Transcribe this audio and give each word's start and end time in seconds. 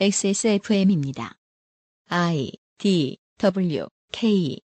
XSFM입니다. 0.00 1.34
I 2.08 2.50
D 2.78 3.18
W 3.38 3.86
K 4.10 4.58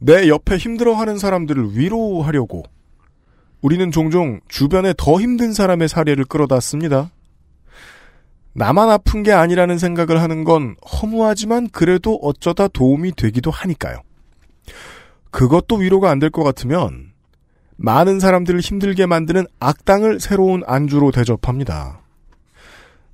내 0.00 0.28
옆에 0.28 0.56
힘들어하는 0.58 1.18
사람들을 1.18 1.78
위로하려고 1.78 2.64
우리는 3.62 3.90
종종 3.90 4.40
주변에 4.48 4.92
더 4.98 5.20
힘든 5.20 5.52
사람의 5.52 5.88
사례를 5.88 6.24
끌어다 6.26 6.60
씁니다. 6.60 7.10
나만 8.52 8.90
아픈 8.90 9.22
게 9.22 9.32
아니라는 9.32 9.78
생각을 9.78 10.20
하는 10.20 10.44
건 10.44 10.76
허무하지만 11.00 11.68
그래도 11.70 12.16
어쩌다 12.22 12.68
도움이 12.68 13.12
되기도 13.12 13.50
하니까요. 13.50 14.02
그것도 15.30 15.76
위로가 15.76 16.10
안 16.10 16.18
될 16.18 16.30
것 16.30 16.42
같으면 16.44 17.12
많은 17.76 18.20
사람들을 18.20 18.60
힘들게 18.60 19.06
만드는 19.06 19.46
악당을 19.60 20.20
새로운 20.20 20.62
안주로 20.66 21.10
대접합니다. 21.12 22.02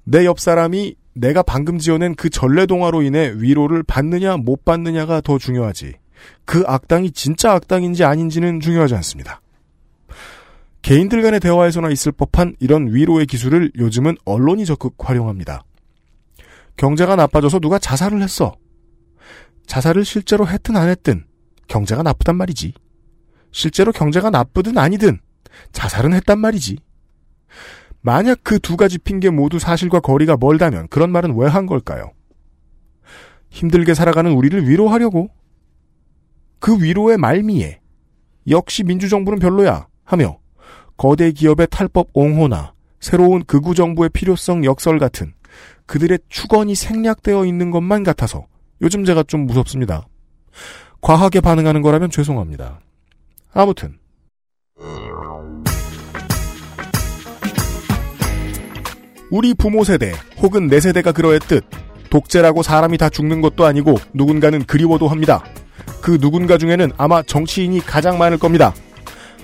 내 0.05 0.25
옆 0.25 0.41
사람이 0.41 0.97
내가 1.15 1.43
방금 1.43 1.79
지어낸 1.79 2.15
그 2.15 2.31
전래동화로 2.31 3.03
인해 3.03 3.33
위로를 3.37 3.83
받느냐 3.83 4.37
못 4.37 4.65
받느냐가 4.65 5.21
더 5.21 5.39
중요하지. 5.39 5.95
그 6.45 6.65
악당이 6.67 7.13
진짜 7.13 7.53
악당인지 7.53 8.05
아닌지는 8.05 8.61
중요하지 8.61 8.95
않습니다. 8.97 9.41
개인들 10.83 11.23
간의 11.23 11.41
대화에서나 11.41 11.91
있을 11.91 12.13
법한 12.13 12.57
이런 12.59 12.93
위로의 12.93 13.27
기술을 13.27 13.71
요즘은 13.79 14.17
언론이 14.25 14.67
적극 14.67 14.95
활용합니다. 14.99 15.65
경제가 16.77 17.17
나빠져서 17.17 17.61
누가 17.61 17.79
자살을 17.79 18.23
했어. 18.23 18.57
자살을 19.67 20.05
실제로 20.05 20.49
했든 20.49 20.77
안 20.77 20.89
했든 20.89 21.25
경제가 21.69 22.03
나쁘단 22.03 22.37
말이지. 22.37 22.73
실제로 23.53 23.93
경제가 23.93 24.31
나쁘든 24.31 24.79
아니든 24.79 25.21
자살은 25.73 26.15
했단 26.15 26.39
말이지. 26.41 26.79
만약 28.03 28.43
그 28.43 28.59
두 28.59 28.77
가지 28.77 28.99
핑계 28.99 29.31
모두 29.31 29.59
사실과 29.59 30.01
거리가 30.01 30.37
멀다면 30.39 30.89
그런 30.89 31.11
말은 31.13 31.37
왜 31.37 31.49
한 31.49 31.67
걸까요? 31.67 32.11
힘들게 33.51 33.95
살아가는 33.95 34.33
우리를 34.33 34.69
위로하려고 34.69 35.29
그 36.59 36.83
위로의 36.83 37.19
말미에 37.19 37.81
역시 38.49 38.83
민주정부는 38.83 39.39
별로야 39.39 39.87
하며 40.05 40.39
거대 40.97 41.31
기업의 41.33 41.69
탈법 41.71 42.09
옹호나 42.13 42.73
새로운 43.01 43.45
극우 43.45 43.75
정부의 43.75 44.11
필요성 44.11 44.65
역설 44.65 44.99
같은 44.99 45.35
그들의 45.87 46.19
축원이 46.29 46.75
생략되어 46.75 47.45
있는 47.45 47.71
것만 47.71 48.05
같아서 48.05 48.47
요즘 48.81 49.05
제가 49.05 49.23
좀 49.25 49.47
무섭습니다. 49.47 50.07
과하게 51.01 51.41
반응하는 51.41 51.83
거라면 51.83 52.11
죄송합니다. 52.11 52.81
아무튼 53.53 53.99
우리 59.33 59.55
부모 59.55 59.83
세대 59.83 60.13
혹은 60.43 60.67
내 60.67 60.79
세대가 60.79 61.11
그러했듯 61.11 61.65
독재라고 62.11 62.63
사람이 62.63 62.99
다 62.99 63.09
죽는 63.09 63.41
것도 63.41 63.65
아니고 63.65 63.95
누군가는 64.13 64.63
그리워도 64.65 65.09
합니다. 65.09 65.43
그 66.03 66.19
누군가 66.19 66.59
중에는 66.59 66.93
아마 66.99 67.23
정치인이 67.23 67.81
가장 67.81 68.19
많을 68.19 68.37
겁니다. 68.37 68.75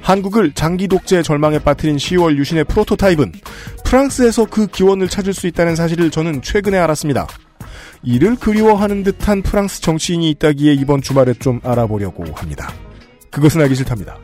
한국을 0.03 0.53
장기 0.53 0.89
독재의 0.89 1.25
절망에 1.25 1.61
빠뜨린 1.61 1.97
10월 1.97 2.37
유신의 2.37 2.65
프로토타입은 2.65 3.33
프랑스에서 3.87 4.45
그 4.45 4.67
기원을 4.67 5.09
찾을 5.09 5.33
수 5.33 5.47
있다는 5.47 5.75
사실을 5.75 6.11
저는 6.11 6.43
최근에 6.43 6.77
알았습니다. 6.77 7.27
이를 8.03 8.37
그리워하는 8.37 9.05
듯한 9.05 9.41
프랑스 9.41 9.81
정치인이 9.81 10.29
있다기에 10.33 10.75
이번 10.75 11.01
주말에 11.01 11.33
좀 11.33 11.61
알아보려고 11.65 12.25
합니다. 12.35 12.71
그것은 13.31 13.63
알기 13.63 13.75
싫답니다. 13.75 14.19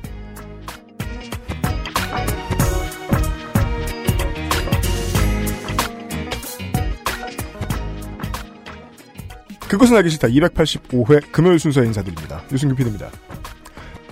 그것은 9.75 9.97
알기 9.97 10.11
싫다 10.11 10.29
285회 10.29 11.33
금요일 11.33 11.59
순서 11.59 11.83
인사드립니다. 11.83 12.43
유승규 12.53 12.77
PD입니다. 12.77 13.11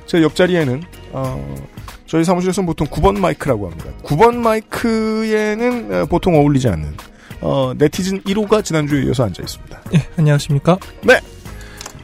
제 0.07 0.21
옆자리에는 0.21 0.83
어, 1.13 1.69
저희 2.07 2.25
사무실에서는 2.25 2.67
보통 2.67 2.89
9번 2.89 3.17
마이크라고 3.19 3.71
합니다. 3.71 3.91
9번 4.03 4.35
마이크에는 4.39 5.95
어, 5.95 6.07
보통 6.07 6.35
어울리지 6.35 6.69
않는 6.69 6.97
어, 7.43 7.73
네티즌 7.79 8.23
1호가 8.23 8.65
지난주에 8.65 9.05
이어서 9.05 9.23
앉아 9.25 9.41
있습니다. 9.41 9.83
예, 9.95 10.09
안녕하십니까? 10.17 10.79
네. 11.03 11.21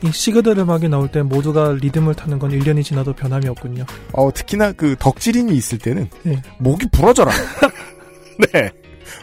이 0.05 0.13
시그널 0.13 0.57
음악이 0.59 0.89
나올 0.89 1.09
때 1.09 1.23
모두가 1.23 1.73
리듬을 1.81 2.15
타는 2.15 2.39
건 2.39 2.53
1년이 2.53 2.85
지나도 2.85 3.15
변함이 3.15 3.49
없군요. 3.49 3.85
어, 4.13 4.33
특히나 4.33 4.71
그 4.71 4.95
덕질인이 5.01 5.53
있을 5.53 5.79
때는 5.79 6.09
예. 6.27 6.41
목이 6.59 6.87
부러져라. 6.93 7.33
네. 8.53 8.71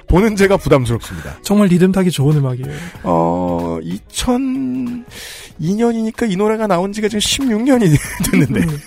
보는 0.07 0.35
제가 0.35 0.57
부담스럽습니다. 0.57 1.38
정말 1.41 1.68
리듬 1.68 1.91
타기 1.91 2.12
좋은 2.12 2.38
음악이에요. 2.38 2.75
어, 3.03 3.79
2002년이니까 3.81 6.31
이 6.31 6.35
노래가 6.35 6.68
나온 6.68 6.91
지가 6.94 7.07
지금 7.07 7.19
16년이 7.19 7.97
됐는데. 8.31 8.59
음. 8.62 8.79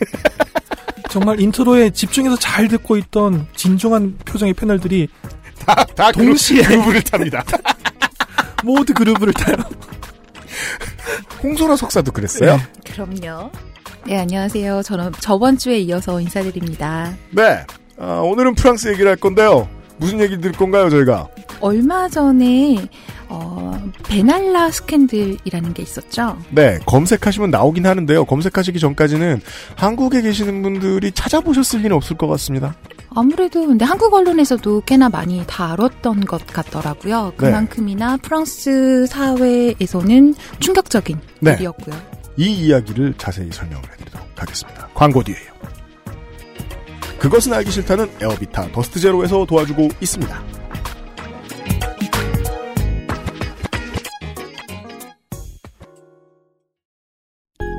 정말 1.10 1.40
인트로에 1.40 1.90
집중해서 1.90 2.36
잘 2.36 2.68
듣고 2.68 2.98
있던 2.98 3.46
진중한 3.56 4.18
표정의 4.26 4.52
패널들이 4.52 5.08
다, 5.64 5.74
다 5.94 6.12
동시에 6.12 6.62
그루브를 6.62 7.02
탑니다. 7.02 7.42
모두 8.62 8.92
그루브를 8.92 9.32
타요. 9.32 9.56
홍소라 11.42 11.76
석사도 11.76 12.12
그랬어요. 12.12 12.56
네. 12.56 12.62
그럼요. 12.92 13.50
네, 14.06 14.18
안녕하세요. 14.18 14.82
저는 14.82 15.12
저번 15.20 15.56
주에 15.56 15.78
이어서 15.80 16.20
인사드립니다. 16.20 17.14
네. 17.30 17.64
아, 17.98 18.20
오늘은 18.24 18.54
프랑스 18.54 18.88
얘기를 18.88 19.08
할 19.08 19.16
건데요. 19.16 19.68
무슨 19.98 20.20
얘기 20.20 20.38
들 20.38 20.52
건가요, 20.52 20.88
저희가? 20.90 21.28
얼마 21.60 22.08
전에 22.08 22.88
어, 23.28 23.78
베날라 24.04 24.70
스캔들이라는 24.70 25.74
게 25.74 25.82
있었죠. 25.82 26.38
네, 26.50 26.78
검색하시면 26.86 27.50
나오긴 27.50 27.86
하는데요. 27.86 28.24
검색하시기 28.24 28.78
전까지는 28.78 29.40
한국에 29.76 30.22
계시는 30.22 30.62
분들이 30.62 31.12
찾아보셨을 31.12 31.80
리는 31.80 31.94
없을 31.94 32.16
것 32.16 32.26
같습니다. 32.28 32.74
아무래도 33.14 33.66
근데 33.66 33.84
한국 33.84 34.14
언론에서도 34.14 34.82
꽤나 34.82 35.08
많이 35.08 35.42
다뤘던 35.46 36.26
것 36.26 36.46
같더라고요. 36.46 37.32
네. 37.32 37.36
그만큼이나 37.36 38.16
프랑스 38.18 39.06
사회에서는 39.06 40.34
충격적인 40.60 41.18
네. 41.40 41.54
일이었고요. 41.54 41.96
이 42.36 42.44
이야기를 42.66 43.14
자세히 43.18 43.50
설명을 43.50 43.82
해드리도록 43.92 44.26
하겠습니다. 44.36 44.88
광고 44.94 45.22
뒤에요. 45.22 45.58
그것은 47.18 47.52
알기 47.52 47.70
싫다는 47.70 48.10
에어비타 48.20 48.72
더스트 48.72 49.00
제로에서 49.00 49.44
도와주고 49.44 49.88
있습니다. 50.00 50.58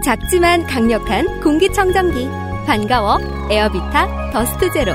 작지만 0.03 0.66
강력한 0.66 1.39
공기청정기 1.41 2.27
반가워 2.66 3.19
에어비타 3.50 4.31
더스트 4.31 4.72
제로 4.73 4.94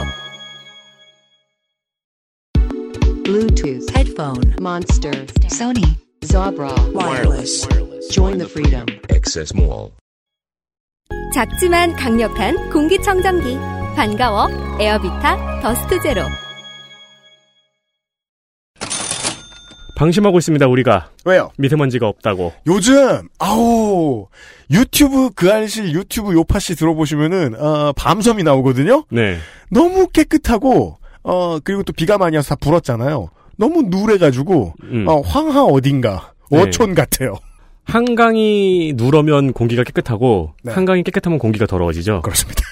Bluetooth, 3.25 3.89
headphone, 3.97 4.55
Monster, 4.61 5.25
Sony, 5.47 5.97
Jabra, 6.25 6.71
wireless. 6.93 7.67
Join 8.11 8.37
the 8.37 8.47
freedom. 8.47 8.85
Access 9.11 9.55
Mall. 9.57 9.93
작지만 11.33 11.97
강력한 11.97 12.71
공기청정기 12.71 13.57
반가워 13.97 14.49
에어비타 14.81 15.61
더스트 15.61 16.01
제로 16.03 16.23
방심하고 19.97 20.39
있습니다, 20.39 20.67
우리가. 20.67 21.11
왜요? 21.25 21.51
미세먼지가 21.57 22.09
없다고. 22.09 22.53
요즘 22.67 23.29
아우 23.39 24.27
유튜브 24.71 25.31
그알싫 25.31 25.93
유튜브 25.95 26.33
요팟시 26.35 26.75
들어보시면은 26.75 27.55
어, 27.61 27.93
밤섬이 27.93 28.43
나오거든요. 28.43 29.05
네. 29.11 29.37
너무 29.71 30.09
깨끗하고 30.09 30.99
어 31.23 31.59
그리고 31.63 31.85
또 31.85 31.93
비가 31.93 32.19
많이 32.19 32.35
와서 32.37 32.51
다 32.51 32.57
불었잖아요. 32.57 33.29
너무 33.57 33.83
누래가지고 33.83 34.75
음. 34.83 35.05
어, 35.09 35.21
황하 35.21 35.63
어딘가 35.63 36.33
네. 36.51 36.61
어촌 36.61 36.95
같아요. 36.97 37.37
한강이 37.85 38.95
누러면 38.97 39.53
공기가 39.53 39.85
깨끗하고 39.85 40.55
네. 40.65 40.73
한강이 40.73 41.05
깨끗하면 41.05 41.39
공기가 41.39 41.67
더러워지죠. 41.67 42.23
그렇습니다. 42.23 42.63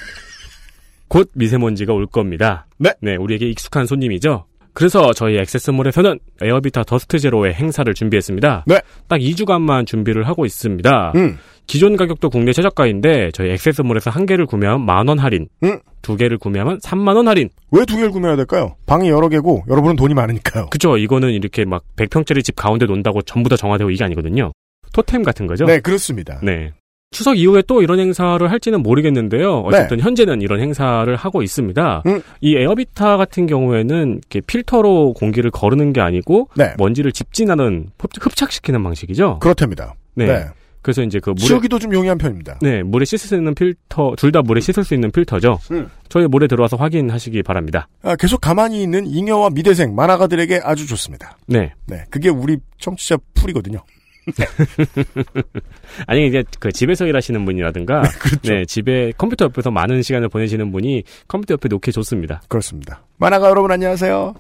곧 1.12 1.28
미세먼지가 1.34 1.92
올 1.92 2.06
겁니다. 2.06 2.66
네. 2.78 3.16
우리에게 3.16 3.46
익숙한 3.50 3.84
손님이죠. 3.84 4.46
그래서 4.72 5.12
저희 5.12 5.36
액세스몰에서는 5.36 6.18
에어비타 6.40 6.84
더스트 6.84 7.18
제로의 7.18 7.52
행사를 7.52 7.92
준비했습니다. 7.92 8.64
네. 8.66 8.80
딱 9.08 9.18
2주간만 9.18 9.86
준비를 9.86 10.26
하고 10.26 10.46
있습니다. 10.46 11.12
음. 11.16 11.36
기존 11.66 11.96
가격도 11.98 12.30
국내 12.30 12.54
최저가인데 12.54 13.30
저희 13.34 13.50
액세스몰에서 13.50 14.08
한 14.08 14.24
개를 14.24 14.46
구매하면 14.46 14.86
만 14.86 15.06
원 15.06 15.18
할인, 15.18 15.48
음. 15.62 15.78
두 16.00 16.16
개를 16.16 16.38
구매하면 16.38 16.78
3만 16.78 17.14
원 17.16 17.28
할인. 17.28 17.50
왜 17.72 17.84
두 17.84 17.96
개를 17.96 18.10
구매해야 18.10 18.34
될까요? 18.36 18.76
방이 18.86 19.10
여러 19.10 19.28
개고 19.28 19.64
여러분은 19.68 19.96
돈이 19.96 20.14
많으니까요. 20.14 20.70
그죠? 20.70 20.96
이거는 20.96 21.32
이렇게 21.32 21.66
막 21.66 21.84
100평짜리 21.96 22.42
집 22.42 22.56
가운데 22.56 22.86
논다고 22.86 23.20
전부 23.20 23.50
다 23.50 23.56
정화되고 23.56 23.90
이게 23.90 24.02
아니거든요. 24.02 24.50
토템 24.94 25.22
같은 25.22 25.46
거죠? 25.46 25.66
네, 25.66 25.78
그렇습니다. 25.80 26.40
네. 26.42 26.72
추석 27.12 27.38
이후에 27.38 27.62
또 27.66 27.82
이런 27.82 28.00
행사를 28.00 28.50
할지는 28.50 28.82
모르겠는데요. 28.82 29.60
어쨌든 29.60 30.00
현재는 30.00 30.40
이런 30.42 30.60
행사를 30.60 31.14
하고 31.14 31.42
있습니다. 31.42 32.02
음. 32.06 32.22
이 32.40 32.56
에어비타 32.56 33.16
같은 33.16 33.46
경우에는 33.46 34.18
이렇게 34.18 34.40
필터로 34.40 35.12
공기를 35.14 35.50
거르는 35.50 35.92
게 35.92 36.00
아니고 36.00 36.48
네. 36.56 36.74
먼지를 36.78 37.12
집진하는 37.12 37.90
흡- 37.98 38.10
흡착시키는 38.20 38.82
방식이죠. 38.82 39.38
그렇답니다. 39.40 39.94
네. 40.14 40.26
네. 40.26 40.44
그래서 40.80 41.02
이제 41.04 41.20
그 41.20 41.30
물에 41.30 41.46
치우기도 41.46 41.78
좀 41.78 41.94
용이한 41.94 42.18
편입니다. 42.18 42.58
네, 42.60 42.82
물에 42.82 43.04
씻을 43.04 43.18
수 43.28 43.36
있는 43.36 43.54
필터, 43.54 44.14
둘 44.16 44.32
다 44.32 44.42
물에 44.42 44.60
씻을 44.60 44.82
수 44.82 44.94
있는 44.94 45.12
필터죠. 45.12 45.60
음. 45.70 45.88
저희 46.08 46.26
물에 46.26 46.48
들어와서 46.48 46.76
확인하시기 46.76 47.40
바랍니다. 47.44 47.86
아, 48.02 48.16
계속 48.16 48.40
가만히 48.40 48.82
있는 48.82 49.06
잉여와 49.06 49.50
미대생 49.50 49.94
만화가들에게 49.94 50.60
아주 50.64 50.88
좋습니다. 50.88 51.36
네. 51.46 51.72
네, 51.86 52.02
그게 52.10 52.30
우리 52.30 52.56
청취자 52.78 53.16
풀이거든요. 53.34 53.78
아니, 56.06 56.26
이제 56.26 56.44
그 56.58 56.70
집에서 56.72 57.06
일하시는 57.06 57.44
분이라든가, 57.44 58.02
그렇죠. 58.20 58.52
네, 58.52 58.64
집에 58.64 59.12
컴퓨터 59.18 59.46
옆에서 59.46 59.70
많은 59.70 60.02
시간을 60.02 60.28
보내시는 60.28 60.70
분이 60.72 61.02
컴퓨터 61.28 61.54
옆에 61.54 61.68
놓기 61.68 61.92
좋습니다. 61.92 62.42
그렇습니다. 62.48 63.02
만화가 63.18 63.48
여러분 63.48 63.70
안녕하세요. 63.72 64.34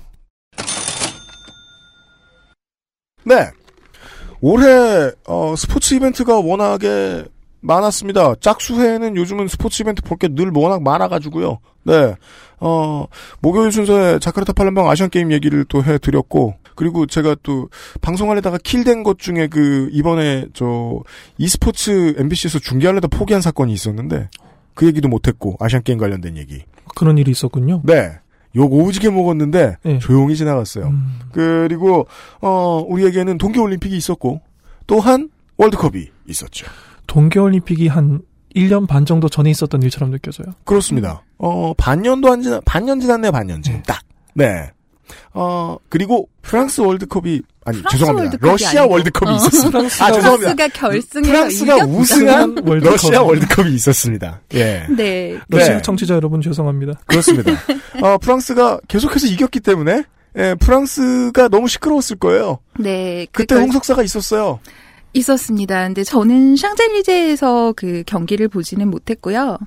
네. 3.24 3.50
올해 4.40 5.10
어, 5.26 5.54
스포츠 5.56 5.94
이벤트가 5.94 6.40
워낙에 6.40 7.24
많았습니다. 7.60 8.34
짝수회에는 8.40 9.16
요즘은 9.16 9.46
스포츠 9.46 9.82
이벤트 9.82 10.02
볼 10.02 10.18
게 10.18 10.26
늘 10.28 10.50
워낙 10.52 10.82
많아가지고요. 10.82 11.60
네. 11.84 12.16
어, 12.58 13.06
목요일 13.40 13.70
순서에 13.70 14.18
자카르타 14.18 14.52
팔렘방 14.52 14.88
아시안 14.88 15.10
게임 15.10 15.30
얘기를 15.32 15.64
또 15.68 15.82
해드렸고, 15.84 16.54
그리고 16.82 17.06
제가 17.06 17.36
또 17.44 17.68
방송하려다가 18.00 18.58
킬된 18.58 19.04
것 19.04 19.20
중에 19.20 19.46
그 19.46 19.88
이번에 19.92 20.46
저 20.52 21.00
e스포츠 21.38 22.16
MBC에서 22.18 22.58
중계하려다 22.58 23.06
포기한 23.06 23.40
사건이 23.40 23.72
있었는데 23.72 24.28
그 24.74 24.86
얘기도 24.86 25.06
못했고 25.06 25.56
아시안 25.60 25.84
게임 25.84 26.00
관련된 26.00 26.36
얘기. 26.36 26.64
그런 26.96 27.18
일이 27.18 27.30
있었군요. 27.30 27.82
네. 27.84 28.18
욕 28.56 28.72
오지게 28.72 29.10
먹었는데 29.10 29.76
네. 29.84 29.98
조용히 30.00 30.34
지나갔어요. 30.34 30.88
음, 30.88 31.20
그리고 31.30 32.08
어 32.40 32.84
우리에게는 32.88 33.38
동계 33.38 33.60
올림픽이 33.60 33.96
있었고 33.96 34.40
또한 34.88 35.30
월드컵이 35.58 36.08
있었죠. 36.26 36.66
동계 37.06 37.38
올림픽이 37.38 37.86
한 37.86 38.22
1년 38.56 38.88
반 38.88 39.06
정도 39.06 39.28
전에 39.28 39.50
있었던 39.50 39.80
일처럼 39.82 40.10
느껴져요. 40.10 40.48
그렇습니다. 40.64 41.22
어 41.38 41.74
반년도 41.74 42.32
안 42.32 42.42
지나 42.42 42.60
반년 42.64 42.98
지났네요 42.98 43.30
반년쯤 43.30 43.72
네. 43.72 43.82
딱. 43.86 44.02
네. 44.34 44.72
어 45.34 45.76
그리고 45.88 46.28
프랑스 46.42 46.80
월드컵이 46.80 47.42
아니 47.64 47.78
프랑스 47.78 47.98
죄송합니다. 47.98 48.22
월드컵이 48.24 48.50
러시아 48.52 48.80
아니고. 48.80 48.92
월드컵이 48.94 49.32
어. 49.32 49.36
있었습니다. 49.36 49.78
프랑스가- 49.78 50.02
아 50.02 50.12
죄송합니다. 50.12 50.54
프랑스가 50.54 50.68
결승에서 50.68 51.30
프랑스가 51.32 51.74
이겼- 51.76 51.88
우승한 51.88 52.56
월드컵. 52.66 52.92
러시아 52.92 53.22
월드컵이 53.22 53.74
있었습니다. 53.74 54.40
예. 54.54 54.86
네. 54.96 55.38
러시아 55.48 55.74
네. 55.76 55.82
청취자 55.82 56.14
여러분 56.14 56.40
죄송합니다. 56.40 56.94
그렇습니다. 57.06 57.52
어, 58.02 58.18
프랑스가 58.18 58.80
계속해서 58.88 59.26
이겼기 59.26 59.60
때문에 59.60 60.04
예, 60.38 60.54
프랑스가 60.58 61.48
너무 61.48 61.68
시끄러웠을 61.68 62.16
거예요. 62.16 62.58
네. 62.78 63.26
그 63.32 63.42
그때 63.42 63.54
결- 63.54 63.64
홍석사가 63.64 64.02
있었어요. 64.02 64.60
있었습니다. 65.14 65.86
근데 65.86 66.04
저는 66.04 66.56
샹젤리제에서 66.56 67.74
그 67.76 68.02
경기를 68.06 68.48
보지는 68.48 68.88
못했고요. 68.88 69.58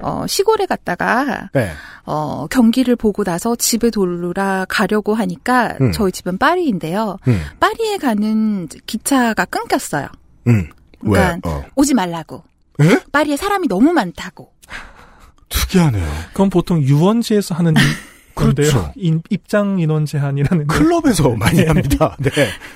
어, 0.00 0.24
시골에 0.26 0.66
갔다가 0.66 1.50
네. 1.52 1.70
어, 2.04 2.46
경기를 2.48 2.96
보고 2.96 3.24
나서 3.24 3.56
집에 3.56 3.90
돌아 3.90 4.64
가려고 4.68 5.14
하니까 5.14 5.76
음. 5.80 5.92
저희 5.92 6.12
집은 6.12 6.38
파리인데요. 6.38 7.18
음. 7.28 7.40
파리에 7.60 7.98
가는 7.98 8.68
기차가 8.86 9.44
끊겼어요. 9.44 10.08
음. 10.48 10.68
왜? 11.00 11.12
그러니까 11.20 11.50
어. 11.50 11.64
오지 11.76 11.94
말라고. 11.94 12.42
에? 12.80 12.98
파리에 13.12 13.36
사람이 13.36 13.68
너무 13.68 13.92
많다고. 13.92 14.52
특이하네요. 15.48 16.08
그건 16.32 16.50
보통 16.50 16.82
유원지에서 16.82 17.54
하는 17.54 17.74
건데요. 18.34 18.68
그렇죠. 18.70 18.92
인- 18.96 19.22
입장 19.30 19.78
인원 19.78 20.06
제한이라는 20.06 20.66
클럽에서 20.66 21.30
많이 21.36 21.64
합니다. 21.64 22.16
네. 22.20 22.30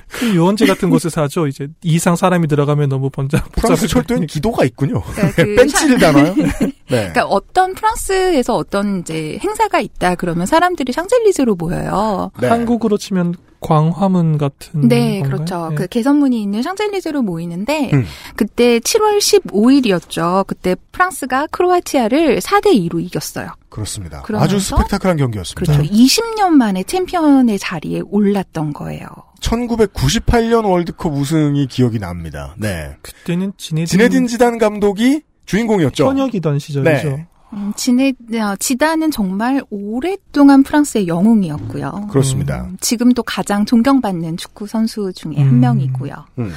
그 0.08 0.34
유원지 0.34 0.66
같은 0.66 0.90
곳에서 0.90 1.22
하죠. 1.22 1.46
이제 1.46 1.68
이상 1.82 2.16
사람이 2.16 2.46
들어가면 2.48 2.88
너무 2.88 3.10
번잡. 3.10 3.50
프랑스. 3.52 3.86
철도엔 3.88 4.26
기도가 4.26 4.64
있군요. 4.64 5.02
그러니까 5.14 5.42
그 5.42 5.54
벤치를 5.54 5.98
다나요? 5.98 6.34
네. 6.34 6.70
그러니까 6.86 7.24
어떤 7.26 7.74
프랑스에서 7.74 8.54
어떤 8.56 9.00
이제 9.00 9.38
행사가 9.42 9.80
있다 9.80 10.14
그러면 10.14 10.46
사람들이 10.46 10.92
샹젤리제로 10.92 11.54
모여요. 11.56 12.30
네. 12.40 12.48
한국으로 12.48 12.96
치면 12.98 13.34
광화문 13.60 14.38
같은. 14.38 14.88
네, 14.88 15.20
건가요? 15.20 15.30
그렇죠. 15.30 15.68
네. 15.70 15.74
그 15.74 15.86
개선문이 15.88 16.40
있는 16.40 16.62
샹젤리제로 16.62 17.22
모이는데 17.22 17.90
음. 17.92 18.04
그때 18.36 18.78
7월 18.78 19.18
15일이었죠. 19.18 20.46
그때 20.46 20.76
프랑스가 20.92 21.48
크로아티아를 21.48 22.40
4대 22.40 22.66
2로 22.88 23.02
이겼어요. 23.02 23.50
그렇습니다. 23.68 24.24
아주 24.34 24.60
스펙타클한 24.60 25.16
경기였습니다. 25.16 25.72
그렇죠. 25.72 25.92
20년 25.92 26.50
만에 26.50 26.82
챔피언의 26.84 27.58
자리에 27.58 28.00
올랐던 28.04 28.72
거예요. 28.72 29.06
1998년 29.40 30.64
월드컵 30.64 31.12
우승이 31.12 31.66
기억이 31.66 31.98
납니다. 31.98 32.54
네. 32.58 32.96
그때는 33.02 33.52
지네딘, 33.56 33.86
지네딘 33.86 34.26
지단 34.26 34.58
감독이 34.58 35.22
주인공이었죠. 35.46 36.06
현역이던 36.06 36.58
시절이죠. 36.58 37.08
네. 37.08 37.26
음, 37.52 37.72
지네, 37.76 38.12
어, 38.40 38.56
지단은 38.58 39.10
정말 39.10 39.62
오랫동안 39.70 40.62
프랑스의 40.62 41.08
영웅이었고요. 41.08 42.08
그렇습니다. 42.10 42.64
음, 42.64 42.76
지금도 42.80 43.22
가장 43.22 43.64
존경받는 43.64 44.36
축구 44.36 44.66
선수 44.66 45.12
중에 45.14 45.36
한 45.36 45.48
음. 45.48 45.60
명이고요. 45.60 46.14
음. 46.38 46.52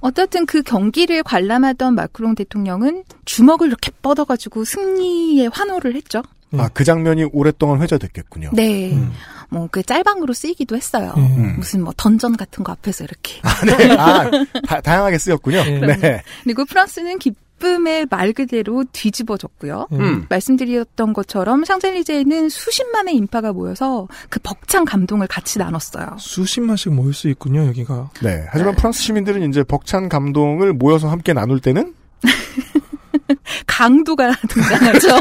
어떻든 0.00 0.46
그 0.46 0.62
경기를 0.62 1.22
관람하던 1.22 1.94
마크롱 1.94 2.36
대통령은 2.36 3.04
주먹을 3.24 3.68
이렇게 3.68 3.90
뻗어가지고 4.02 4.64
승리의 4.64 5.50
환호를 5.52 5.96
했죠. 5.96 6.22
아, 6.56 6.68
그 6.72 6.84
장면이 6.84 7.24
오랫동안 7.32 7.82
회자됐겠군요. 7.82 8.50
네. 8.52 8.92
음. 8.92 9.12
뭐 9.50 9.68
그 9.70 9.82
짤방으로 9.82 10.32
쓰이기도 10.32 10.76
했어요. 10.76 11.12
음. 11.16 11.56
무슨 11.56 11.82
뭐 11.82 11.92
던전 11.96 12.36
같은 12.36 12.64
거 12.64 12.72
앞에서 12.72 13.04
이렇게. 13.04 13.40
네. 13.66 13.96
아, 13.96 14.28
다, 14.66 14.80
다양하게 14.80 15.18
쓰였군요. 15.18 15.64
네. 15.64 15.96
네. 15.96 16.22
그리고 16.44 16.64
프랑스는 16.64 17.18
기 17.18 17.32
쁨의 17.58 18.06
말 18.10 18.32
그대로 18.32 18.84
뒤집어졌고요. 18.92 19.88
음. 19.92 20.26
말씀드렸던 20.28 21.12
것처럼 21.12 21.64
샹젤리제에는 21.64 22.48
수십만의 22.48 23.14
인파가 23.16 23.52
모여서 23.52 24.08
그 24.28 24.40
벅찬 24.40 24.84
감동을 24.84 25.26
같이 25.26 25.58
나눴어요. 25.58 26.16
수십만씩 26.18 26.92
모일 26.92 27.14
수 27.14 27.28
있군요, 27.28 27.66
여기가. 27.66 28.10
네. 28.22 28.46
하지만 28.50 28.74
프랑스 28.76 29.02
시민들은 29.02 29.48
이제 29.48 29.62
벅찬 29.62 30.08
감동을 30.08 30.72
모여서 30.72 31.08
함께 31.08 31.32
나눌 31.32 31.60
때는 31.60 31.94
강도가 33.66 34.32
등장하죠. 34.48 35.08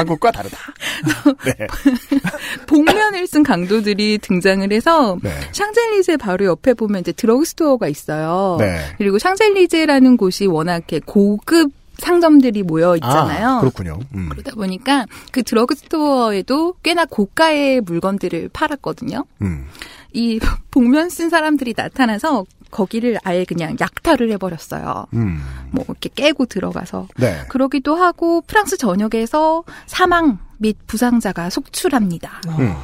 한국과 0.00 0.30
다르다. 0.30 0.58
네. 1.44 1.66
복면을 2.66 3.26
쓴 3.26 3.42
강도들이 3.42 4.18
등장을 4.18 4.70
해서 4.72 5.18
네. 5.22 5.30
샹젤리제 5.52 6.16
바로 6.18 6.44
옆에 6.46 6.74
보면 6.74 7.00
이제 7.00 7.12
드러그스토어가 7.12 7.88
있어요. 7.88 8.56
네. 8.58 8.78
그리고 8.98 9.18
샹젤리제라는 9.18 10.16
곳이 10.16 10.46
워낙 10.46 10.76
이렇게 10.76 11.00
고급 11.04 11.72
상점들이 11.98 12.62
모여 12.62 12.94
있잖아요. 12.96 13.48
아, 13.48 13.60
그렇군요. 13.60 13.98
음. 14.14 14.28
그러다 14.28 14.54
보니까 14.54 15.06
그 15.32 15.42
드러그스토어에도 15.42 16.74
꽤나 16.82 17.06
고가의 17.06 17.80
물건들을 17.80 18.50
팔았거든요. 18.52 19.24
음. 19.42 19.66
이 20.12 20.38
복면 20.70 21.08
쓴 21.10 21.30
사람들이 21.30 21.74
나타나서 21.76 22.44
거기를 22.70 23.18
아예 23.24 23.44
그냥 23.44 23.76
약탈을 23.80 24.30
해버렸어요. 24.32 25.06
음. 25.14 25.40
뭐 25.70 25.84
이렇게 25.88 26.08
깨고 26.14 26.46
들어가서 26.46 27.08
네. 27.16 27.44
그러기도 27.48 27.94
하고 27.94 28.42
프랑스 28.42 28.76
전역에서 28.76 29.64
사망 29.86 30.38
및 30.58 30.76
부상자가 30.86 31.50
속출합니다. 31.50 32.40
음. 32.58 32.74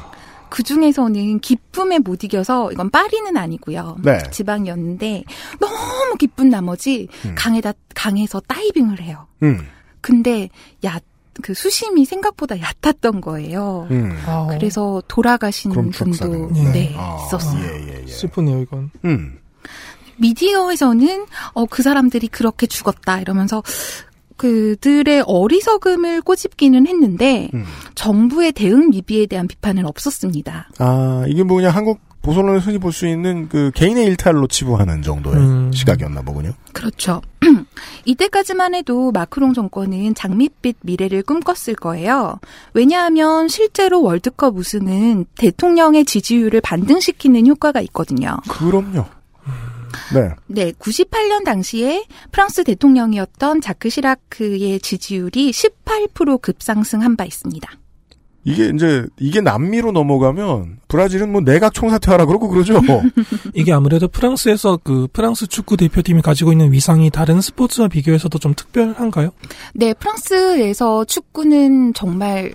그 0.49 0.61
중에서는 0.61 1.39
기쁨에 1.39 1.99
못 1.99 2.23
이겨서 2.23 2.71
이건 2.71 2.91
파리는 2.91 3.35
아니고요. 3.35 3.97
네. 4.03 4.19
지방이었는데 4.31 5.23
너무 5.59 6.15
기쁜 6.19 6.49
나머지 6.49 7.07
음. 7.25 7.33
강에다 7.35 7.73
강에서 7.95 8.39
다이빙을 8.41 9.01
해요. 9.01 9.27
음. 9.41 9.67
근데 10.01 10.49
야 10.85 10.99
그 11.41 11.53
수심이 11.53 12.05
생각보다 12.05 12.59
얕았던 12.59 13.21
거예요. 13.21 13.87
음. 13.89 14.17
아, 14.25 14.47
그래서 14.49 15.01
돌아가신 15.07 15.71
분도 15.71 15.91
추억사네요. 15.91 16.47
네, 16.71 16.93
아, 16.95 17.17
있었어요. 17.25 17.63
예, 17.63 17.87
예, 17.87 18.03
예. 18.03 18.07
슬프네요, 18.07 18.61
이건. 18.61 18.91
음. 19.05 19.39
미디어에서는 20.17 21.25
어, 21.53 21.65
그 21.65 21.83
사람들이 21.83 22.27
그렇게 22.27 22.67
죽었다 22.67 23.19
이러면서 23.19 23.63
그들의 24.37 25.23
어리석음을 25.25 26.21
꼬집기는 26.21 26.87
했는데 26.87 27.49
음. 27.53 27.63
정부의 27.95 28.51
대응 28.51 28.89
미비에 28.89 29.25
대한 29.27 29.47
비판은 29.47 29.85
없었습니다. 29.85 30.69
아, 30.79 31.25
이게 31.27 31.43
뭐 31.43 31.57
그냥 31.57 31.73
한국 31.75 31.99
보선론에 32.23 32.59
흔히 32.59 32.77
볼 32.77 32.93
수 32.93 33.05
있는 33.05 33.49
그 33.49 33.71
개인의 33.75 34.05
일탈로 34.05 34.47
치부하는 34.47 35.01
정도의 35.01 35.37
음. 35.37 35.71
시각이었나 35.73 36.21
보군요. 36.21 36.53
그렇죠. 36.71 37.21
이때까지만 38.05 38.75
해도 38.75 39.11
마크롱 39.11 39.53
정권은 39.53 40.15
장밋빛 40.15 40.77
미래를 40.81 41.23
꿈꿨을 41.23 41.75
거예요. 41.75 42.39
왜냐하면 42.73 43.49
실제로 43.49 44.01
월드컵 44.01 44.55
우승은 44.57 45.25
대통령의 45.35 46.05
지지율을 46.05 46.61
반등시키는 46.61 47.45
효과가 47.47 47.81
있거든요. 47.81 48.37
그럼요. 48.47 49.05
네. 50.13 50.29
네, 50.47 50.71
98년 50.73 51.43
당시에 51.43 52.05
프랑스 52.31 52.63
대통령이었던 52.63 53.61
자크 53.61 53.89
시라크의 53.89 54.79
지지율이 54.79 55.51
18% 55.51 56.41
급상승한 56.41 57.15
바 57.15 57.25
있습니다. 57.25 57.69
이게 58.45 58.71
이제 58.73 59.05
이게 59.19 59.39
남미로 59.39 59.93
넘어가면 59.93 60.79
브라질은 60.89 61.31
뭐 61.31 61.41
내각 61.41 61.73
총사퇴하라 61.73 62.25
그러고 62.25 62.49
그러죠. 62.49 62.81
이게 63.53 63.71
아무래도 63.71 64.07
프랑스에서 64.09 64.79
그 64.83 65.07
프랑스 65.13 65.47
축구 65.47 65.77
대표팀이 65.77 66.21
가지고 66.21 66.51
있는 66.51 66.71
위상이 66.73 67.09
다른 67.09 67.39
스포츠와 67.39 67.87
비교해서도 67.87 68.37
좀 68.39 68.53
특별한가요? 68.53 69.31
네, 69.73 69.93
프랑스에서 69.93 71.05
축구는 71.05 71.93
정말 71.93 72.53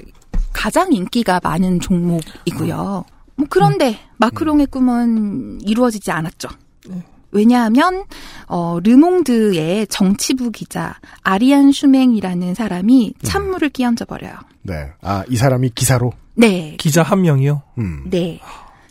가장 0.52 0.92
인기가 0.92 1.40
많은 1.42 1.80
종목이고요. 1.80 3.04
뭐 3.36 3.46
그런데 3.48 3.98
마크롱의 4.18 4.66
꿈은 4.66 5.60
이루어지지 5.62 6.10
않았죠. 6.10 6.48
왜냐하면 7.30 8.04
어 8.46 8.78
르몽드의 8.82 9.86
정치부 9.88 10.50
기자 10.50 10.96
아리안 11.22 11.72
슈맹이라는 11.72 12.54
사람이 12.54 13.14
찬물을 13.22 13.68
끼얹어 13.70 14.04
버려요. 14.06 14.34
네. 14.62 14.92
아, 15.02 15.24
이 15.28 15.36
사람이 15.36 15.70
기사로. 15.74 16.12
네, 16.34 16.76
기자 16.78 17.02
한 17.02 17.22
명이요. 17.22 17.62
음. 17.78 18.04
네. 18.08 18.40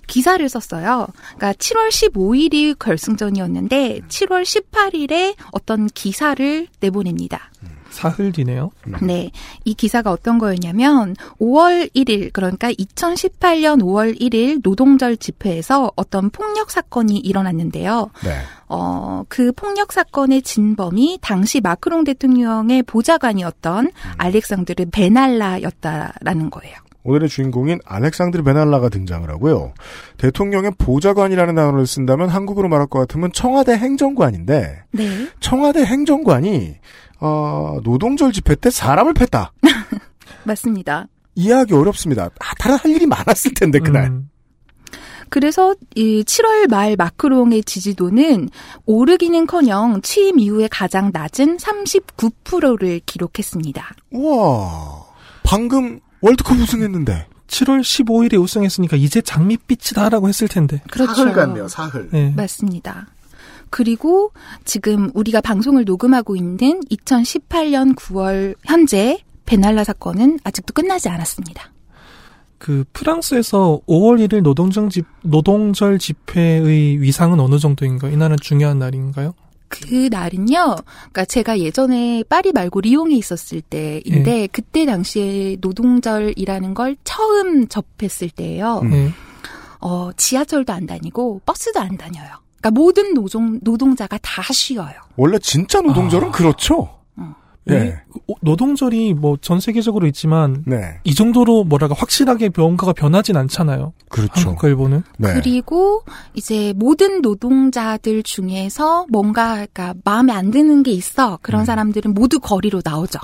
기사를 0.08 0.48
썼어요. 0.48 1.08
그러니까 1.36 1.54
7월 1.54 1.90
15일이 1.90 2.80
결승전이었는데 2.80 4.02
7월 4.08 4.44
18일에 4.44 5.36
어떤 5.52 5.88
기사를 5.88 6.68
내보냅니다. 6.80 7.52
사흘 7.98 8.32
뒤네요. 8.32 8.70
네. 9.02 9.32
이 9.66 9.74
기사가 9.74 10.12
어떤 10.12 10.38
거였냐면 10.38 11.16
5월 11.42 11.92
1일 11.96 12.32
그러니까 12.32 12.72
2018년 12.72 13.82
5월 13.82 14.20
1일 14.22 14.62
노동절 14.64 15.18
집회에서 15.18 15.92
어떤 15.96 16.30
폭력 16.30 16.70
사건이 16.70 17.18
일어났는데요. 17.18 18.12
네. 18.24 18.38
어, 18.68 19.24
그 19.30 19.52
폭력 19.52 19.92
사건의 19.94 20.44
진범이 20.44 21.20
당시 21.22 21.60
마크롱 21.60 22.04
대통령의 22.04 22.84
보좌관이었던 22.84 23.92
알렉산드르 24.18 24.86
베날라였다라는 24.92 26.52
거예요. 26.52 26.76
오늘의 27.08 27.30
주인공인 27.30 27.80
알렉산드르 27.86 28.44
베날라가 28.44 28.90
등장을 28.90 29.28
하고요. 29.30 29.74
대통령의 30.18 30.72
보좌관이라는 30.78 31.56
단어를 31.56 31.88
쓴다면 31.88 32.28
한국으로 32.28 32.68
말할 32.68 32.88
것 32.88 33.00
같으면 33.00 33.32
청와대 33.32 33.78
행정관인데 33.78 34.84
네. 34.92 35.30
청와대 35.40 35.86
행정관이 35.86 36.76
어, 37.20 37.80
노동절 37.84 38.32
집회 38.32 38.56
때 38.56 38.70
사람을 38.70 39.14
팼다. 39.14 39.52
맞습니다. 40.44 41.08
이해하기 41.36 41.74
어렵습니다. 41.74 42.26
아, 42.26 42.54
다른 42.58 42.78
할 42.78 42.92
일이 42.92 43.06
많았을 43.06 43.54
텐데 43.54 43.80
그날. 43.80 44.06
음, 44.06 44.30
그래서 45.30 45.76
이 45.96 46.24
7월 46.24 46.70
말 46.70 46.96
마크롱의 46.96 47.64
지지도는 47.64 48.50
오르기는커녕 48.86 50.02
취임 50.02 50.40
이후에 50.40 50.68
가장 50.70 51.12
낮은 51.14 51.58
39%를 51.58 53.02
기록했습니다. 53.06 53.94
우와. 54.12 55.06
방금 55.44 56.00
월드컵 56.22 56.58
우승했는데. 56.58 57.28
7월 57.48 57.80
15일에 57.80 58.42
우승했으니까 58.42 58.98
이제 58.98 59.22
장밋빛이다라고 59.22 60.28
했을 60.28 60.48
텐데. 60.48 60.82
그렇죠. 60.92 61.68
사흘. 61.70 62.10
네. 62.12 62.34
맞습니다. 62.36 63.08
그리고 63.78 64.32
지금 64.66 65.12
우리가 65.14 65.40
방송을 65.40 65.86
녹음하고 65.86 66.36
있는 66.36 66.82
2018년 66.90 67.96
9월 67.96 68.56
현재 68.66 69.20
베날라 69.46 69.84
사건은 69.84 70.40
아직도 70.44 70.74
끝나지 70.74 71.10
않았습니다. 71.10 71.72
그 72.58 72.86
프랑스에서 72.92 73.80
5월 73.88 74.28
1일 74.28 74.42
노동절 74.42 74.90
집 74.90 75.06
노동절 75.22 76.00
집회의 76.00 77.00
위상은 77.00 77.40
어느 77.40 77.60
정도인가요? 77.60 78.12
이날은 78.12 78.38
중요한 78.42 78.80
날인가요? 78.80 79.36
그 79.68 80.10
날은요, 80.10 80.78
그러니까 80.88 81.26
제가 81.26 81.60
예전에 81.60 82.24
파리 82.28 82.54
말고 82.54 82.82
리옹에 82.82 83.14
있었을 83.14 83.62
때인데 83.62 84.48
그때 84.52 84.88
당시에 84.88 85.58
노동절이라는 85.62 86.74
걸 86.74 86.98
처음 87.04 87.68
접했을 87.68 88.32
때예요. 88.32 88.80
음. 88.80 88.90
네. 88.90 89.12
어, 89.82 90.10
지하철도 90.18 90.74
안 90.74 90.88
다니고 90.88 91.42
버스도 91.46 91.80
안 91.80 91.96
다녀요. 91.96 92.47
그러니까 92.60 92.72
모든 92.72 93.14
노동 93.14 93.60
노동자가 93.62 94.18
다 94.22 94.42
쉬어요. 94.52 94.94
원래 95.16 95.38
진짜 95.40 95.82
노동절은 95.82 96.30
아. 96.30 96.32
그렇죠. 96.32 96.98
예. 97.70 97.74
네. 97.74 98.00
노동절이 98.42 99.14
뭐 99.14 99.36
전 99.42 99.60
세계적으로 99.60 100.08
있지만 100.08 100.64
네. 100.66 101.00
이 101.04 101.14
정도로 101.14 101.66
뭐랄까 101.66 101.96
확실하게 101.98 102.50
뭔가가 102.56 102.94
변하진 102.94 103.36
않잖아요. 103.36 103.94
그렇죠. 104.10 104.32
한국과 104.36 104.70
일본은. 104.70 105.04
네. 105.18 105.34
그리고 105.34 106.04
이제 106.34 106.74
모든 106.78 107.22
노동자들 107.22 108.24
중에서 108.24 109.06
뭔가 109.10 109.54
그러니까 109.56 109.94
마음에 110.06 110.32
안 110.34 110.50
드는 110.52 110.84
게 110.84 110.92
있어. 110.92 111.40
그런 111.42 111.64
음. 111.64 111.66
사람들은 111.66 112.14
모두 112.14 112.40
거리로 112.40 112.82
나오죠. 112.84 113.20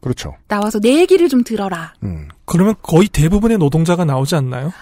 그렇죠. 0.00 0.34
나와서 0.48 0.78
내 0.78 0.94
얘기를 1.00 1.28
좀 1.28 1.42
들어라. 1.44 1.94
음. 2.04 2.28
그러면 2.44 2.74
거의 2.82 3.08
대부분의 3.08 3.58
노동자가 3.58 4.04
나오지 4.04 4.34
않나요? 4.36 4.72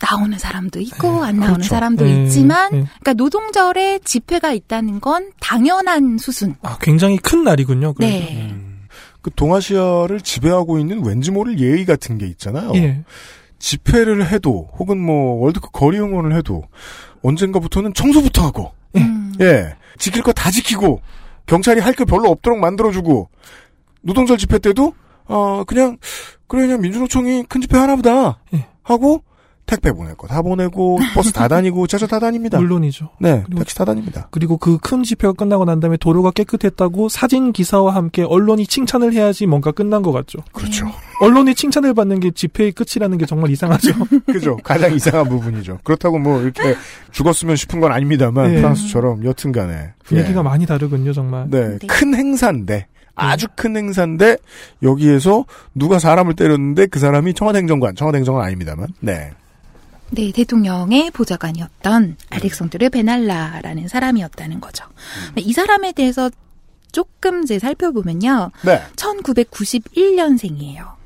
나오는 0.00 0.38
사람도 0.38 0.80
있고 0.80 1.20
네, 1.22 1.28
안 1.28 1.36
나오는 1.36 1.54
그렇죠. 1.54 1.68
사람도 1.68 2.04
네, 2.04 2.24
있지만 2.24 2.70
네. 2.72 2.78
그러니까 3.00 3.12
노동절에 3.14 4.00
집회가 4.04 4.52
있다는 4.52 5.00
건 5.00 5.30
당연한 5.40 6.16
수순. 6.18 6.54
아, 6.62 6.78
굉장히 6.80 7.16
큰 7.18 7.44
날이군요. 7.44 7.92
그래도. 7.94 8.12
네. 8.14 8.54
그 9.22 9.30
동아시아를 9.34 10.20
지배하고 10.22 10.78
있는 10.78 11.04
왠지 11.04 11.30
모를 11.30 11.58
예의 11.60 11.84
같은 11.84 12.16
게 12.16 12.26
있잖아요. 12.26 12.72
예. 12.76 13.02
집회를 13.58 14.26
해도 14.30 14.70
혹은 14.78 14.98
뭐 14.98 15.34
월드컵 15.42 15.72
거리 15.72 15.98
응원을 15.98 16.34
해도 16.34 16.62
언젠가부터는 17.22 17.92
청소부터 17.92 18.42
하고 18.46 18.72
음. 18.96 19.34
예 19.40 19.74
지킬 19.98 20.22
거 20.22 20.32
다 20.32 20.50
지키고 20.50 21.02
경찰이 21.44 21.80
할게 21.80 22.06
별로 22.06 22.30
없도록 22.30 22.58
만들어 22.58 22.90
주고 22.90 23.28
노동절 24.00 24.38
집회 24.38 24.58
때도 24.58 24.94
어 25.26 25.64
그냥 25.64 25.98
그래 26.46 26.62
그냥 26.62 26.80
민주노총이 26.80 27.44
큰 27.50 27.60
집회 27.60 27.76
하나보다 27.76 28.38
예. 28.54 28.66
하고 28.82 29.22
택배 29.66 29.92
보낼 29.92 30.16
거 30.16 30.26
다 30.26 30.42
보내고 30.42 30.98
버스 31.14 31.32
다 31.32 31.46
다니고 31.48 31.86
자차 31.86 32.06
다 32.06 32.18
다닙니다. 32.18 32.58
물론이죠. 32.58 33.10
네 33.20 33.42
그리고- 33.46 33.60
택시 33.60 33.76
다 33.76 33.84
다닙니다. 33.84 34.26
그리고 34.30 34.56
그 34.56 34.78
큰 34.78 35.02
집회가 35.04 35.32
끝나고 35.32 35.64
난 35.64 35.78
다음에 35.80 35.96
도로가 35.96 36.30
깨끗했다고 36.32 37.08
사진 37.08 37.52
기사와 37.52 37.94
함께 37.94 38.22
언론이 38.22 38.66
칭찬을 38.66 39.12
해야지 39.12 39.46
뭔가 39.46 39.70
끝난 39.72 40.02
것 40.02 40.10
같죠. 40.12 40.38
그렇죠. 40.52 40.86
언론이 41.20 41.54
칭찬을 41.54 41.94
받는 41.94 42.18
게 42.20 42.30
집회의 42.32 42.72
끝이라는 42.72 43.16
게 43.18 43.26
정말 43.26 43.50
이상하죠. 43.50 43.92
그죠. 44.26 44.56
가장 44.64 44.94
이상한 44.94 45.28
부분이죠. 45.28 45.78
그렇다고 45.84 46.18
뭐 46.18 46.40
이렇게 46.42 46.74
죽었으면 47.12 47.56
싶은 47.56 47.78
건 47.80 47.92
아닙니다만 47.92 48.50
네. 48.54 48.56
프랑스처럼 48.56 49.24
여튼간에 49.24 49.92
분위기가 50.04 50.40
예. 50.40 50.42
많이 50.42 50.66
다르군요, 50.66 51.12
정말. 51.12 51.46
네, 51.50 51.78
네. 51.78 51.86
큰 51.86 52.14
행사인데 52.14 52.86
아주 53.14 53.46
큰 53.54 53.76
행사인데 53.76 54.38
여기에서 54.82 55.44
누가 55.74 55.98
사람을 55.98 56.34
때렸는데 56.34 56.86
그 56.86 56.98
사람이 56.98 57.34
청와대 57.34 57.58
행정관, 57.58 57.94
청와대 57.94 58.16
행정관 58.18 58.46
아닙니다만, 58.46 58.88
네, 59.00 59.30
네, 60.10 60.32
대통령의 60.32 61.10
보좌관이었던 61.12 62.16
알렉산드르 62.30 62.90
베날라라는 62.90 63.88
사람이었다는 63.88 64.60
거죠. 64.60 64.84
이 65.36 65.52
사람에 65.52 65.92
대해서 65.92 66.30
조금 66.92 67.44
이제 67.44 67.58
살펴보면요. 67.58 68.50
네, 68.64 68.82
1991년생이에요. 68.96 70.98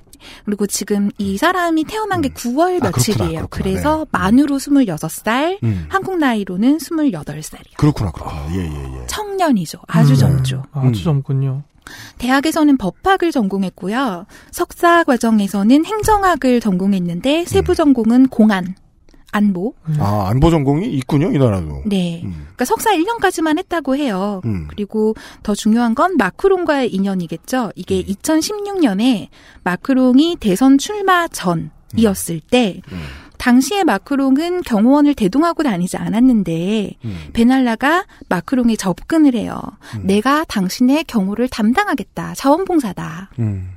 그리고 0.47 0.67
지금 0.67 1.11
이 1.19 1.37
사람이 1.37 1.85
태어난 1.85 2.23
게 2.23 2.31
음. 2.31 2.35
9월 2.35 2.83
아, 2.83 2.91
며칠이에요. 2.91 3.47
그렇구나. 3.47 3.49
그래서 3.51 3.99
네. 3.99 4.05
만으로 4.11 4.57
26살, 4.57 5.63
음. 5.63 5.85
한국 5.91 6.17
나이로는 6.19 6.79
28살이에요. 6.79 7.77
그렇구나, 7.77 8.11
그렇구나, 8.11 8.47
예, 8.53 8.65
예, 8.65 9.01
예. 9.01 9.07
청년이죠. 9.07 9.81
아주 9.87 10.13
음. 10.13 10.17
젊죠. 10.17 10.63
아주 10.73 10.89
음. 10.89 10.93
젊군요. 10.95 11.63
대학에서는 12.17 12.79
법학을 12.79 13.31
전공했고요. 13.31 14.25
석사 14.51 15.05
과정에서는 15.05 15.85
행정학을 15.85 16.61
전공했는데 16.61 17.45
세부 17.45 17.75
전공은 17.75 18.29
공안, 18.29 18.75
안보. 19.35 19.75
음. 19.89 19.97
아 20.01 20.29
안보 20.29 20.49
전공이 20.49 20.87
있군요, 20.95 21.33
이 21.33 21.39
나라도. 21.39 21.83
네. 21.87 22.23
음, 22.25 22.33
그러니까 22.45 22.65
석사 22.65 22.93
1년까지만 22.93 23.59
했다고 23.59 23.97
해요. 23.97 24.41
음. 24.45 24.69
그리고 24.69 25.15
더 25.43 25.57
중요한 25.57 25.97
건 25.97 26.17
마크롱과의 26.17 26.95
인연이겠죠. 26.95 27.73
이게 27.75 27.99
음. 27.99 28.15
2016년에 28.15 29.29
마크롱이 29.65 30.37
대선 30.39 30.79
출마 30.79 31.27
전이었을 31.27 32.41
때 32.49 32.81
음. 32.93 33.03
당시에 33.39 33.83
마크롱은 33.83 34.63
경호원을 34.63 35.15
대동하고 35.15 35.65
다니지 35.65 35.97
않았는데 35.97 36.93
음. 37.05 37.19
베날라가 37.33 38.07
마크롱에 38.29 38.77
접근을 38.77 39.35
해요. 39.35 39.61
음. 39.97 40.07
내가 40.07 40.45
당신의 40.45 41.05
경호를 41.05 41.49
담당하겠다. 41.49 42.35
자원봉사다. 42.37 43.31
음. 43.41 43.73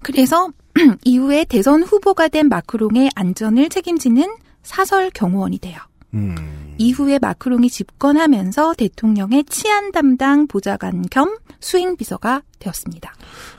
그래서 0.00 0.48
이후에 1.04 1.44
대선 1.44 1.82
후보가 1.82 2.28
된 2.28 2.48
마크롱의 2.48 3.10
안전을 3.14 3.68
책임지는 3.68 4.34
사설 4.62 5.10
경호원이 5.10 5.58
돼요. 5.58 5.78
음. 6.14 6.74
이후에 6.78 7.18
마크롱이 7.18 7.70
집권하면서 7.70 8.74
대통령의 8.74 9.44
치안 9.44 9.92
담당 9.92 10.46
보좌관 10.46 11.04
겸 11.10 11.38
수행 11.60 11.96
비서가 11.96 12.42
되었습니다. 12.58 13.12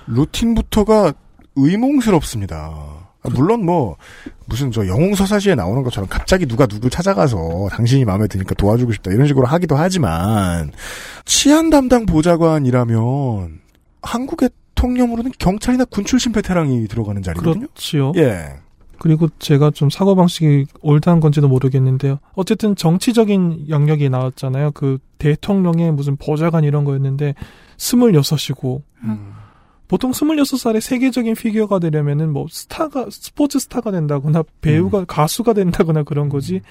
루틴부터가 0.07 1.13
의몽스럽습니다. 1.55 3.01
아, 3.23 3.29
물론 3.29 3.65
뭐 3.65 3.97
무슨 4.45 4.71
저 4.71 4.87
영웅서사시에 4.87 5.55
나오는 5.55 5.83
것처럼 5.83 6.09
갑자기 6.09 6.47
누가 6.47 6.65
누굴 6.65 6.89
찾아가서 6.89 7.69
당신이 7.71 8.03
마음에 8.03 8.27
드니까 8.27 8.55
도와주고 8.55 8.93
싶다 8.93 9.11
이런 9.11 9.27
식으로 9.27 9.45
하기도 9.45 9.75
하지만 9.75 10.71
치안 11.25 11.69
담당 11.69 12.05
보좌관이라면 12.05 13.59
한국의 14.01 14.49
통념으로는 14.81 15.31
경찰이나 15.37 15.85
군 15.85 16.05
출신 16.05 16.31
베테랑이 16.31 16.87
들어가는 16.87 17.21
자리거든요. 17.21 17.67
그렇지요. 17.67 18.13
예. 18.15 18.55
그리고 18.97 19.29
제가 19.37 19.71
좀 19.71 19.89
사고 19.89 20.15
방식이 20.15 20.65
올드한 20.81 21.19
건지도 21.19 21.47
모르겠는데요. 21.47 22.17
어쨌든 22.33 22.75
정치적인 22.75 23.69
영역이 23.69 24.09
나왔잖아요. 24.09 24.71
그 24.71 24.97
대통령의 25.19 25.91
무슨 25.91 26.15
보좌관 26.15 26.63
이런 26.63 26.83
거였는데 26.83 27.35
스물여섯이고 27.77 28.83
음. 29.03 29.33
보통 29.87 30.13
스물여섯 30.13 30.59
살에 30.59 30.79
세계적인 30.79 31.35
피규어가 31.35 31.79
되려면은 31.79 32.31
뭐 32.31 32.47
스타가 32.49 33.07
스포츠 33.11 33.59
스타가 33.59 33.91
된다거나 33.91 34.43
배우가 34.61 34.99
음. 34.99 35.05
가수가 35.07 35.53
된다거나 35.53 36.03
그런 36.03 36.29
거지. 36.29 36.61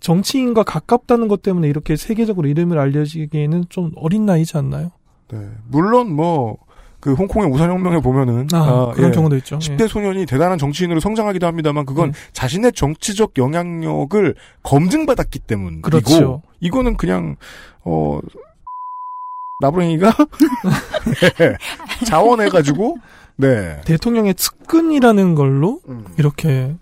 정치인과 0.00 0.62
가깝다는 0.62 1.26
것 1.26 1.42
때문에 1.42 1.68
이렇게 1.68 1.96
세계적으로 1.96 2.46
이름을 2.46 2.78
알려지기에는 2.78 3.64
좀 3.68 3.90
어린 3.96 4.26
나이지 4.26 4.56
않나요? 4.56 4.92
네. 5.28 5.48
물론 5.68 6.12
뭐 6.12 6.58
그 7.00 7.14
홍콩의 7.14 7.48
우산혁명에 7.50 8.00
보면은 8.00 8.48
아, 8.52 8.58
아, 8.58 8.92
그런 8.92 9.10
예. 9.10 9.14
경우도 9.14 9.36
있죠. 9.36 9.58
10대 9.58 9.86
소년이 9.86 10.26
대단한 10.26 10.58
정치인으로 10.58 11.00
성장하기도 11.00 11.46
합니다만 11.46 11.86
그건 11.86 12.08
음. 12.08 12.12
자신의 12.32 12.72
정치적 12.72 13.38
영향력을 13.38 14.34
검증받았기 14.64 15.38
때문이고 15.40 15.82
그렇죠. 15.82 16.42
이거는 16.60 16.96
그냥 16.96 17.36
어 17.84 18.20
나부랭이가 19.60 20.12
네. 21.38 21.56
자원해가지고 22.06 22.96
네. 23.36 23.48
예. 23.48 23.80
대통령의 23.84 24.34
측근이라는 24.34 25.34
걸로 25.36 25.80
음. 25.88 26.04
이렇게 26.18 26.74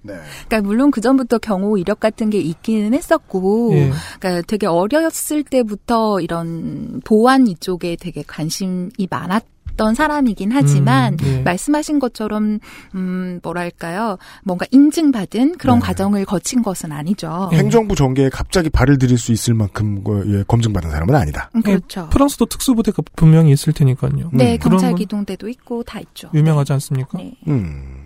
네. 0.00 0.14
그러니까 0.46 0.60
물론 0.62 0.90
그 0.90 1.00
전부터 1.00 1.38
경호 1.38 1.76
이력 1.76 2.00
같은 2.00 2.30
게 2.30 2.38
있기는 2.38 2.94
했었고, 2.94 3.72
예. 3.74 3.90
그러니까 4.18 4.46
되게 4.46 4.66
어렸을 4.66 5.42
때부터 5.42 6.20
이런 6.20 7.00
보안 7.04 7.46
이쪽에 7.46 7.96
되게 7.96 8.22
관심이 8.22 8.90
많았 9.10 9.42
던 9.78 9.94
사람이긴 9.94 10.52
하지만 10.52 11.14
음, 11.22 11.26
예. 11.26 11.42
말씀하신 11.42 12.00
것처럼 12.00 12.58
음 12.94 13.40
뭐랄까요 13.42 14.18
뭔가 14.44 14.66
인증받은 14.70 15.56
그런 15.56 15.78
네. 15.78 15.86
과정을 15.86 16.24
거친 16.26 16.62
것은 16.62 16.92
아니죠. 16.92 17.48
행정부 17.52 17.94
전개에 17.94 18.28
갑자기 18.28 18.68
발을 18.68 18.98
들일 18.98 19.16
수 19.16 19.32
있을 19.32 19.54
만큼 19.54 20.02
그, 20.04 20.24
예, 20.26 20.44
검증받은 20.46 20.90
사람은 20.90 21.14
아니다. 21.14 21.48
음, 21.54 21.62
그렇죠. 21.62 22.08
프랑스도 22.10 22.46
특수부대가 22.46 23.02
분명히 23.16 23.52
있을 23.52 23.72
테니까요. 23.72 24.30
네, 24.32 24.54
음. 24.54 24.58
경찰 24.58 24.90
건 24.90 24.98
기동대도 24.98 25.48
있고 25.48 25.84
다 25.84 26.00
있죠. 26.00 26.28
유명하지 26.34 26.72
않습니까? 26.74 27.16
네. 27.16 27.34
음. 27.46 28.04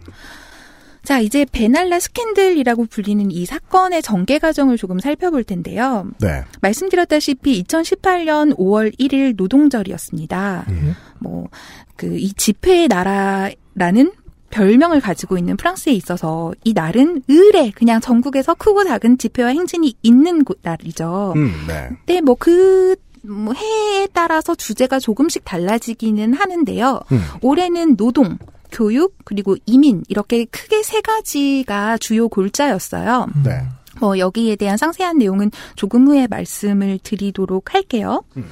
자, 1.02 1.18
이제 1.18 1.44
베날라 1.50 1.98
스캔들이라고 1.98 2.86
불리는 2.86 3.30
이 3.32 3.44
사건의 3.44 4.02
전개 4.02 4.38
과정을 4.38 4.76
조금 4.76 5.00
살펴볼 5.00 5.42
텐데요. 5.42 6.06
네. 6.20 6.44
말씀드렸다시피 6.60 7.62
2018년 7.64 8.56
5월 8.56 8.96
1일 8.98 9.34
노동절이었습니다. 9.36 10.66
음. 10.68 10.94
뭐, 11.18 11.48
그, 11.96 12.16
이 12.16 12.32
집회의 12.34 12.86
나라라는 12.88 14.12
별명을 14.50 15.00
가지고 15.00 15.38
있는 15.38 15.56
프랑스에 15.56 15.92
있어서 15.94 16.52
이 16.62 16.72
날은 16.74 17.22
의례 17.26 17.70
그냥 17.70 18.00
전국에서 18.00 18.54
크고 18.54 18.84
작은 18.84 19.18
집회와 19.18 19.48
행진이 19.48 19.94
있는 20.02 20.44
곳- 20.44 20.58
날이죠. 20.62 21.32
음, 21.36 21.52
네. 21.66 21.88
근데 22.06 22.20
뭐 22.20 22.36
그, 22.38 22.94
뭐 23.22 23.54
해에 23.54 24.06
따라서 24.12 24.54
주제가 24.54 24.98
조금씩 24.98 25.44
달라지기는 25.44 26.34
하는데요. 26.34 27.00
음. 27.12 27.20
올해는 27.40 27.96
노동, 27.96 28.36
교육, 28.72 29.16
그리고 29.24 29.56
이민 29.66 30.02
이렇게 30.08 30.44
크게 30.46 30.82
세 30.82 31.00
가지가 31.00 31.98
주요 31.98 32.28
골자였어요. 32.28 33.28
네. 33.44 33.62
뭐 34.00 34.18
여기에 34.18 34.56
대한 34.56 34.76
상세한 34.76 35.18
내용은 35.18 35.50
조금 35.76 36.08
후에 36.08 36.26
말씀을 36.26 36.98
드리도록 37.02 37.74
할게요. 37.74 38.24
음. 38.36 38.46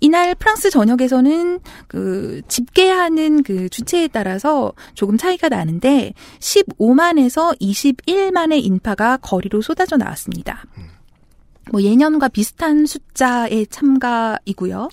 이날 0.00 0.34
프랑스 0.34 0.68
전역에서는 0.68 1.60
그 1.86 2.42
집계하는 2.48 3.42
그 3.42 3.68
주체에 3.68 4.08
따라서 4.08 4.72
조금 4.94 5.16
차이가 5.16 5.48
나는데 5.48 6.12
15만에서 6.40 7.58
21만의 7.60 8.64
인파가 8.64 9.16
거리로 9.18 9.62
쏟아져 9.62 9.96
나왔습니다. 9.96 10.64
뭐 11.70 11.82
예년과 11.82 12.28
비슷한 12.28 12.84
숫자의 12.84 13.68
참가이고요. 13.68 14.88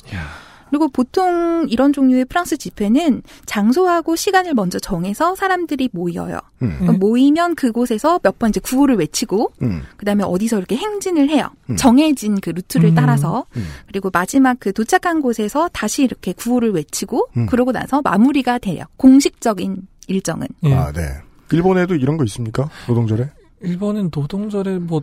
그리고 0.69 0.87
보통 0.89 1.65
이런 1.69 1.93
종류의 1.93 2.25
프랑스 2.25 2.57
집회는 2.57 3.21
장소하고 3.45 4.15
시간을 4.15 4.53
먼저 4.53 4.79
정해서 4.79 5.35
사람들이 5.35 5.89
모여요. 5.93 6.39
음. 6.61 6.75
그러니까 6.79 6.93
모이면 6.97 7.55
그곳에서 7.55 8.19
몇 8.23 8.37
번 8.37 8.49
이제 8.49 8.59
구호를 8.59 8.97
외치고 8.97 9.51
음. 9.63 9.81
그다음에 9.97 10.23
어디서 10.23 10.57
이렇게 10.57 10.75
행진을 10.75 11.29
해요. 11.29 11.49
음. 11.69 11.75
정해진 11.75 12.39
그 12.39 12.51
루트를 12.51 12.89
음. 12.89 12.95
따라서 12.95 13.45
음. 13.55 13.65
그리고 13.87 14.09
마지막 14.13 14.57
그 14.59 14.73
도착한 14.73 15.21
곳에서 15.21 15.69
다시 15.73 16.03
이렇게 16.03 16.33
구호를 16.33 16.71
외치고 16.71 17.27
음. 17.37 17.45
그러고 17.47 17.71
나서 17.71 18.01
마무리가 18.03 18.57
돼요. 18.59 18.83
공식적인 18.97 19.87
일정은. 20.07 20.47
예. 20.63 20.73
아, 20.73 20.91
네. 20.91 21.01
일본에도 21.51 21.95
이런 21.95 22.17
거 22.17 22.23
있습니까? 22.25 22.69
노동절에? 22.87 23.29
일본은 23.61 24.11
노동절에 24.15 24.77
뭐 24.79 25.01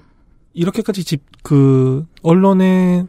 이렇게까지 0.53 1.05
집 1.05 1.23
그 1.43 2.07
언론에 2.23 3.05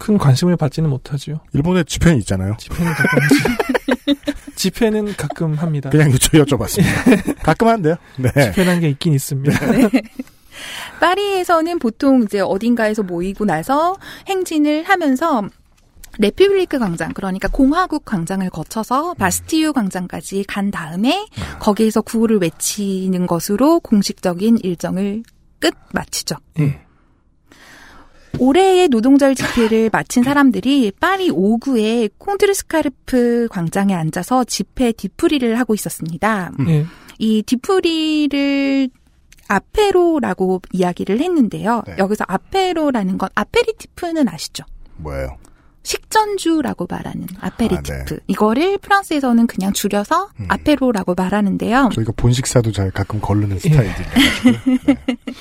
큰 0.00 0.16
관심을 0.16 0.56
받지는 0.56 0.88
못하지요. 0.88 1.40
일본에 1.52 1.84
집회는 1.84 2.18
있잖아요. 2.20 2.56
집회는 2.58 2.92
가끔 2.94 3.18
집회는 4.56 5.16
가끔 5.16 5.54
합니다. 5.54 5.90
그냥 5.90 6.10
여쭤, 6.10 6.42
여쭤봤습니다. 6.44 7.36
가끔 7.44 7.68
한대요. 7.68 7.96
네. 8.16 8.30
집회란 8.50 8.80
게 8.80 8.88
있긴 8.88 9.12
있습니다. 9.12 9.54
파리에서는 11.00 11.78
보통 11.78 12.22
이제 12.22 12.40
어딘가에서 12.40 13.02
모이고 13.02 13.44
나서 13.44 13.94
행진을 14.26 14.84
하면서 14.84 15.42
레피블리크 16.18 16.78
광장, 16.78 17.12
그러니까 17.12 17.48
공화국 17.48 18.04
광장을 18.06 18.48
거쳐서 18.50 19.14
바스티유 19.14 19.74
광장까지 19.74 20.44
간 20.48 20.70
다음에 20.70 21.26
거기에서 21.60 22.00
구호를 22.00 22.38
외치는 22.38 23.26
것으로 23.26 23.80
공식적인 23.80 24.58
일정을 24.62 25.22
끝 25.60 25.74
마치죠. 25.92 26.36
예. 26.58 26.80
올해의 28.40 28.88
노동절 28.88 29.34
집회를 29.34 29.90
마친 29.92 30.22
사람들이 30.22 30.92
파리 30.98 31.30
5구의 31.30 32.10
콩트르스카르프 32.16 33.48
광장에 33.50 33.92
앉아서 33.94 34.44
집회 34.44 34.92
뒤풀이를 34.92 35.58
하고 35.58 35.74
있었습니다. 35.74 36.50
예. 36.68 36.86
이 37.18 37.42
뒤풀이를 37.42 38.88
아페로라고 39.46 40.62
이야기를 40.72 41.20
했는데요. 41.20 41.82
네. 41.86 41.96
여기서 41.98 42.24
아페로라는 42.28 43.18
건 43.18 43.28
아페리티프는 43.34 44.26
아시죠? 44.26 44.64
뭐예요? 44.96 45.36
식전주라고 45.82 46.86
말하는 46.88 47.26
아페리티프. 47.40 47.92
아, 47.92 48.04
네. 48.04 48.18
이거를 48.26 48.78
프랑스에서는 48.78 49.46
그냥 49.46 49.72
줄여서 49.72 50.28
음. 50.40 50.46
아페로라고 50.48 51.14
말하는데요. 51.14 51.90
저희가 51.94 52.12
본식사도 52.16 52.72
잘 52.72 52.90
가끔 52.90 53.20
거르는 53.20 53.56
예. 53.56 53.60
스타일들이가지고 53.60 54.94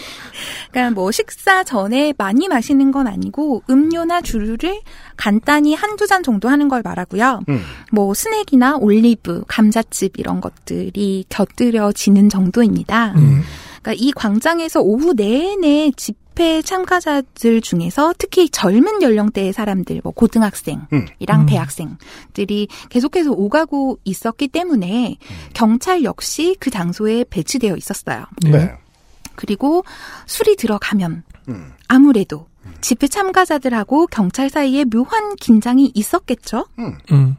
그러니까 0.71 0.95
뭐 0.95 1.11
식사 1.11 1.63
전에 1.63 2.13
많이 2.17 2.47
마시는 2.47 2.91
건 2.91 3.07
아니고 3.07 3.63
음료나 3.69 4.21
주류를 4.21 4.81
간단히 5.17 5.75
한두 5.75 6.07
잔 6.07 6.23
정도 6.23 6.47
하는 6.47 6.69
걸 6.69 6.81
말하고요. 6.83 7.41
음. 7.49 7.61
뭐 7.91 8.13
스낵이나 8.13 8.77
올리브, 8.77 9.43
감자칩 9.47 10.17
이런 10.17 10.39
것들이 10.39 11.25
곁들여지는 11.27 12.29
정도입니다. 12.29 13.13
음. 13.17 13.41
그러니까 13.81 13.93
이 13.93 14.11
광장에서 14.11 14.81
오후 14.81 15.13
내내 15.13 15.91
집 15.97 16.17
회 16.39 16.61
참가자들 16.61 17.61
중에서 17.61 18.13
특히 18.17 18.49
젊은 18.49 19.01
연령대의 19.01 19.51
사람들, 19.53 20.01
뭐 20.03 20.13
고등학생이랑 20.13 20.87
음. 20.93 21.45
대학생들이 21.47 22.67
계속해서 22.89 23.31
오가고 23.31 23.99
있었기 24.05 24.47
때문에 24.47 25.17
경찰 25.53 26.03
역시 26.03 26.55
그 26.59 26.69
장소에 26.69 27.25
배치되어 27.29 27.75
있었어요. 27.75 28.25
예. 28.45 28.49
네. 28.49 28.73
그리고 29.35 29.83
술이 30.25 30.55
들어가면 30.55 31.23
음. 31.49 31.73
아무래도 31.87 32.47
집회 32.81 33.07
참가자들하고 33.07 34.07
경찰 34.07 34.49
사이에 34.49 34.85
묘한 34.85 35.35
긴장이 35.35 35.91
있었겠죠? 35.93 36.65
음. 36.79 37.35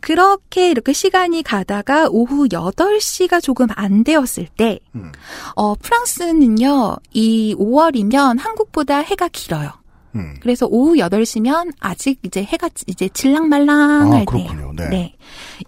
그렇게 0.00 0.70
이렇게 0.70 0.92
시간이 0.92 1.42
가다가 1.42 2.08
오후 2.10 2.48
8시가 2.48 3.42
조금 3.42 3.66
안 3.74 4.04
되었을 4.04 4.48
때, 4.56 4.80
음. 4.94 5.12
어, 5.56 5.74
프랑스는요, 5.74 6.96
이 7.12 7.54
5월이면 7.58 8.38
한국보다 8.38 8.98
해가 8.98 9.28
길어요. 9.28 9.70
음. 10.16 10.34
그래서 10.40 10.66
오후 10.66 10.94
8시면 10.96 11.72
아직 11.78 12.18
이제 12.24 12.42
해가 12.42 12.68
이제 12.86 13.08
질랑말랑할 13.08 14.24
아, 14.26 14.32
때예요. 14.32 14.48
그렇군요. 14.48 14.88
네. 14.90 15.14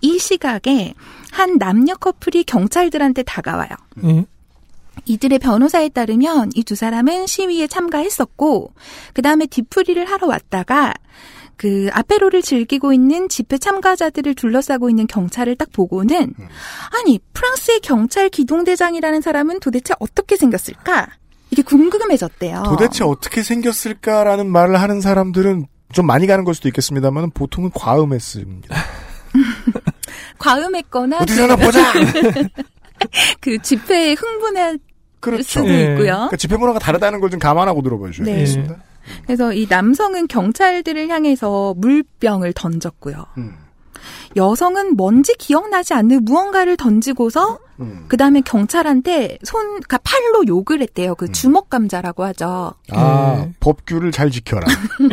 이 0.00 0.18
시각에 0.18 0.94
한 1.30 1.58
남녀 1.58 1.94
커플이 1.94 2.44
경찰들한테 2.44 3.22
다가와요. 3.22 3.70
예. 4.04 4.26
이들의 5.06 5.38
변호사에 5.38 5.88
따르면 5.88 6.50
이 6.54 6.62
두 6.64 6.74
사람은 6.74 7.26
시위에 7.26 7.66
참가했었고, 7.66 8.72
그 9.14 9.22
다음에 9.22 9.46
뒤풀이를 9.46 10.04
하러 10.06 10.26
왔다가, 10.28 10.94
그 11.62 11.88
아페로를 11.92 12.42
즐기고 12.42 12.92
있는 12.92 13.28
집회 13.28 13.56
참가자들을 13.56 14.34
둘러싸고 14.34 14.90
있는 14.90 15.06
경찰을 15.06 15.54
딱 15.54 15.70
보고는 15.72 16.34
아니 16.90 17.20
프랑스의 17.32 17.78
경찰 17.80 18.28
기동대장이라는 18.30 19.20
사람은 19.20 19.60
도대체 19.60 19.94
어떻게 20.00 20.36
생겼을까? 20.36 21.06
이게 21.52 21.62
궁금해졌대요. 21.62 22.64
도대체 22.64 23.04
어떻게 23.04 23.44
생겼을까라는 23.44 24.50
말을 24.50 24.80
하는 24.80 25.00
사람들은 25.00 25.66
좀 25.92 26.06
많이 26.06 26.26
가는 26.26 26.42
걸 26.42 26.52
수도 26.54 26.66
있겠습니다만 26.66 27.30
보통은 27.30 27.70
과음했습니다. 27.72 28.74
과음했거나 30.38 31.18
어디 31.18 31.32
사나 31.34 31.54
보자. 31.54 31.92
그 33.40 33.62
집회에 33.62 34.14
흥분할 34.14 34.80
그렇죠. 35.20 35.42
수도 35.44 35.68
예. 35.68 35.82
있고요. 35.82 36.12
그러니까 36.14 36.36
집회 36.36 36.56
문화가 36.56 36.80
다르다는 36.80 37.20
걸 37.20 37.30
좀 37.30 37.38
감안하고 37.38 37.82
들어보셔야 37.82 38.26
네. 38.26 38.34
되겠습니다. 38.34 38.76
그래서 39.24 39.52
이 39.52 39.66
남성은 39.68 40.28
경찰들을 40.28 41.08
향해서 41.08 41.74
물병을 41.76 42.52
던졌고요. 42.52 43.26
음. 43.38 43.56
여성은 44.36 44.96
뭔지 44.96 45.34
기억나지 45.38 45.94
않는 45.94 46.24
무언가를 46.24 46.76
던지고서 46.76 47.58
음. 47.80 48.04
그 48.08 48.16
다음에 48.16 48.40
경찰한테 48.40 49.38
손, 49.42 49.66
그러니까 49.66 49.98
팔로 49.98 50.46
욕을 50.46 50.80
했대요. 50.80 51.14
그 51.14 51.30
주먹 51.32 51.68
감자라고 51.68 52.24
하죠. 52.24 52.74
아 52.90 53.44
네. 53.44 53.52
법규를 53.60 54.12
잘 54.12 54.30
지켜라. 54.30 54.66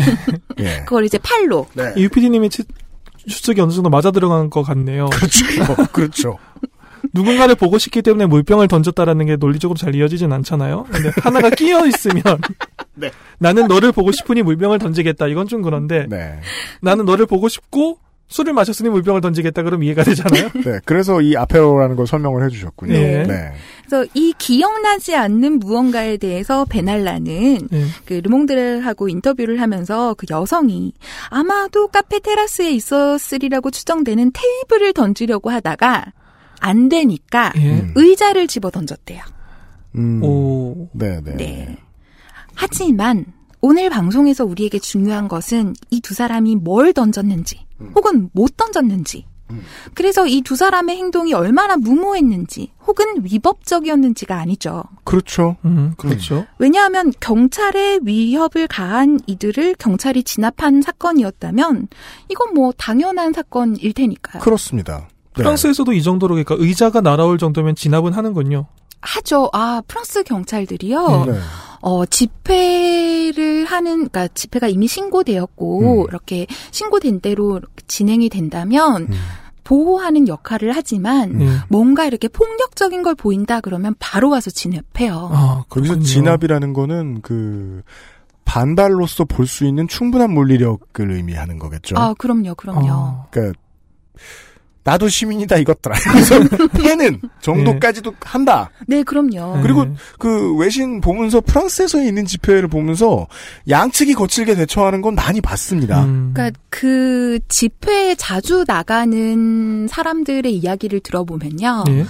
예. 0.59 0.83
그걸 0.85 1.05
이제 1.05 1.17
팔로. 1.17 1.67
네. 1.73 1.93
유피디님의 1.97 2.49
추측이 3.27 3.59
어느 3.61 3.71
정도 3.71 3.89
맞아 3.89 4.11
들어간 4.11 4.49
것 4.49 4.63
같네요. 4.63 5.09
그렇죠. 5.09 5.45
그렇죠. 5.91 6.37
누군가를 7.13 7.55
보고 7.55 7.77
싶기 7.77 8.01
때문에 8.01 8.25
물병을 8.25 8.67
던졌다라는 8.67 9.25
게 9.25 9.35
논리적으로 9.35 9.77
잘 9.77 9.95
이어지진 9.95 10.31
않잖아요. 10.31 10.85
근데 10.91 11.11
하나가 11.21 11.49
끼어 11.49 11.85
있으면 11.85 12.23
네. 12.95 13.11
나는 13.39 13.67
너를 13.67 13.91
보고 13.91 14.11
싶으니 14.11 14.41
물병을 14.43 14.79
던지겠다. 14.79 15.27
이건 15.27 15.47
좀 15.47 15.61
그런데 15.61 16.05
네. 16.09 16.39
나는 16.81 17.05
너를 17.05 17.25
보고 17.25 17.47
싶고 17.47 17.99
술을 18.29 18.53
마셨으니 18.53 18.89
물병을 18.89 19.21
던지겠다. 19.21 19.63
그럼 19.63 19.83
이해가 19.83 20.03
되잖아요. 20.03 20.49
네. 20.63 20.79
그래서 20.85 21.19
이 21.19 21.35
아페로라는 21.35 21.95
걸 21.95 22.05
설명을 22.05 22.45
해주셨군요. 22.45 22.93
네. 22.93 23.23
네. 23.23 23.53
그래서 23.85 24.07
이 24.13 24.33
기억나지 24.37 25.15
않는 25.15 25.57
무언가에 25.59 26.17
대해서 26.17 26.63
베날라는 26.65 27.67
네. 27.71 27.85
그 28.05 28.21
르몽드하고 28.23 29.09
인터뷰를 29.09 29.59
하면서 29.61 30.13
그 30.13 30.27
여성이 30.29 30.93
아마도 31.29 31.87
카페 31.87 32.19
테라스에 32.19 32.69
있었으리라고 32.71 33.71
추정되는 33.71 34.31
테이블을 34.31 34.93
던지려고 34.93 35.49
하다가 35.49 36.13
안 36.59 36.89
되니까 36.89 37.51
예. 37.57 37.79
음. 37.79 37.91
의자를 37.95 38.47
집어 38.47 38.69
던졌대요. 38.71 39.23
음. 39.95 40.23
오. 40.23 40.89
네, 40.93 41.19
네. 41.23 41.35
네. 41.35 41.77
하지만 42.53 43.25
오늘 43.61 43.89
방송에서 43.89 44.45
우리에게 44.45 44.79
중요한 44.79 45.27
것은 45.27 45.73
이 45.91 46.01
두 46.01 46.13
사람이 46.13 46.55
뭘 46.57 46.93
던졌는지 46.93 47.65
혹은 47.95 48.29
못 48.33 48.55
던졌는지 48.57 49.25
음. 49.51 49.63
그래서 49.95 50.27
이 50.27 50.41
두 50.41 50.55
사람의 50.55 50.95
행동이 50.97 51.33
얼마나 51.33 51.75
무모했는지 51.75 52.71
혹은 52.85 53.23
위법적이었는지가 53.23 54.35
아니죠. 54.37 54.83
그렇죠. 55.03 55.55
음, 55.65 55.93
그렇죠. 55.97 56.45
왜냐하면 56.59 57.11
경찰에 57.19 57.99
위협을 58.03 58.67
가한 58.67 59.19
이들을 59.27 59.75
경찰이 59.79 60.23
진압한 60.23 60.81
사건이었다면 60.81 61.87
이건 62.29 62.53
뭐 62.53 62.71
당연한 62.77 63.33
사건일 63.33 63.93
테니까요. 63.93 64.41
그렇습니다. 64.41 65.07
네. 65.35 65.43
프랑스에서도 65.43 65.93
이 65.93 66.01
정도로 66.03 66.35
그러니까 66.35 66.55
의자가 66.57 67.01
날아올 67.01 67.37
정도면 67.37 67.75
진압은 67.75 68.13
하는군요. 68.13 68.65
하죠. 69.01 69.49
아 69.53 69.81
프랑스 69.87 70.23
경찰들이요. 70.23 71.25
네. 71.25 71.39
어, 71.81 72.05
집회를 72.05 73.63
하는, 73.63 74.09
그러니까 74.09 74.27
집회가 74.27 74.67
이미 74.67 74.85
신고되었고, 74.87 76.01
음. 76.03 76.05
이렇게 76.09 76.45
신고된 76.71 77.21
대로 77.21 77.61
진행이 77.87 78.27
된다면, 78.27 79.03
음. 79.09 79.13
보호하는 79.63 80.27
역할을 80.27 80.73
하지만, 80.75 81.41
예. 81.41 81.47
뭔가 81.69 82.05
이렇게 82.05 82.27
폭력적인 82.27 83.01
걸 83.01 83.15
보인다 83.15 83.61
그러면 83.61 83.95
바로 83.97 84.29
와서 84.29 84.49
진압해요. 84.51 85.29
아, 85.31 85.63
거기서 85.69 85.93
그렇군요. 85.93 86.03
진압이라는 86.03 86.73
거는 86.73 87.21
그 87.21 87.81
반발로서 88.43 89.23
볼 89.23 89.47
수 89.47 89.65
있는 89.65 89.87
충분한 89.87 90.33
물리력을 90.33 91.11
의미하는 91.11 91.59
거겠죠. 91.59 91.95
아, 91.97 92.13
그럼요, 92.15 92.55
그럼요. 92.55 92.91
아, 92.91 93.27
그러니까 93.31 93.57
나도 94.83 95.09
시민이다 95.09 95.57
이것들아. 95.57 95.95
그래서 96.11 96.39
패는 96.73 97.21
정도까지도 97.41 98.13
한다. 98.21 98.69
네, 98.87 99.03
그럼요. 99.03 99.61
그리고 99.61 99.85
네. 99.85 99.93
그 100.17 100.55
외신 100.55 101.01
보면서 101.01 101.41
프랑스에서 101.41 102.01
있는 102.01 102.25
집회를 102.25 102.67
보면서 102.67 103.27
양측이 103.67 104.13
거칠게 104.13 104.55
대처하는 104.55 105.01
건 105.01 105.15
많이 105.15 105.41
봤습니다. 105.41 106.03
음. 106.05 106.31
그러니까 106.33 106.59
그 106.69 107.39
집회에 107.47 108.15
자주 108.15 108.63
나가는 108.67 109.87
사람들의 109.87 110.53
이야기를 110.55 111.01
들어보면요. 111.01 111.83
예. 111.89 112.05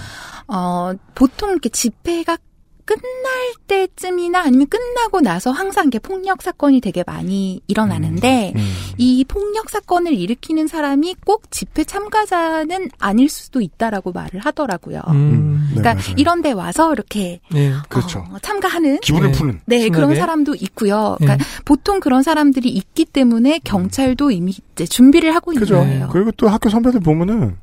어, 0.48 0.92
보통 1.14 1.50
이렇게 1.50 1.68
집회가 1.68 2.36
끝날 2.84 3.54
때쯤이나 3.66 4.40
아니면 4.40 4.66
끝나고 4.68 5.20
나서 5.20 5.50
항상 5.50 5.86
이게 5.88 5.98
폭력 5.98 6.42
사건이 6.42 6.80
되게 6.80 7.02
많이 7.06 7.60
일어나는데 7.66 8.52
음. 8.56 8.72
이 8.98 9.24
폭력 9.24 9.70
사건을 9.70 10.12
일으키는 10.14 10.66
사람이 10.66 11.16
꼭 11.24 11.50
집회 11.50 11.84
참가자는 11.84 12.90
아닐 12.98 13.28
수도 13.28 13.60
있다라고 13.60 14.12
말을 14.12 14.40
하더라고요. 14.40 15.00
음. 15.08 15.68
네, 15.74 15.80
그러니까 15.80 15.94
맞아요. 15.94 16.14
이런 16.16 16.42
데 16.42 16.52
와서 16.52 16.92
이렇게 16.92 17.40
예. 17.54 17.72
그렇죠. 17.88 18.24
어, 18.30 18.38
참가하는 18.40 19.00
기분을 19.00 19.32
네. 19.32 19.38
푸는. 19.38 19.60
네, 19.66 19.78
신나게. 19.80 19.94
그런 20.00 20.16
사람도 20.16 20.54
있고요. 20.56 21.16
그러니까 21.18 21.44
예. 21.44 21.62
보통 21.64 22.00
그런 22.00 22.22
사람들이 22.22 22.68
있기 22.68 23.04
때문에 23.04 23.60
경찰도 23.64 24.30
이미 24.30 24.54
이제 24.72 24.86
준비를 24.86 25.34
하고 25.34 25.52
있는 25.52 25.60
그죠. 25.60 25.76
거예요. 25.76 26.08
그리고 26.10 26.30
또 26.32 26.48
학교 26.48 26.68
선배들 26.68 27.00
보면은 27.00 27.56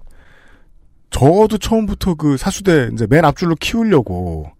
저도 1.09 1.57
처음부터 1.57 2.15
그 2.15 2.37
사수대 2.37 2.89
이제 2.93 3.07
맨 3.09 3.23
앞줄로 3.25 3.55
키우려고 3.55 4.51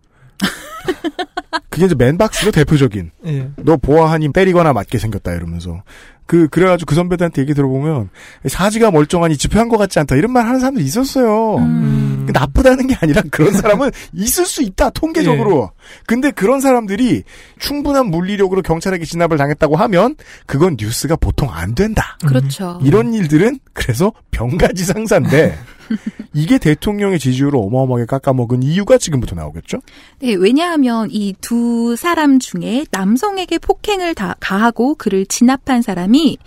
그게 1.70 1.86
이제 1.86 1.96
맨박스죠 1.96 2.52
대표적인. 2.52 3.12
예. 3.26 3.50
너 3.58 3.78
보아하니 3.78 4.32
때리거나 4.34 4.74
맞게 4.74 4.98
생겼다 4.98 5.34
이러면서 5.34 5.84
그 6.28 6.48
그래가지고 6.50 6.90
그 6.90 6.96
선배들한테 6.96 7.42
얘기 7.42 7.54
들어보면 7.54 8.10
사지가 8.46 8.92
멀쩡하니 8.92 9.38
집회한 9.38 9.70
것 9.70 9.78
같지 9.78 9.98
않다 10.00 10.16
이런 10.16 10.32
말 10.32 10.46
하는 10.46 10.60
사람도 10.60 10.82
있었어요. 10.82 11.56
음. 11.58 12.26
그 12.28 12.34
나쁘다는 12.34 12.88
게 12.88 12.98
아니라 13.00 13.22
그런 13.32 13.54
사람은 13.56 13.92
있을 14.14 14.46
수 14.46 14.62
있다 14.62 14.90
통계적으로. 14.90 15.72
근데 16.06 16.32
그런 16.32 16.60
사람들이 16.60 17.24
충분한 17.60 18.08
물리력으로 18.08 18.62
경찰에게 18.62 19.06
진압을 19.06 19.38
당했다고 19.38 19.78
하면 19.78 20.16
그건 20.46 20.76
뉴스가 20.78 21.16
보통 21.16 21.50
안 21.52 21.74
된다. 21.74 22.18
그렇죠. 22.26 22.80
이런 22.84 23.14
일들은 23.14 23.60
그래서 23.74 24.12
병가지 24.32 24.84
상사인데 24.84 25.58
이게 26.34 26.58
대통령의 26.58 27.20
지지율을 27.20 27.58
어마어마하게 27.60 28.06
깎아먹은 28.06 28.64
이유가 28.64 28.98
지금부터 28.98 29.36
나오겠죠? 29.36 29.80
네, 30.20 30.34
왜냐하면 30.34 31.10
이 31.12 31.34
두 31.42 31.96
사람 31.96 32.40
중에 32.40 32.86
남성에게 32.92 33.60
폭행을 33.60 34.16
다, 34.16 34.36
가하고 34.40 34.96
그를 34.96 35.26
진압한 35.26 35.82
사람이 35.82 36.38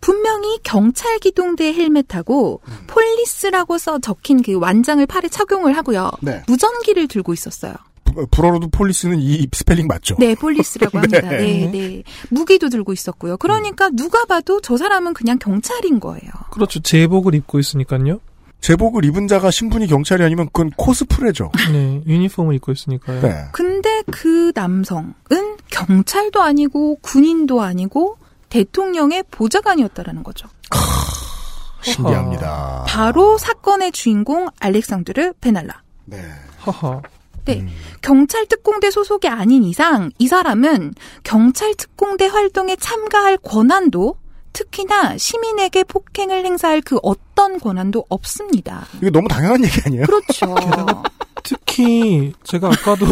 분명히 0.00 0.58
경찰 0.62 1.18
기동대 1.18 1.72
헬멧하고 1.72 2.60
음. 2.66 2.72
police라고 2.86 3.78
써 3.78 3.98
적힌 3.98 4.42
그 4.42 4.54
완장을 4.54 5.04
팔에 5.06 5.28
착용을 5.28 5.76
하고요. 5.76 6.10
네. 6.20 6.42
무전기를 6.46 7.08
들고 7.08 7.32
있었어요. 7.32 7.74
부- 8.04 8.26
불어로도 8.30 8.68
police는 8.68 9.18
이 9.20 9.46
스펠링 9.52 9.86
맞죠? 9.88 10.14
네, 10.18 10.34
police라고 10.36 10.98
합니다. 10.98 11.20
네. 11.28 11.38
네, 11.38 11.70
네. 11.70 12.02
무기도 12.30 12.68
들고 12.68 12.92
있었고요. 12.92 13.36
그러니까 13.38 13.90
누가 13.90 14.24
봐도 14.24 14.60
저 14.60 14.76
사람은 14.76 15.14
그냥 15.14 15.38
경찰인 15.38 15.98
거예요. 16.00 16.30
그렇죠. 16.52 16.80
제복을 16.80 17.34
입고 17.34 17.58
있으니까요. 17.58 18.20
제복을 18.60 19.04
입은 19.04 19.28
자가 19.28 19.50
신분이 19.50 19.86
경찰이 19.86 20.22
아니면 20.22 20.46
그건 20.46 20.70
코스프레죠. 20.76 21.52
네. 21.72 22.02
유니폼을 22.06 22.54
입고 22.56 22.72
있으니까요. 22.72 23.20
네. 23.20 23.44
근데 23.52 24.02
그 24.10 24.52
남성은 24.54 25.56
경찰도 25.70 26.42
아니고 26.42 26.98
군인도 27.00 27.62
아니고 27.62 28.18
대통령의 28.48 29.24
보좌관이었다라는 29.30 30.22
거죠. 30.22 30.48
신기합니다. 31.82 32.84
바로 32.86 33.38
사건의 33.38 33.92
주인공 33.92 34.48
알렉산드르 34.58 35.34
베날라. 35.40 35.82
네. 36.06 36.18
하하. 36.58 37.00
네. 37.44 37.60
음. 37.60 37.68
경찰 38.02 38.46
특공대 38.46 38.90
소속이 38.90 39.28
아닌 39.28 39.64
이상 39.64 40.10
이 40.18 40.26
사람은 40.28 40.94
경찰 41.22 41.74
특공대 41.74 42.26
활동에 42.26 42.76
참가할 42.76 43.38
권한도 43.38 44.16
특히나 44.58 45.16
시민에게 45.16 45.84
폭행을 45.84 46.44
행사할 46.44 46.80
그 46.80 46.98
어떤 47.02 47.60
권한도 47.60 48.06
없습니다. 48.08 48.86
이거 48.96 49.10
너무 49.10 49.28
당연한 49.28 49.64
얘기 49.64 49.80
아니에요? 49.86 50.04
그렇죠. 50.04 50.54
특히 51.44 52.32
제가 52.42 52.68
아까도 52.68 53.06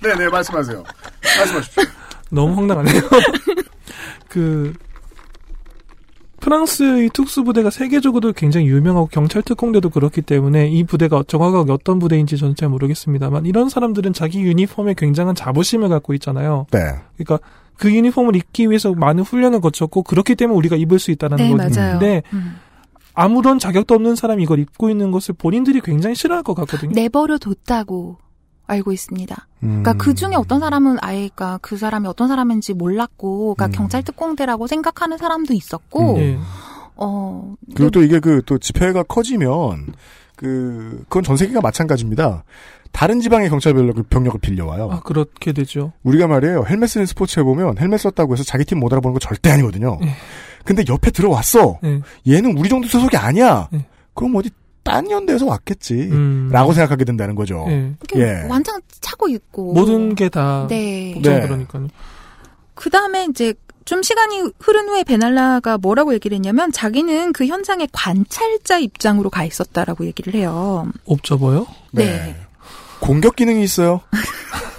네네 0.00 0.28
말씀하세요. 0.30 0.84
말씀하십시오. 1.38 1.82
너무 2.30 2.54
황당하네요. 2.54 3.00
그 4.28 4.72
프랑스의 6.38 7.10
특수부대가 7.12 7.70
세계적으로도 7.70 8.34
굉장히 8.34 8.68
유명하고 8.68 9.06
경찰 9.06 9.42
특공대도 9.42 9.90
그렇기 9.90 10.22
때문에 10.22 10.68
이 10.68 10.84
부대가 10.84 11.24
정확하게 11.26 11.72
어떤 11.72 11.98
부대인지 11.98 12.36
저는 12.36 12.54
잘 12.54 12.68
모르겠습니다만 12.68 13.46
이런 13.46 13.68
사람들은 13.68 14.12
자기 14.12 14.42
유니폼에 14.42 14.94
굉장한 14.94 15.34
자부심을 15.34 15.88
갖고 15.88 16.14
있잖아요. 16.14 16.66
네. 16.70 16.78
그러니까 17.16 17.40
그 17.76 17.92
유니폼을 17.92 18.36
입기 18.36 18.68
위해서 18.68 18.92
많은 18.92 19.22
훈련을 19.22 19.60
거쳤고 19.60 20.02
그렇기 20.02 20.36
때문에 20.36 20.56
우리가 20.56 20.76
입을 20.76 20.98
수 20.98 21.10
있다는 21.10 21.36
네. 21.36 21.50
근데 21.50 22.22
음. 22.32 22.56
아무런 23.14 23.58
자격도 23.58 23.94
없는 23.94 24.16
사람이 24.16 24.42
이걸 24.42 24.58
입고 24.58 24.90
있는 24.90 25.10
것을 25.10 25.34
본인들이 25.34 25.80
굉장히 25.80 26.14
싫어할 26.14 26.42
것 26.42 26.54
같거든요. 26.54 26.92
내버려 26.94 27.38
뒀다고 27.38 28.18
알고 28.66 28.92
있습니다. 28.92 29.46
음. 29.62 29.82
그러니까 29.82 29.92
그 29.94 30.14
중에 30.14 30.34
어떤 30.34 30.60
사람은 30.60 30.96
아예 31.00 31.28
그러니까 31.34 31.58
그 31.62 31.76
사람이 31.76 32.08
어떤 32.08 32.28
사람인지 32.28 32.74
몰랐고, 32.74 33.54
그러니까 33.54 33.66
음. 33.66 33.78
경찰 33.78 34.02
특공대라고 34.02 34.66
생각하는 34.66 35.18
사람도 35.18 35.52
있었고, 35.52 36.14
음. 36.14 36.18
예. 36.18 36.38
어 36.96 37.54
그리고 37.74 37.90
또 37.90 38.02
이게 38.02 38.20
그 38.20 38.40
또 38.46 38.56
집회가 38.58 39.02
커지면 39.02 39.94
그 40.36 41.00
그건 41.08 41.22
전 41.24 41.36
세계가 41.36 41.60
마찬가지입니다. 41.60 42.44
다른 42.94 43.20
지방의 43.20 43.50
경찰 43.50 43.74
병력을, 43.74 44.00
병력을 44.04 44.38
빌려와요. 44.40 44.88
아 44.90 45.00
그렇게 45.00 45.52
되죠. 45.52 45.92
우리가 46.04 46.28
말이에요. 46.28 46.64
헬멧 46.68 46.88
쓰는 46.88 47.06
스포츠에 47.06 47.42
보면 47.42 47.76
헬멧 47.78 47.98
썼다고 48.00 48.32
해서 48.34 48.44
자기 48.44 48.64
팀 48.64 48.78
못 48.78 48.92
알아보는 48.92 49.12
거 49.14 49.18
절대 49.18 49.50
아니거든요. 49.50 49.98
예. 50.04 50.14
근데 50.64 50.84
옆에 50.88 51.10
들어왔어. 51.10 51.80
예. 51.84 52.00
얘는 52.32 52.56
우리 52.56 52.68
정도 52.68 52.86
소속이 52.88 53.16
아니야. 53.16 53.68
예. 53.74 53.84
그럼 54.14 54.36
어디 54.36 54.50
딴 54.84 55.10
연대에서 55.10 55.44
왔겠지. 55.46 55.94
음. 56.12 56.48
라고 56.52 56.72
생각하게 56.72 57.04
된다는 57.04 57.34
거죠. 57.34 57.64
예. 57.68 57.92
이렇게 58.12 58.20
예. 58.20 58.46
완전 58.48 58.80
차고 59.00 59.28
있고 59.28 59.72
모든 59.74 60.14
게다 60.14 60.66
네. 60.68 61.14
네. 61.20 61.40
그러니까요. 61.40 61.88
그 62.74 62.90
다음에 62.90 63.26
이제 63.28 63.54
좀 63.84 64.02
시간이 64.02 64.50
흐른 64.60 64.88
후에 64.88 65.02
베날라가 65.04 65.78
뭐라고 65.78 66.14
얘기를 66.14 66.34
했냐면 66.36 66.70
자기는 66.72 67.32
그 67.32 67.46
현장에 67.46 67.86
관찰자 67.92 68.78
입장으로 68.78 69.30
가 69.30 69.44
있었다라고 69.44 70.06
얘기를 70.06 70.34
해요. 70.34 70.86
옵저버요? 71.04 71.66
네. 71.92 72.36
공격 73.04 73.36
기능이 73.36 73.62
있어요. 73.62 74.00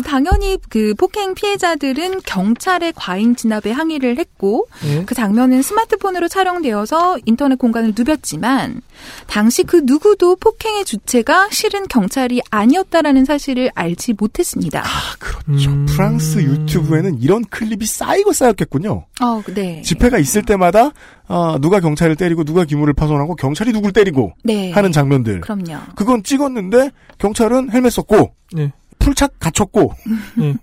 당연히 0.00 0.56
그 0.68 0.94
폭행 0.94 1.34
피해자들은 1.34 2.20
경찰의 2.24 2.94
과잉 2.96 3.34
진압에 3.34 3.70
항의를 3.70 4.18
했고 4.18 4.66
예. 4.86 5.04
그 5.04 5.14
장면은 5.14 5.62
스마트폰으로 5.62 6.28
촬영되어서 6.28 7.18
인터넷 7.26 7.56
공간을 7.56 7.92
누볐지만 7.96 8.80
당시 9.26 9.64
그 9.64 9.82
누구도 9.84 10.36
폭행의 10.36 10.84
주체가 10.84 11.48
실은 11.50 11.86
경찰이 11.88 12.40
아니었다라는 12.50 13.24
사실을 13.24 13.70
알지 13.74 14.14
못했습니다. 14.18 14.82
그렇죠. 15.18 15.70
음. 15.70 15.86
프랑스 15.86 16.38
유튜브에는 16.38 17.20
이런 17.20 17.44
클립이 17.44 17.84
쌓이고 17.84 18.32
쌓였겠군요. 18.32 19.06
어, 19.20 19.42
네. 19.54 19.82
집회가 19.82 20.18
있을 20.18 20.42
때마다 20.42 20.92
아, 21.28 21.58
누가 21.60 21.80
경찰을 21.80 22.16
때리고 22.16 22.44
누가 22.44 22.64
기물을 22.64 22.92
파손하고 22.94 23.36
경찰이 23.36 23.72
누굴 23.72 23.92
때리고 23.92 24.32
네. 24.44 24.70
하는 24.72 24.92
장면들. 24.92 25.40
그럼요. 25.40 25.80
그건 25.94 26.22
찍었는데 26.22 26.90
경찰은 27.18 27.70
헬멧 27.72 27.92
썼고 27.92 28.34
네. 28.52 28.72
풀착 29.02 29.38
갖췄고 29.38 29.94
네. 30.36 30.54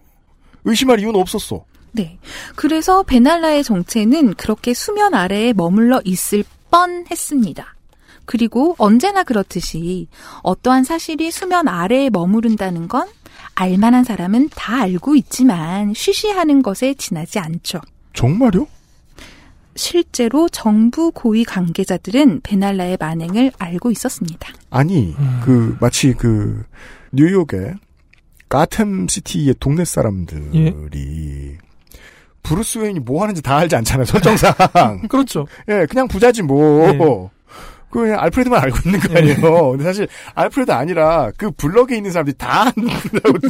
의심할 0.64 1.00
이유는 1.00 1.20
없었어. 1.20 1.66
네. 1.92 2.20
그래서 2.56 3.04
베날라의 3.04 3.64
정체는 3.64 4.36
그렇게 4.36 4.74
수면 4.74 5.14
아래에 5.14 5.54
머물러 5.54 6.02
있을 6.06 6.44
뻔했습니다. 6.72 7.76
그리고 8.26 8.76
언제나 8.78 9.24
그렇듯이 9.24 10.08
어떠한 10.44 10.84
사실이 10.84 11.32
수면 11.32 11.68
아래에 11.68 12.10
머무른다는 12.12 12.88
건 12.88 13.08
알만한 13.56 14.04
사람은 14.04 14.50
다 14.56 14.82
알고 14.82 15.16
있지만 15.16 15.94
쉬쉬하는 15.96 16.62
것에 16.62 16.94
지나지 16.94 17.40
않죠. 17.40 17.82
정말요? 18.14 18.68
실제로 19.76 20.48
정부 20.50 21.12
고위 21.12 21.44
관계자들은 21.44 22.42
베날라의 22.42 22.98
만행을 23.00 23.52
알고 23.58 23.92
있었습니다. 23.92 24.54
아니 24.70 25.16
음. 25.18 25.42
그 25.44 25.78
마치 25.80 26.14
그 26.14 26.64
뉴욕의 27.12 27.76
Gotham 28.50 29.08
City의 29.08 29.56
동네 29.60 29.86
사람들이 29.86 31.52
예. 31.54 31.58
브루스 32.42 32.80
웨인이 32.80 33.00
뭐 33.00 33.22
하는지 33.22 33.42
다 33.42 33.58
알지 33.58 33.76
않잖아요 33.76 34.06
설정상. 34.06 34.54
그렇죠. 35.08 35.46
예, 35.70 35.86
그냥 35.88 36.08
부자지 36.08 36.42
뭐. 36.42 36.92
네. 36.92 36.98
그 37.92 38.02
그냥 38.02 38.20
알프레드만 38.20 38.62
알고 38.62 38.78
있는 38.86 39.00
거 39.00 39.18
아니에요. 39.18 39.70
근데 39.72 39.84
사실 39.84 40.08
알프레드 40.36 40.72
아니라 40.72 41.32
그 41.38 41.50
블럭에 41.52 41.96
있는 41.98 42.12
사람들이 42.12 42.38
다 42.38 42.64
안다고 42.66 43.38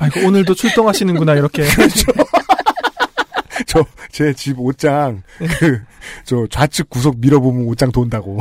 아이고, 0.00 0.26
오늘도 0.26 0.54
출동하시는구나 0.54 1.34
이렇게. 1.34 1.64
저제 3.66 4.32
집 4.34 4.58
옷장 4.58 5.22
그 5.58 5.84
저 6.24 6.46
좌측 6.50 6.90
구석 6.90 7.18
밀어보면 7.18 7.66
옷장 7.66 7.92
돈다고. 7.92 8.38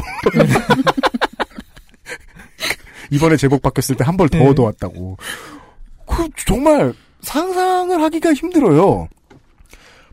이번에 3.16 3.38
제복 3.38 3.62
바뀌었을 3.62 3.96
때 3.96 4.04
한 4.04 4.18
벌더 4.18 4.38
네. 4.38 4.48
얻어왔다고. 4.48 5.18
그 6.06 6.30
정말 6.46 6.94
상상을 7.22 8.00
하기가 8.02 8.34
힘들어요. 8.34 9.08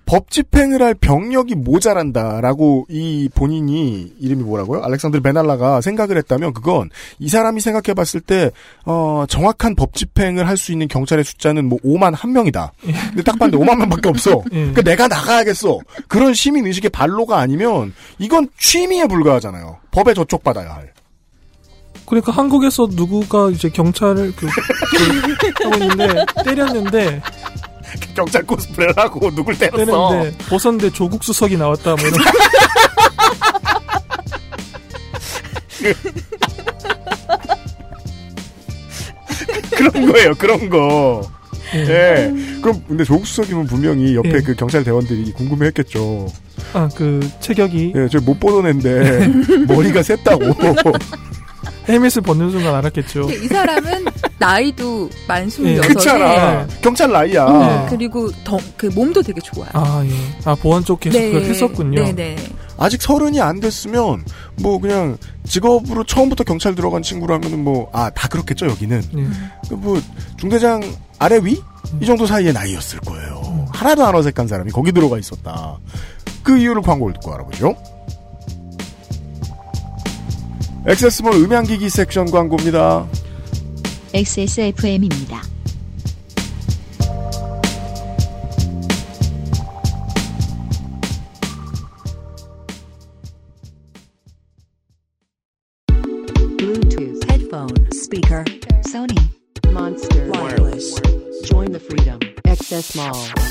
법 0.04 0.30
집행을 0.30 0.82
할 0.82 0.94
병력이 0.94 1.54
모자란다라고 1.54 2.86
이 2.90 3.28
본인이 3.34 4.12
이름이 4.18 4.42
뭐라고요? 4.42 4.82
알렉산드르 4.82 5.22
베날라가 5.22 5.80
생각을 5.80 6.16
했다면 6.18 6.54
그건 6.54 6.90
이 7.20 7.28
사람이 7.28 7.60
생각해 7.60 7.94
봤을 7.94 8.20
때 8.20 8.50
어, 8.84 9.24
정확한 9.28 9.76
법 9.76 9.94
집행을 9.94 10.48
할 10.48 10.56
수 10.56 10.72
있는 10.72 10.88
경찰의 10.88 11.24
숫자는 11.24 11.66
뭐 11.68 11.78
5만 11.84 12.14
한 12.16 12.32
명이다. 12.32 12.72
근데 12.82 13.22
딱 13.22 13.38
봤는데 13.38 13.64
5만 13.64 13.78
명밖에 13.78 14.08
없어. 14.08 14.42
예. 14.52 14.56
그러니까 14.56 14.82
내가 14.82 15.06
나가야겠어. 15.08 15.78
그런 16.08 16.34
시민 16.34 16.66
의식의 16.66 16.90
발로가 16.90 17.38
아니면 17.38 17.94
이건 18.18 18.48
취미에 18.58 19.06
불과하잖아요. 19.06 19.78
법에 19.92 20.14
저쪽 20.14 20.42
받아야 20.42 20.74
할. 20.74 20.92
그러니까 22.06 22.32
한국에서 22.32 22.88
누구가 22.90 23.50
이제 23.50 23.68
경찰을 23.70 24.34
그, 24.36 24.46
그 24.46 25.64
하고 25.68 25.76
있는데 25.84 26.24
때렸는데 26.44 27.22
경찰 28.14 28.42
코스프레를 28.44 28.94
하고 28.96 29.30
누굴 29.30 29.56
때렸어. 29.58 29.76
때렸는데 29.76 30.38
벗었는데 30.48 30.90
조국 30.90 31.24
수석이 31.24 31.56
나왔다 31.56 31.94
뭐 31.96 32.06
이런. 32.06 32.12
그런 39.76 40.12
거예요. 40.12 40.34
그런 40.34 40.68
거. 40.70 41.22
예. 41.74 41.78
예. 41.88 42.32
그럼 42.60 42.82
근데 42.86 43.02
조국 43.04 43.26
수석이면 43.26 43.66
분명히 43.66 44.14
옆에 44.14 44.34
예. 44.34 44.40
그 44.40 44.54
경찰 44.54 44.84
대원들이 44.84 45.32
궁금해했겠죠. 45.32 46.28
아 46.74 46.88
그 46.94 47.28
체격이 47.40 47.92
예, 47.96 48.08
저 48.08 48.18
못 48.20 48.38
보던 48.38 48.66
애인데 48.66 49.28
머리가 49.66 50.02
셌다고. 50.02 50.44
헬멧을 51.88 52.22
벗는 52.22 52.50
순간 52.50 52.74
알았겠죠. 52.76 53.26
근데 53.26 53.44
이 53.44 53.48
사람은 53.48 54.04
나이도 54.38 55.08
예. 55.12 55.16
만순여섯에 55.28 55.88
그렇잖아. 55.88 56.66
경찰 56.82 57.10
나이야. 57.12 57.46
네. 57.46 57.86
그리고 57.90 58.30
더, 58.44 58.58
그 58.76 58.86
몸도 58.86 59.22
되게 59.22 59.40
좋아요. 59.40 59.70
아 59.72 60.04
예. 60.06 60.10
아 60.44 60.54
보안 60.54 60.84
쪽 60.84 61.00
계속 61.00 61.18
그걸 61.18 61.42
했었군요. 61.42 62.02
네 62.04 62.12
네. 62.12 62.36
아직 62.78 63.00
서른이 63.02 63.40
안 63.40 63.60
됐으면 63.60 64.24
뭐 64.60 64.80
그냥 64.80 65.16
직업으로 65.44 66.04
처음부터 66.04 66.44
경찰 66.44 66.74
들어간 66.74 67.02
친구라면은 67.02 67.62
뭐 67.64 67.88
아 67.92 68.10
다 68.10 68.28
그렇겠죠 68.28 68.66
여기는 68.66 69.02
예. 69.16 69.26
그뭐 69.68 70.00
중대장 70.36 70.82
아래 71.18 71.38
위 71.42 71.60
이 72.00 72.06
정도 72.06 72.26
사이의 72.26 72.52
나이였을 72.54 73.00
거예요. 73.00 73.66
하나도 73.70 74.06
안 74.06 74.14
어색한 74.14 74.48
사람이 74.48 74.70
거기 74.70 74.92
들어가 74.92 75.18
있었다. 75.18 75.76
그 76.42 76.56
이유를 76.56 76.80
광고를 76.80 77.12
듣고 77.14 77.34
알아보죠. 77.34 77.74
액세스몰 80.87 81.33
음향기기 81.35 81.89
섹션 81.89 82.31
광고입니다. 82.31 83.07
XSFM입니다. 84.13 85.41
Bluetooth, 96.57 97.23
headphone, 97.29 97.91
speaker, 97.91 98.43
Sony, 98.81 99.17
Monster, 99.71 100.29
Wireless. 100.31 100.99
Join 101.45 101.71
the 101.71 101.79
freedom. 101.79 102.19
Access 102.45 102.95
Mall. 102.95 103.50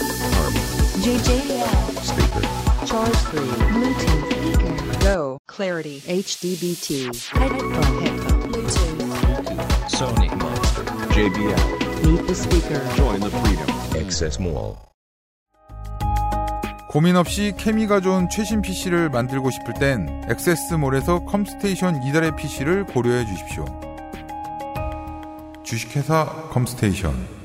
30 5.81 6.01
HDBT 6.05 7.05
headphone, 7.33 8.01
headphone. 8.03 8.51
Bluetooth 8.51 9.65
Sony 9.89 10.29
Monster 10.37 10.83
JBL 11.09 12.05
Meet 12.05 12.27
the 12.27 12.35
speaker 12.35 12.79
Join 12.95 13.19
the 13.19 13.31
freedom 13.31 13.67
Access 13.97 14.39
Mall 14.39 14.75
고민 16.89 17.15
없이 17.15 17.53
케미가 17.57 18.01
좋은 18.01 18.29
최신 18.29 18.61
PC를 18.61 19.09
만들고 19.09 19.49
싶을 19.49 19.73
땐 19.75 20.23
액세스몰에서 20.29 21.23
컴스테이션 21.25 22.03
이달의 22.03 22.35
PC를 22.35 22.85
고려해 22.85 23.25
주십시오. 23.25 23.65
주식회사 25.63 26.49
컴스테이션 26.51 27.40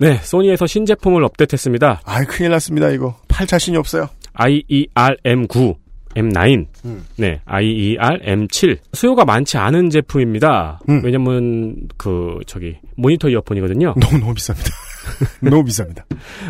네, 0.00 0.18
소니에서 0.22 0.66
신제품을 0.66 1.24
업데이트했습니다. 1.24 2.02
아이 2.04 2.24
큰일 2.24 2.52
났습니다 2.52 2.88
이거 2.90 3.16
팔 3.26 3.46
자신이 3.46 3.76
없어요. 3.76 4.08
IERM9 4.34 5.76
M9, 6.22 6.66
음. 6.84 7.04
네, 7.16 7.40
IER 7.44 8.20
M7 8.24 8.78
수요가 8.92 9.24
많지 9.24 9.56
않은 9.58 9.90
제품입니다. 9.90 10.80
음. 10.88 11.02
왜냐면 11.04 11.76
그 11.96 12.38
저기 12.46 12.76
모니터 12.96 13.28
이어폰이거든요. 13.28 13.94
너무 14.00 14.18
너무 14.20 14.34
비쌉니다. 14.34 14.70
너무 15.40 15.64
비쌉니다. 15.64 16.02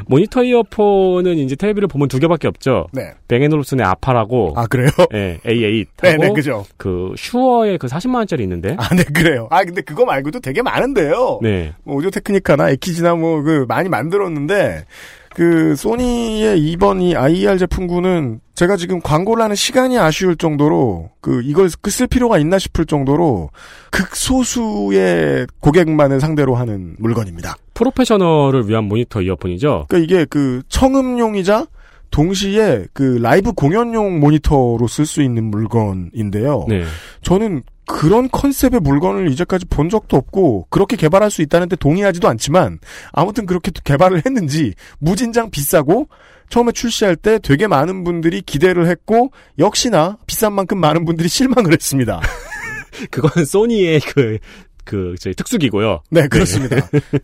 모니터 0.06 0.42
이어폰은 0.44 1.38
이제 1.38 1.54
텔레비를 1.56 1.88
보면 1.88 2.08
두 2.08 2.18
개밖에 2.18 2.48
없죠. 2.48 2.86
네. 2.92 3.12
뱅앤올uf슨의 3.28 3.84
아파라고, 3.86 4.54
아 4.56 4.66
그래요? 4.66 4.90
예, 5.14 5.38
A8 5.44 5.86
네, 6.02 6.16
네, 6.16 6.32
그죠. 6.32 6.64
그 6.76 7.12
슈어의 7.16 7.78
그 7.78 7.86
40만 7.86 8.16
원짜리 8.16 8.42
있는데. 8.42 8.74
아, 8.78 8.94
네, 8.94 9.04
그래요. 9.04 9.46
아, 9.50 9.62
근데 9.64 9.80
그거 9.82 10.04
말고도 10.04 10.40
되게 10.40 10.62
많은데요. 10.62 11.38
네. 11.42 11.72
뭐 11.84 11.96
오디오 11.96 12.10
테크니카나 12.10 12.70
에키지나 12.70 13.14
뭐 13.14 13.38
그 13.48 13.64
많이 13.68 13.88
만들었는데 13.88 14.84
그 15.34 15.76
소니의 15.76 16.60
이번 16.60 17.00
이 17.00 17.14
IER 17.14 17.58
제품군은 17.58 18.40
제가 18.54 18.76
지금 18.76 19.00
광고를 19.00 19.42
하는 19.44 19.54
시간이 19.54 19.98
아쉬울 19.98 20.36
정도로 20.36 21.10
그 21.20 21.42
이걸 21.44 21.68
쓸 21.70 22.06
필요가 22.06 22.38
있나 22.38 22.58
싶을 22.58 22.86
정도로 22.86 23.50
극소수의 23.90 25.46
고객만을 25.60 26.20
상대로 26.20 26.56
하는 26.56 26.96
물건입니다. 26.98 27.56
프로페셔널을 27.74 28.68
위한 28.68 28.84
모니터 28.84 29.22
이어폰이죠. 29.22 29.86
그러니까 29.88 29.98
이게 29.98 30.24
그 30.24 30.62
청음용이자 30.68 31.66
동시에 32.10 32.86
그 32.92 33.18
라이브 33.20 33.52
공연용 33.52 34.18
모니터로 34.20 34.88
쓸 34.88 35.06
수 35.06 35.22
있는 35.22 35.44
물건인데요. 35.44 36.66
네. 36.68 36.84
저는 37.22 37.62
그런 37.88 38.28
컨셉의 38.30 38.80
물건을 38.80 39.30
이제까지 39.32 39.64
본 39.64 39.88
적도 39.88 40.18
없고 40.18 40.66
그렇게 40.68 40.94
개발할 40.94 41.30
수 41.30 41.40
있다는데 41.40 41.76
동의하지도 41.76 42.28
않지만 42.28 42.78
아무튼 43.12 43.46
그렇게 43.46 43.70
또 43.70 43.80
개발을 43.82 44.22
했는지 44.26 44.74
무진장 44.98 45.50
비싸고 45.50 46.06
처음에 46.50 46.72
출시할 46.72 47.16
때 47.16 47.38
되게 47.38 47.66
많은 47.66 48.04
분들이 48.04 48.42
기대를 48.42 48.86
했고 48.88 49.32
역시나 49.58 50.18
비싼 50.26 50.52
만큼 50.52 50.78
많은 50.78 51.06
분들이 51.06 51.28
실망을 51.28 51.72
했습니다. 51.72 52.20
그건 53.10 53.44
소니의 53.44 54.00
그, 54.00 54.38
그, 54.84 55.14
저희 55.18 55.34
특수기고요. 55.34 56.02
네, 56.10 56.28
그렇습니다. 56.28 56.76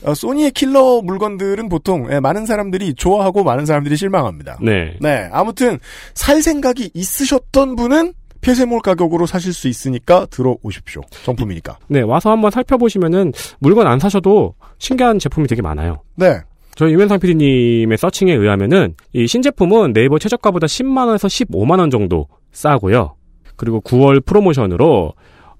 어, 0.04 0.14
소니의 0.14 0.52
킬러 0.52 1.02
물건들은 1.02 1.68
보통 1.68 2.10
예, 2.10 2.20
많은 2.20 2.46
사람들이 2.46 2.94
좋아하고 2.94 3.44
많은 3.44 3.66
사람들이 3.66 3.96
실망합니다. 3.96 4.58
네. 4.62 4.96
네, 5.00 5.28
아무튼 5.30 5.78
살 6.14 6.42
생각이 6.42 6.90
있으셨던 6.94 7.76
분은 7.76 8.14
폐쇄몰 8.44 8.80
가격으로 8.80 9.26
사실 9.26 9.52
수 9.52 9.68
있으니까 9.68 10.26
들어오십시오. 10.30 11.02
정품이니까. 11.24 11.78
네, 11.88 12.02
와서 12.02 12.30
한번 12.30 12.50
살펴보시면은 12.50 13.32
물건 13.58 13.86
안 13.86 13.98
사셔도 13.98 14.54
신기한 14.78 15.18
제품이 15.18 15.46
되게 15.48 15.62
많아요. 15.62 16.02
네. 16.16 16.38
저희 16.76 16.92
유면상 16.92 17.20
PD님의 17.20 17.96
서칭에 17.98 18.34
의하면은 18.34 18.94
이 19.12 19.26
신제품은 19.26 19.92
네이버 19.92 20.18
최저가보다 20.18 20.66
10만 20.66 21.06
원에서 21.06 21.28
15만 21.28 21.78
원 21.78 21.90
정도 21.90 22.26
싸고요. 22.52 23.14
그리고 23.56 23.80
9월 23.80 24.24
프로모션으로 24.24 25.12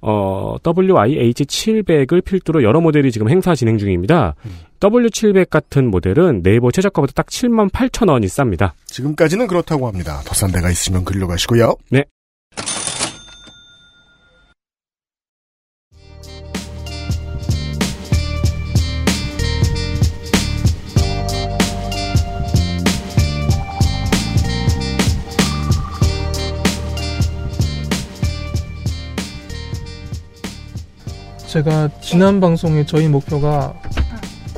어, 0.06 0.56
WIH700을 0.62 2.22
필두로 2.24 2.62
여러 2.62 2.80
모델이 2.80 3.10
지금 3.10 3.28
행사 3.30 3.54
진행 3.54 3.78
중입니다. 3.78 4.34
W700 4.80 5.48
같은 5.48 5.90
모델은 5.90 6.42
네이버 6.42 6.70
최저가보다 6.70 7.12
딱 7.14 7.26
7만 7.26 7.70
8천 7.70 8.10
원이 8.10 8.26
쌉니다. 8.26 8.72
지금까지는 8.86 9.46
그렇다고 9.46 9.86
합니다. 9.86 10.20
더 10.26 10.34
싼 10.34 10.50
데가 10.52 10.68
있으면 10.70 11.04
글로 11.04 11.26
가시고요. 11.26 11.74
네. 11.90 12.04
제가 31.54 31.88
지난 32.00 32.40
방송에 32.40 32.84
저희 32.84 33.06
목표가 33.06 33.72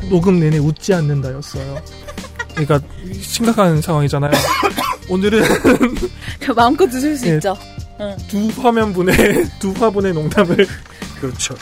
녹음 0.08 0.40
내내 0.40 0.56
웃지 0.56 0.94
않는다였어요. 0.94 1.82
그러니까 2.54 2.80
심각한 3.20 3.82
상황이잖아요. 3.82 4.32
오늘은 5.10 5.42
마음껏 6.56 6.86
웃을 6.86 7.14
수 7.18 7.28
예. 7.28 7.34
있죠. 7.34 7.54
두 8.28 8.48
화면분의 8.62 9.14
두 9.58 9.72
화분의 9.72 10.14
농담을 10.14 10.66
그렇죠. 11.20 11.54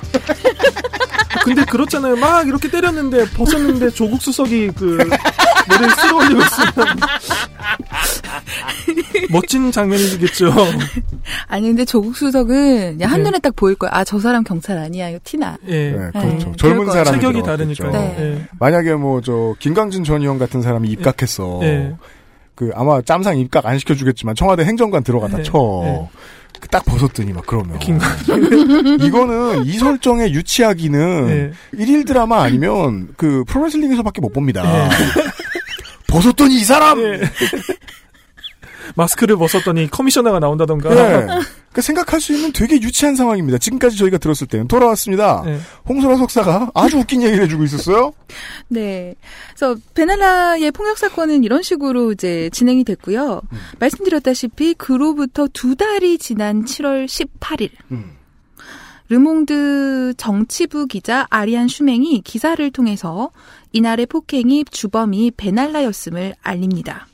근데 1.42 1.64
그렇잖아요. 1.64 2.14
막 2.14 2.46
이렇게 2.46 2.70
때렸는데 2.70 3.30
벗었는데 3.30 3.90
조국 3.90 4.22
수석이 4.22 4.70
그 4.76 4.98
머리를 5.68 5.90
쓸어 5.96 6.16
올리고 6.16 6.40
있으면 6.42 6.96
멋진 9.30 9.70
장면이겠죠. 9.72 10.52
아니 11.48 11.68
근데 11.68 11.84
조국 11.84 12.16
수석은 12.16 12.98
그냥 12.98 13.12
한눈에 13.12 13.38
딱 13.38 13.54
보일 13.56 13.74
거야. 13.76 13.90
아 13.92 14.04
저 14.04 14.18
사람 14.20 14.44
경찰 14.44 14.76
아니야. 14.78 15.08
이거 15.08 15.18
티나. 15.24 15.56
예. 15.66 15.90
네, 15.90 16.10
그렇죠. 16.12 16.50
네, 16.50 16.52
젊은 16.56 16.86
사람이 16.86 17.10
체격이. 17.20 17.42
다르니까요. 17.42 17.90
네. 17.92 18.16
예. 18.18 18.46
만약에 18.58 18.94
뭐 18.94 19.20
저 19.24 19.54
김강진 19.58 20.04
전 20.04 20.20
의원 20.20 20.38
같은 20.38 20.60
사람이 20.60 20.88
입각했어. 20.90 21.60
예. 21.62 21.94
그 22.54 22.70
아마 22.74 23.00
짬상 23.02 23.38
입각 23.38 23.64
안 23.66 23.78
시켜주겠지만 23.78 24.34
청와대 24.34 24.64
행정관 24.64 25.02
들어가다 25.02 25.38
네. 25.38 25.42
쳐. 25.42 25.80
네. 25.84 26.08
그딱 26.60 26.84
벗었더니 26.84 27.32
막 27.32 27.44
그러면 27.46 27.78
김강진. 27.78 29.00
이거는 29.00 29.64
이 29.66 29.72
설정의 29.78 30.32
유치하기는 30.34 31.28
예. 31.30 31.52
일일 31.78 32.04
드라마 32.04 32.42
아니면 32.42 33.08
그 33.16 33.44
프로레슬링에서밖에 33.48 34.20
못 34.20 34.32
봅니다. 34.32 34.62
예. 34.64 34.88
벗었더니 36.14 36.54
이 36.56 36.64
사람. 36.64 37.00
예. 37.00 37.20
마스크를 38.94 39.36
벗었더니 39.36 39.90
커미셔너가 39.90 40.38
나온다던가. 40.38 40.94
네. 40.94 41.26
그 41.72 41.80
생각할 41.80 42.20
수 42.20 42.32
있는 42.32 42.52
되게 42.52 42.76
유치한 42.76 43.16
상황입니다. 43.16 43.58
지금까지 43.58 43.96
저희가 43.96 44.18
들었을 44.18 44.46
때는 44.46 44.68
돌아왔습니다. 44.68 45.42
네. 45.44 45.58
홍소라 45.88 46.16
석사가 46.16 46.70
아주 46.74 46.98
웃긴 46.98 47.22
얘기를 47.22 47.42
해주고 47.44 47.64
있었어요. 47.64 48.12
네. 48.68 49.14
그래서 49.56 49.76
베날라의 49.94 50.70
폭력 50.70 50.98
사건은 50.98 51.42
이런 51.42 51.62
식으로 51.62 52.12
이제 52.12 52.48
진행이 52.52 52.84
됐고요. 52.84 53.42
말씀드렸다시피 53.80 54.74
그로부터 54.74 55.48
두 55.52 55.74
달이 55.74 56.18
지난 56.18 56.64
7월 56.64 57.06
18일 57.06 57.70
음. 57.90 58.12
르몽드 59.14 60.14
정치부 60.16 60.86
기자 60.88 61.26
아리안 61.30 61.68
슈맹이 61.68 62.22
기사를 62.22 62.68
통해서 62.72 63.30
이날의 63.70 64.06
폭행이 64.06 64.64
주범이 64.64 65.32
베날라였음을 65.36 66.34
알립니다. 66.42 67.06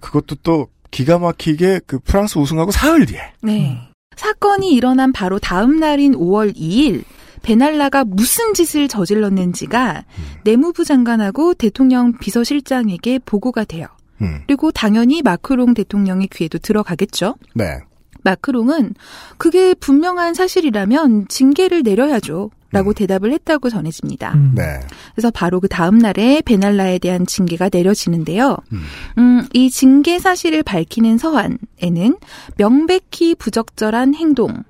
그것도 0.00 0.36
또 0.42 0.68
기가 0.90 1.18
막히게 1.18 1.80
그 1.86 1.98
프랑스 2.00 2.38
우승하고 2.38 2.70
사흘 2.70 3.06
뒤에. 3.06 3.20
네. 3.42 3.80
사건이 4.16 4.72
일어난 4.72 5.12
바로 5.12 5.38
다음 5.38 5.78
날인 5.80 6.14
5월 6.16 6.54
2일 6.54 7.04
베날라가 7.42 8.04
무슨 8.04 8.52
짓을 8.52 8.86
저질렀는지가 8.86 10.04
내무부 10.44 10.84
장관하고 10.84 11.54
대통령 11.54 12.16
비서실장에게 12.18 13.20
보고가 13.20 13.64
돼요. 13.64 13.86
음. 14.20 14.42
그리고 14.46 14.70
당연히 14.70 15.22
마크롱 15.22 15.72
대통령의 15.72 16.28
귀에도 16.28 16.58
들어가겠죠. 16.58 17.36
네. 17.54 17.80
마크롱은 18.24 18.94
그게 19.38 19.74
분명한 19.74 20.34
사실이라면 20.34 21.28
징계를 21.28 21.82
내려야죠. 21.82 22.50
라고 22.72 22.92
대답을 22.92 23.30
했다고 23.32 23.70
전해집니다. 23.70 24.34
음. 24.34 24.52
네. 24.56 24.80
그래서 25.14 25.30
바로 25.30 25.60
그 25.60 25.68
다음 25.68 25.96
날에 25.96 26.42
베날라에 26.44 26.98
대한 26.98 27.24
징계가 27.24 27.70
내려지는데요. 27.72 28.56
음. 28.72 28.82
음, 29.16 29.46
이 29.52 29.70
징계 29.70 30.18
사실을 30.18 30.64
밝히는 30.64 31.16
서한에는 31.16 32.16
명백히 32.56 33.36
부적절한 33.36 34.16
행동 34.16 34.64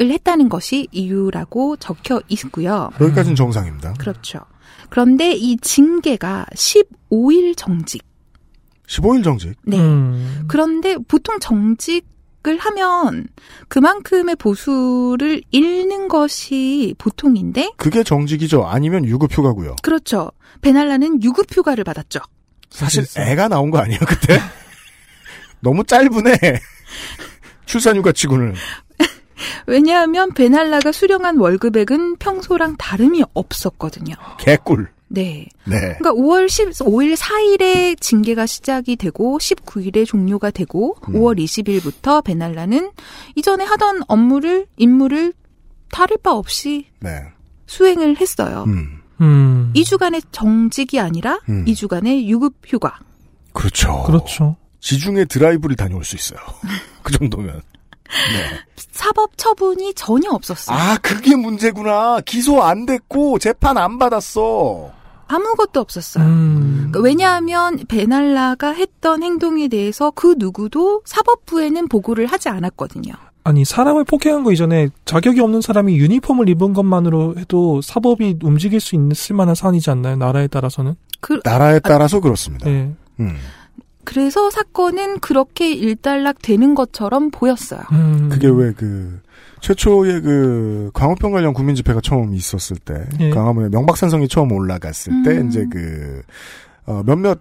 을 0.00 0.12
했다는 0.12 0.48
것이 0.48 0.86
이유라고 0.92 1.76
적혀 1.78 2.20
있고요. 2.28 2.90
여기까지는 3.00 3.34
정상입니다. 3.34 3.94
그렇죠. 3.94 4.38
그런데 4.90 5.32
이 5.32 5.56
징계가 5.56 6.46
15일 6.54 7.56
정직. 7.56 8.04
15일 8.86 9.24
정직. 9.24 9.56
네. 9.64 9.76
음. 9.76 10.44
그런데 10.46 10.96
보통 11.08 11.38
정직 11.40 12.06
을 12.46 12.56
하면 12.56 13.26
그만큼의 13.66 14.36
보수를 14.36 15.42
잃는 15.50 16.06
것이 16.06 16.94
보통인데 16.96 17.72
그게 17.76 18.04
정직이죠. 18.04 18.64
아니면 18.64 19.04
유급 19.04 19.36
휴가고요. 19.36 19.74
그렇죠. 19.82 20.30
베날라는 20.60 21.22
유급 21.24 21.46
휴가를 21.54 21.82
받았죠. 21.82 22.20
사실. 22.70 23.04
애가 23.16 23.48
나온 23.48 23.70
거 23.70 23.78
아니에요 23.78 23.98
그때? 24.06 24.38
너무 25.60 25.84
짧으네. 25.84 26.38
출산휴가 27.66 28.12
치고는. 28.12 28.54
왜냐하면 29.66 30.32
베날라가 30.32 30.92
수령한 30.92 31.38
월급액은 31.38 32.16
평소랑 32.16 32.76
다름이 32.76 33.24
없었거든요. 33.34 34.14
개꿀. 34.38 34.88
네. 35.08 35.46
네. 35.64 35.96
그러니까 35.98 36.12
5월 36.12 36.46
15일 36.46 37.16
4일에 37.16 38.00
징계가 38.00 38.46
시작이 38.46 38.96
되고 38.96 39.38
19일에 39.38 40.06
종료가 40.06 40.50
되고 40.50 40.96
음. 41.08 41.14
5월 41.14 41.38
20일부터 41.38 42.22
베날라는 42.22 42.90
이전에 43.34 43.64
하던 43.64 44.02
업무를 44.06 44.66
임무를 44.76 45.32
다를 45.90 46.18
바 46.18 46.32
없이 46.32 46.86
네. 47.00 47.22
수행을 47.66 48.20
했어요. 48.20 48.64
음. 48.66 49.00
음. 49.20 49.72
2주간의 49.74 50.22
정직이 50.30 51.00
아니라 51.00 51.40
음. 51.48 51.64
2주간의 51.64 52.24
유급 52.24 52.54
휴가. 52.66 52.98
그렇죠. 53.52 54.02
그렇죠. 54.04 54.56
지중해 54.80 55.24
드라이브를 55.24 55.74
다녀올 55.76 56.04
수 56.04 56.16
있어요. 56.16 56.38
그 57.02 57.12
정도면. 57.12 57.62
네. 58.08 58.58
사법 58.90 59.36
처분이 59.36 59.94
전혀 59.94 60.30
없었어요. 60.30 60.76
아, 60.76 60.96
그게 60.98 61.36
문제구나. 61.36 62.20
기소 62.24 62.62
안 62.62 62.86
됐고 62.86 63.38
재판 63.38 63.76
안 63.76 63.98
받았어. 63.98 64.92
아무것도 65.28 65.80
없었어요. 65.80 66.24
음. 66.24 66.88
그러니까 66.90 67.00
왜냐하면 67.00 67.78
베날라가 67.86 68.72
했던 68.72 69.22
행동에 69.22 69.68
대해서 69.68 70.10
그 70.10 70.34
누구도 70.38 71.02
사법부에는 71.04 71.88
보고를 71.88 72.26
하지 72.26 72.48
않았거든요. 72.48 73.12
아니 73.44 73.64
사람을 73.64 74.04
폭행한 74.04 74.44
거 74.44 74.52
이전에 74.52 74.88
자격이 75.04 75.40
없는 75.40 75.60
사람이 75.62 75.96
유니폼을 75.96 76.48
입은 76.50 76.72
것만으로 76.74 77.36
해도 77.38 77.80
사법이 77.80 78.38
움직일 78.42 78.80
수 78.80 78.96
있을 78.96 79.36
만한 79.36 79.54
사안이지 79.54 79.90
않나요? 79.90 80.16
나라에 80.16 80.48
따라서는. 80.48 80.96
그, 81.20 81.40
나라에 81.44 81.78
따라서 81.80 82.20
그렇습니다. 82.20 82.68
네. 82.68 82.92
음. 83.20 83.36
그래서 84.04 84.50
사건은 84.50 85.20
그렇게 85.20 85.72
일단락 85.72 86.40
되는 86.42 86.74
것처럼 86.74 87.30
보였어요. 87.30 87.80
음. 87.92 88.28
그게 88.30 88.48
왜 88.48 88.72
그 88.72 89.20
최초의 89.60 90.20
그 90.22 90.90
광우병 90.94 91.32
관련 91.32 91.52
국민 91.54 91.74
집회가 91.74 92.00
처음 92.00 92.34
있었을 92.34 92.76
때 92.78 93.04
예. 93.20 93.30
광화문에 93.30 93.68
명박산성이 93.70 94.28
처음 94.28 94.52
올라갔을 94.52 95.22
때 95.24 95.38
음. 95.38 95.48
이제 95.48 95.66
그 95.70 96.22
어, 96.86 97.02
몇몇 97.04 97.38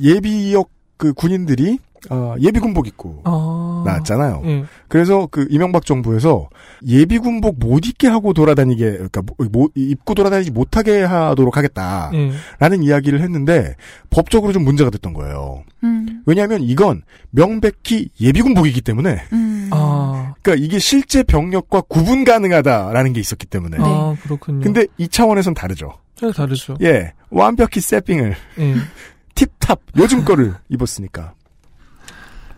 예비역 0.00 0.68
그 0.96 1.12
군인들이 1.12 1.78
어, 2.10 2.34
예비군복 2.38 2.86
입고 2.86 3.22
아. 3.24 3.82
나왔잖아요. 3.86 4.42
예. 4.44 4.64
그래서 4.88 5.26
그 5.30 5.46
이명박 5.48 5.86
정부에서 5.86 6.50
예비군복 6.86 7.58
못 7.58 7.86
입게 7.86 8.08
하고 8.08 8.34
돌아다니게 8.34 8.90
그러니까 8.92 9.22
뭐- 9.22 9.48
뭐- 9.50 9.68
입고 9.74 10.14
돌아다니지 10.14 10.50
못하게 10.50 11.02
하도록 11.02 11.56
하겠다라는 11.56 12.82
예. 12.82 12.86
이야기를 12.86 13.22
했는데 13.22 13.76
법적으로 14.10 14.52
좀 14.52 14.64
문제가 14.64 14.90
됐던 14.90 15.14
거예요. 15.14 15.64
음, 15.82 16.22
왜냐하면 16.26 16.60
이건 16.60 17.02
명백히 17.30 18.10
예비군복이기 18.20 18.82
때문에 18.82 19.22
음. 19.32 19.53
아. 19.74 20.34
그러니까 20.42 20.64
이게 20.64 20.78
실제 20.78 21.22
병력과 21.22 21.82
구분 21.82 22.24
가능하다라는 22.24 23.12
게 23.12 23.20
있었기 23.20 23.46
때문에. 23.46 23.78
아, 23.80 24.16
그렇군요. 24.22 24.60
근데 24.60 24.86
이 24.98 25.08
차원에선 25.08 25.54
다르죠. 25.54 25.98
좀 26.14 26.32
다르죠. 26.32 26.76
예, 26.82 27.12
완벽히 27.30 27.80
세핑을 27.80 28.36
예. 28.58 28.74
팁탑 29.34 29.80
요즘 29.96 30.24
거를 30.24 30.54
입었으니까. 30.68 31.32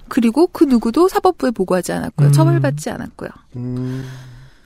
그리고 0.09 0.47
그 0.47 0.65
누구도 0.65 1.09
사법부에 1.09 1.51
보고하지 1.51 1.93
않았고요. 1.93 2.29
음. 2.29 2.33
처벌받지 2.33 2.91
않았고요. 2.91 3.31
음, 3.57 4.07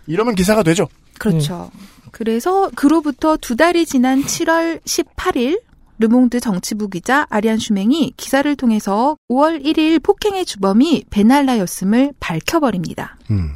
이러면 0.06 0.34
기사가 0.34 0.62
되죠. 0.62 0.88
그렇죠. 1.18 1.70
그래서 2.10 2.70
그로부터 2.74 3.36
두 3.36 3.56
달이 3.56 3.86
지난 3.86 4.22
7월 4.22 4.82
18일 4.82 5.60
르몽드 6.00 6.40
정치부 6.40 6.88
기자 6.88 7.26
아리안 7.28 7.58
슈맹이 7.58 8.14
기사를 8.16 8.56
통해서 8.56 9.16
5월 9.30 9.62
1일 9.62 10.02
폭행의 10.02 10.46
주범이 10.46 11.04
베날라였음을 11.10 12.14
밝혀버립니다. 12.18 13.18
음, 13.30 13.50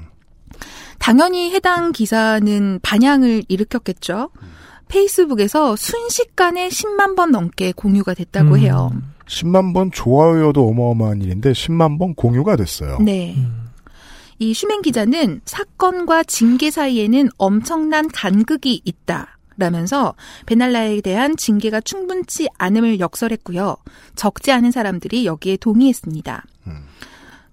당연히 0.98 1.50
해당 1.52 1.92
기사는 1.92 2.80
반향을 2.82 3.44
일으켰겠죠. 3.48 4.28
페이스북에서 4.88 5.74
순식간에 5.74 6.68
10만 6.68 7.16
번 7.16 7.30
넘게 7.30 7.72
공유가 7.72 8.12
됐다고 8.12 8.54
음. 8.54 8.58
해요. 8.58 8.92
10만 9.26 9.72
번 9.72 9.90
좋아요여도 9.90 10.68
어마어마한 10.68 11.22
일인데 11.22 11.52
10만 11.52 11.98
번 11.98 12.14
공유가 12.14 12.56
됐어요. 12.56 12.98
네. 13.00 13.34
음. 13.38 13.70
이 14.38 14.52
슈맹 14.52 14.82
기자는 14.82 15.40
사건과 15.46 16.24
징계 16.24 16.70
사이에는 16.70 17.30
엄청난 17.38 18.08
간극이 18.08 18.82
있다. 18.84 19.33
라면서 19.56 20.14
베날라에 20.46 21.00
대한 21.00 21.36
징계가 21.36 21.80
충분치 21.80 22.48
않음을 22.58 23.00
역설했고요. 23.00 23.76
적지 24.16 24.52
않은 24.52 24.70
사람들이 24.70 25.26
여기에 25.26 25.58
동의했습니다. 25.58 26.44
음. 26.66 26.84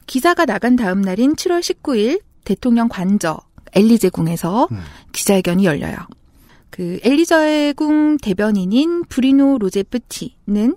기사가 0.07 0.45
나간 0.45 0.75
다음 0.75 1.01
날인 1.01 1.35
7월 1.35 1.59
19일 1.59 2.21
대통령 2.43 2.89
관저 2.89 3.39
엘리제궁에서 3.73 4.67
음. 4.71 4.79
기자회견이 5.13 5.65
열려요. 5.65 5.95
그 6.71 6.99
엘리제궁 7.03 8.17
대변인인 8.17 9.03
브리노 9.03 9.57
로제프티는 9.59 10.75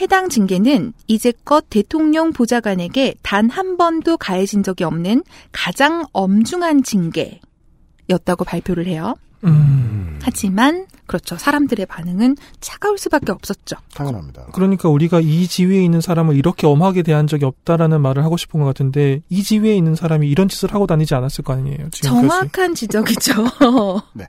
해당 0.00 0.28
징계는 0.28 0.94
이제껏 1.06 1.64
대통령 1.68 2.32
보좌관에게 2.32 3.14
단 3.22 3.48
한 3.50 3.76
번도 3.76 4.16
가해진 4.16 4.62
적이 4.62 4.84
없는 4.84 5.22
가장 5.52 6.06
엄중한 6.12 6.82
징계였다고 6.82 8.44
발표를 8.44 8.86
해요. 8.86 9.14
음. 9.44 9.83
하지만 10.24 10.86
그렇죠. 11.06 11.36
사람들의 11.36 11.84
반응은 11.86 12.36
차가울 12.60 12.96
수밖에 12.98 13.30
없었죠. 13.30 13.76
당연합니다. 13.94 14.46
그러니까 14.54 14.88
우리가 14.88 15.20
이 15.20 15.46
지위에 15.46 15.84
있는 15.84 16.00
사람을 16.00 16.34
이렇게 16.36 16.66
엄하게 16.66 17.02
대한 17.02 17.26
적이 17.26 17.44
없다라는 17.44 18.00
말을 18.00 18.24
하고 18.24 18.36
싶은 18.38 18.58
것 18.60 18.66
같은데 18.66 19.20
이 19.28 19.42
지위에 19.42 19.76
있는 19.76 19.94
사람이 19.94 20.26
이런 20.28 20.48
짓을 20.48 20.72
하고 20.72 20.86
다니지 20.86 21.14
않았을 21.14 21.44
거 21.44 21.52
아니에요. 21.52 21.90
지금까지 21.90 22.00
정확한 22.28 22.74
지적이죠. 22.74 23.32
네. 24.14 24.26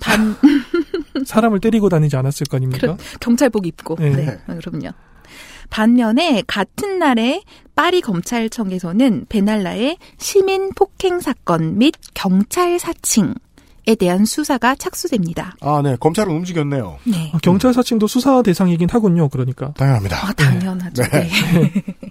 반 0.00 0.36
사람을 1.26 1.60
때리고 1.60 1.88
다니지 1.88 2.16
않았을 2.16 2.46
거 2.46 2.56
아닙니까? 2.56 2.80
그렇- 2.80 2.96
경찰복 3.20 3.66
입고. 3.66 3.96
네. 3.98 4.10
네. 4.10 4.38
그럼요. 4.46 4.90
반면에 5.68 6.42
같은 6.46 6.98
날에 6.98 7.42
파리 7.76 8.00
검찰청에서는 8.00 9.26
베날라의 9.28 9.98
시민 10.18 10.70
폭행 10.74 11.20
사건 11.20 11.78
및 11.78 11.94
경찰 12.14 12.78
사칭 12.80 13.34
에 13.86 13.94
대한 13.94 14.24
수사가 14.24 14.74
착수됩니다. 14.74 15.56
아, 15.60 15.80
네. 15.82 15.96
검찰은 15.98 16.32
움직였네요. 16.32 16.98
네. 17.04 17.30
아, 17.34 17.38
경찰 17.42 17.72
사칭도 17.72 18.06
수사 18.06 18.42
대상이긴 18.42 18.88
하군요. 18.90 19.28
그러니까. 19.28 19.72
당연합니다. 19.72 20.28
아, 20.28 20.32
당연하죠. 20.32 21.02
네. 21.04 21.28
네. 21.54 21.84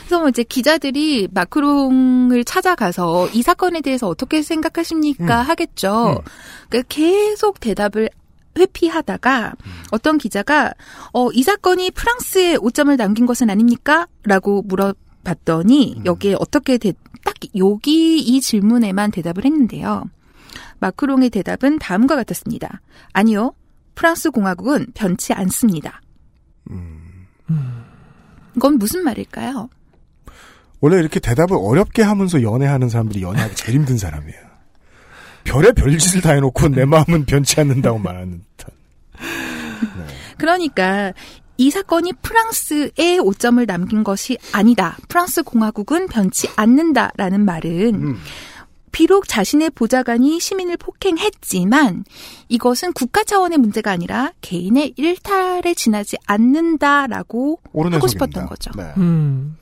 그래서 0.00 0.20
뭐 0.20 0.28
이제 0.28 0.42
기자들이 0.42 1.28
마크롱을 1.32 2.44
찾아가서 2.44 3.28
이 3.32 3.42
사건에 3.42 3.80
대해서 3.80 4.08
어떻게 4.08 4.42
생각하십니까 4.42 5.42
음. 5.42 5.48
하겠죠. 5.48 6.22
그러니까 6.68 6.86
계속 6.88 7.60
대답을 7.60 8.10
회피하다가 8.58 9.54
어떤 9.92 10.18
기자가 10.18 10.72
어, 11.12 11.30
이 11.32 11.42
사건이 11.42 11.92
프랑스에 11.92 12.56
오점을 12.56 12.96
남긴 12.96 13.26
것은 13.26 13.50
아닙니까? 13.50 14.06
라고 14.24 14.62
물어봤더니 14.62 15.96
음. 15.98 16.06
여기에 16.06 16.36
어떻게 16.38 16.78
대, 16.78 16.92
딱 17.24 17.34
여기 17.56 18.18
이 18.18 18.40
질문에만 18.40 19.10
대답을 19.12 19.44
했는데요. 19.44 20.04
마크롱의 20.80 21.30
대답은 21.30 21.78
다음과 21.78 22.16
같았습니다. 22.16 22.80
아니요. 23.12 23.52
프랑스 23.94 24.30
공화국은 24.30 24.86
변치 24.94 25.32
않습니다. 25.32 26.00
음, 26.70 27.26
이건 28.56 28.78
무슨 28.78 29.02
말일까요? 29.02 29.68
원래 30.80 30.98
이렇게 30.98 31.18
대답을 31.18 31.56
어렵게 31.60 32.02
하면서 32.02 32.42
연애하는 32.42 32.88
사람들이 32.88 33.22
연애하기 33.22 33.56
제일 33.56 33.78
힘든 33.78 33.98
사람이에요. 33.98 34.48
별의 35.44 35.72
별짓을 35.72 36.20
다 36.20 36.32
해놓고 36.32 36.68
내 36.68 36.84
마음은 36.84 37.24
변치 37.24 37.60
않는다고 37.60 37.98
말하는 37.98 38.42
듯한. 38.56 38.74
그러니까 40.36 41.12
이 41.56 41.70
사건이 41.70 42.12
프랑스에 42.22 43.18
오점을 43.18 43.64
남긴 43.66 44.04
것이 44.04 44.38
아니다. 44.52 44.96
프랑스 45.08 45.42
공화국은 45.42 46.06
변치 46.06 46.48
않는다라는 46.54 47.44
말은 47.44 47.94
음, 47.96 48.18
비록 48.98 49.28
자신의 49.28 49.70
보좌관이 49.70 50.40
시민을 50.40 50.76
폭행했지만 50.76 52.04
이것은 52.48 52.92
국가 52.94 53.22
차원의 53.22 53.58
문제가 53.58 53.92
아니라 53.92 54.32
개인의 54.40 54.94
일탈에 54.96 55.72
지나지 55.74 56.16
않는다라고 56.26 57.60
하고 57.64 57.78
해석입니다. 57.78 58.08
싶었던 58.08 58.46
거죠. 58.46 58.72
네. 58.76 58.92
음. 58.96 59.56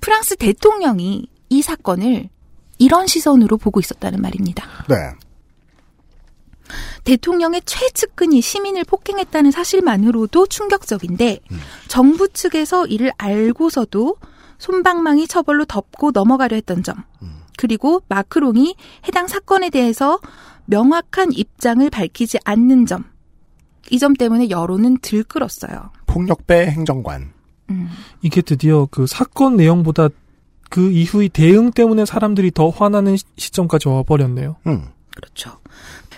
프랑스 0.00 0.36
대통령이 0.36 1.28
이 1.50 1.60
사건을 1.60 2.30
이런 2.78 3.06
시선으로 3.06 3.58
보고 3.58 3.78
있었다는 3.78 4.22
말입니다. 4.22 4.66
네. 4.88 4.96
대통령의 7.04 7.60
최측근이 7.66 8.40
시민을 8.40 8.84
폭행했다는 8.84 9.50
사실만으로도 9.50 10.46
충격적인데 10.46 11.40
음. 11.50 11.60
정부 11.88 12.26
측에서 12.26 12.86
이를 12.86 13.12
알고서도 13.18 14.16
손방망이 14.56 15.26
처벌로 15.28 15.66
덮고 15.66 16.12
넘어가려 16.12 16.54
했던 16.54 16.82
점 16.82 16.96
음. 17.20 17.41
그리고 17.56 18.02
마크롱이 18.08 18.74
해당 19.06 19.26
사건에 19.28 19.70
대해서 19.70 20.18
명확한 20.66 21.32
입장을 21.32 21.88
밝히지 21.90 22.38
않는 22.44 22.86
점 22.86 23.04
이 23.90 23.98
점 23.98 24.14
때문에 24.14 24.48
여론은 24.48 24.98
들끓었어요. 25.02 25.90
폭력배 26.06 26.66
행정관. 26.66 27.32
음. 27.70 27.90
이게 28.22 28.40
드디어 28.40 28.86
그 28.90 29.06
사건 29.06 29.56
내용보다 29.56 30.08
그 30.70 30.90
이후의 30.92 31.28
대응 31.30 31.72
때문에 31.72 32.06
사람들이 32.06 32.52
더 32.52 32.70
화나는 32.70 33.16
시- 33.18 33.24
시점까지 33.36 33.88
와버렸네요. 33.88 34.56
음. 34.66 34.84
그렇죠. 35.14 35.58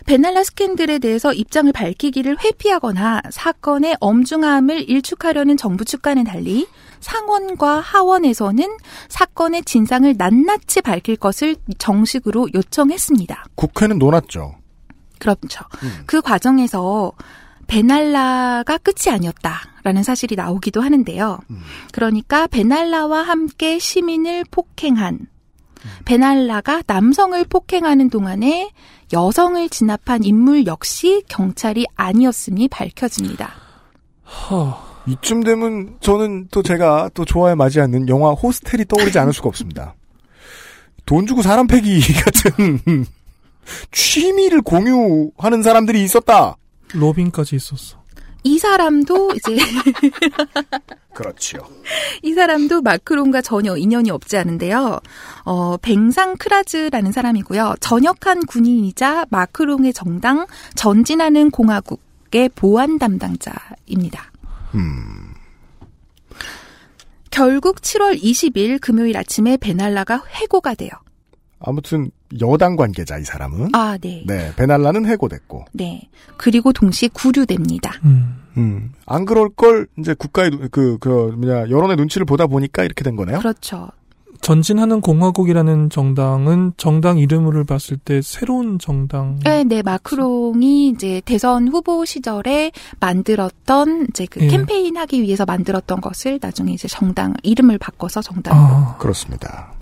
베날라 0.07 0.45
스캔들에 0.45 0.99
대해서 1.01 1.33
입장을 1.33 1.73
밝히기를 1.73 2.37
회피하거나 2.45 3.23
사건의 3.31 3.97
엄중함을 3.99 4.89
일축하려는 4.89 5.57
정부 5.57 5.85
측과는 5.85 6.25
달리 6.25 6.69
상원과 7.05 7.81
하원에서는 7.81 8.79
사건의 9.09 9.63
진상을 9.65 10.15
낱낱이 10.17 10.81
밝힐 10.81 11.17
것을 11.17 11.57
정식으로 11.79 12.49
요청했습니다. 12.55 13.45
국회는 13.55 13.99
논았죠. 13.99 14.55
그렇죠. 15.19 15.65
음. 15.83 16.05
그 16.07 16.23
과정에서 16.23 17.13
베날라가 17.67 18.79
끝이 18.79 19.13
아니었다라는 19.15 20.03
사실이 20.03 20.35
나오기도 20.35 20.81
하는데요. 20.81 21.39
그러니까 21.93 22.47
베날라와 22.47 23.23
함께 23.23 23.79
시민을 23.79 24.45
폭행한 24.51 25.27
베날라가 26.05 26.83
남성을 26.87 27.43
폭행하는 27.45 28.09
동안에 28.09 28.71
여성을 29.13 29.69
진압한 29.69 30.25
인물 30.25 30.67
역시 30.67 31.23
경찰이 31.29 31.87
아니었음이 31.95 32.69
밝혀집니다. 32.69 33.53
허, 34.51 34.94
이쯤 35.07 35.43
되면 35.43 35.97
저는 36.01 36.49
또 36.51 36.63
제가 36.63 37.11
또 37.15 37.25
좋아해 37.25 37.55
맞지 37.55 37.81
않는 37.81 38.09
영화 38.09 38.31
호스텔이 38.31 38.87
떠오르지 38.87 39.19
않을 39.19 39.33
수가 39.33 39.49
없습니다. 39.49 39.95
돈 41.07 41.27
주고 41.27 41.43
사람 41.43 41.67
패기 41.67 42.01
같은 42.23 43.07
취미를 43.91 44.63
공유하는 44.63 45.63
사람들이 45.63 46.03
있었다. 46.03 46.57
로빈까지 46.93 47.57
있었어. 47.57 48.05
이 48.47 48.59
사람도 48.59 49.33
이제 49.37 49.57
그렇지요. 51.15 51.61
이 52.23 52.35
사람도 52.35 52.83
마크롱과 52.83 53.41
전혀 53.41 53.77
인연이 53.77 54.11
없지 54.11 54.37
않은데요. 54.37 55.01
어, 55.45 55.77
뱅상 55.79 56.37
크라즈라는 56.37 57.13
사람이고요. 57.13 57.77
전역한 57.81 58.45
군인이자 58.45 59.27
마크롱의 59.31 59.95
정당 59.95 60.47
전진하는 60.75 61.51
공화국의 61.51 62.51
보안 62.55 62.99
담당자입니다. 62.99 64.34
음, 64.75 65.35
결국 67.31 67.77
7월 67.81 68.21
20일 68.21 68.81
금요일 68.81 69.17
아침에 69.17 69.57
베날라가 69.57 70.23
해고가 70.29 70.75
돼요. 70.75 70.91
아무튼 71.61 72.11
여당 72.41 72.77
관계자 72.77 73.17
이 73.19 73.25
사람은 73.25 73.71
아, 73.75 73.97
네. 74.01 74.23
네 74.27 74.53
베날라는 74.57 75.07
해고됐고 75.07 75.65
네. 75.73 76.09
그리고 76.37 76.73
동시에 76.73 77.09
구류됩니다. 77.13 77.93
음. 78.05 78.37
음, 78.57 78.93
안 79.07 79.25
그럴 79.25 79.49
걸 79.49 79.87
이제 79.99 80.15
국가의 80.15 80.51
눈- 80.51 80.69
그, 80.71 80.99
그, 80.99 81.09
뭐냐, 81.37 81.71
여론의 81.71 81.97
눈치를 81.97 82.25
보다 82.25 82.47
보니까 82.47 82.85
이렇게 82.85 83.03
된 83.03 83.17
거네요. 83.17 83.39
그렇죠. 83.39 83.89
전진하는 84.45 85.01
공화국이라는 85.01 85.89
정당은 85.89 86.75
정당 86.77 87.17
이름을 87.17 87.65
봤을 87.65 87.97
때 87.97 88.21
새로운 88.21 88.79
정당. 88.79 89.39
네, 89.43 89.65
네, 89.65 89.81
마크롱이 89.81 90.89
이제 90.89 91.23
대선 91.25 91.67
후보 91.69 92.05
시절에 92.05 92.71
만들었던 93.01 94.09
이제 94.11 94.27
그 94.27 94.43
예. 94.43 94.49
캠페인 94.49 94.99
하기 94.99 95.23
위해서 95.23 95.47
만들었던 95.47 96.03
것을 96.03 96.39
나중에 96.43 96.75
이제 96.75 96.87
정당 96.89 97.33
이름을 97.43 97.79
바꿔서 97.79 98.21
정당. 98.21 98.55
아, 98.55 98.99
그렇습니다. 98.99 99.73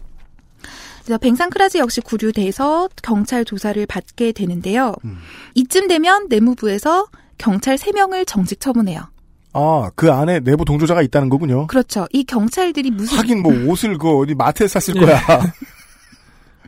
그래서 1.02 1.18
뱅상크라즈 1.18 1.78
역시 1.78 2.00
구류돼서 2.00 2.88
경찰 3.02 3.44
조사를 3.44 3.84
받게 3.86 4.30
되는데요. 4.30 4.94
음. 5.04 5.18
이쯤 5.56 5.88
되면 5.88 6.28
내무부에서 6.28 7.08
경찰 7.36 7.74
3명을 7.74 8.28
정직 8.28 8.60
처분해요. 8.60 9.11
아, 9.54 9.90
그 9.94 10.10
안에 10.10 10.40
내부 10.40 10.64
동조자가 10.64 11.02
있다는 11.02 11.28
거군요. 11.28 11.66
그렇죠. 11.66 12.06
이 12.12 12.24
경찰들이 12.24 12.90
무슨 12.90 13.18
하긴 13.18 13.42
뭐 13.42 13.52
옷을 13.70 13.98
그 13.98 14.18
어디 14.18 14.34
마트에 14.34 14.66
샀을 14.68 14.96
예. 14.96 15.00
거야. 15.06 15.20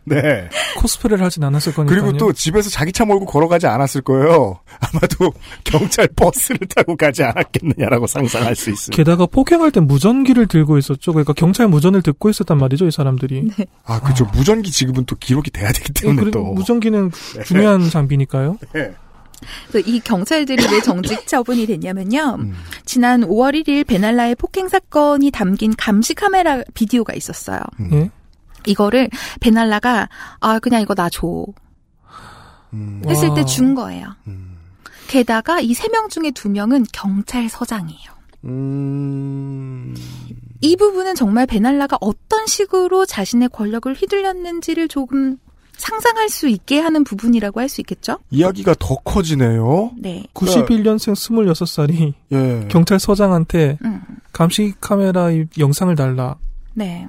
네. 0.06 0.50
코스프레를 0.76 1.24
하진 1.24 1.42
않았을 1.44 1.72
거니까요. 1.72 2.02
그리고 2.02 2.16
또 2.18 2.30
집에서 2.32 2.68
자기 2.68 2.92
차 2.92 3.06
몰고 3.06 3.24
걸어가지 3.24 3.66
않았을 3.66 4.02
거예요. 4.02 4.60
아마도 4.80 5.32
경찰 5.64 6.06
버스를 6.14 6.58
타고 6.76 6.94
가지 6.94 7.22
않았겠느냐라고 7.24 8.06
상상할 8.06 8.54
수 8.54 8.68
있습니다. 8.68 8.94
게다가 8.94 9.24
폭행할 9.24 9.70
때 9.70 9.80
무전기를 9.80 10.46
들고 10.46 10.76
있었죠. 10.76 11.12
그러니까 11.14 11.32
경찰 11.32 11.68
무전을 11.68 12.02
듣고 12.02 12.28
있었단 12.28 12.58
말이죠, 12.58 12.86
이 12.86 12.90
사람들이. 12.90 13.48
아, 13.86 13.98
그죠. 14.00 14.26
무전기 14.34 14.70
지급은 14.70 15.06
또 15.06 15.16
기록이 15.16 15.50
돼야 15.50 15.72
되기 15.72 15.90
예, 15.96 16.02
때문에 16.02 16.20
그리고 16.20 16.38
또. 16.38 16.44
무전기는 16.52 17.10
중요한 17.46 17.88
장비니까요. 17.88 18.58
네. 18.74 18.92
이 19.84 20.00
경찰들이 20.00 20.64
왜 20.72 20.80
정직 20.80 21.26
처분이 21.28 21.66
됐냐면요. 21.66 22.36
음. 22.40 22.54
지난 22.84 23.22
5월 23.22 23.54
1일 23.54 23.86
베날라의 23.86 24.34
폭행 24.36 24.68
사건이 24.68 25.30
담긴 25.30 25.74
감시 25.76 26.14
카메라 26.14 26.62
비디오가 26.74 27.14
있었어요. 27.14 27.60
예. 27.92 28.10
이거를 28.66 29.10
베날라가 29.40 30.08
아 30.40 30.58
그냥 30.58 30.80
이거 30.82 30.94
나 30.94 31.08
줘. 31.10 31.44
음. 32.72 33.02
했을 33.06 33.28
와. 33.28 33.34
때준 33.34 33.74
거예요. 33.74 34.08
음. 34.26 34.56
게다가 35.08 35.60
이 35.60 35.72
세 35.74 35.88
명 35.92 36.08
중에 36.08 36.30
두 36.32 36.48
명은 36.48 36.86
경찰서장이에요. 36.92 38.10
음. 38.44 39.94
이 40.60 40.76
부분은 40.76 41.14
정말 41.14 41.46
베날라가 41.46 41.98
어떤 42.00 42.46
식으로 42.46 43.04
자신의 43.06 43.50
권력을 43.50 43.92
휘둘렸는지를 43.92 44.88
조금 44.88 45.36
상상할 45.76 46.28
수 46.28 46.48
있게 46.48 46.80
하는 46.80 47.04
부분이라고 47.04 47.60
할 47.60 47.68
수 47.68 47.80
있겠죠? 47.80 48.18
이야기가 48.30 48.74
더 48.78 48.94
커지네요. 48.96 49.92
네. 49.96 50.24
91년생 50.34 51.14
26살이 51.14 52.12
예. 52.32 52.68
경찰서장한테 52.68 53.78
음. 53.84 54.02
감시 54.32 54.74
카메라 54.80 55.30
이 55.30 55.46
영상을 55.58 55.94
달라. 55.96 56.36
네. 56.74 57.06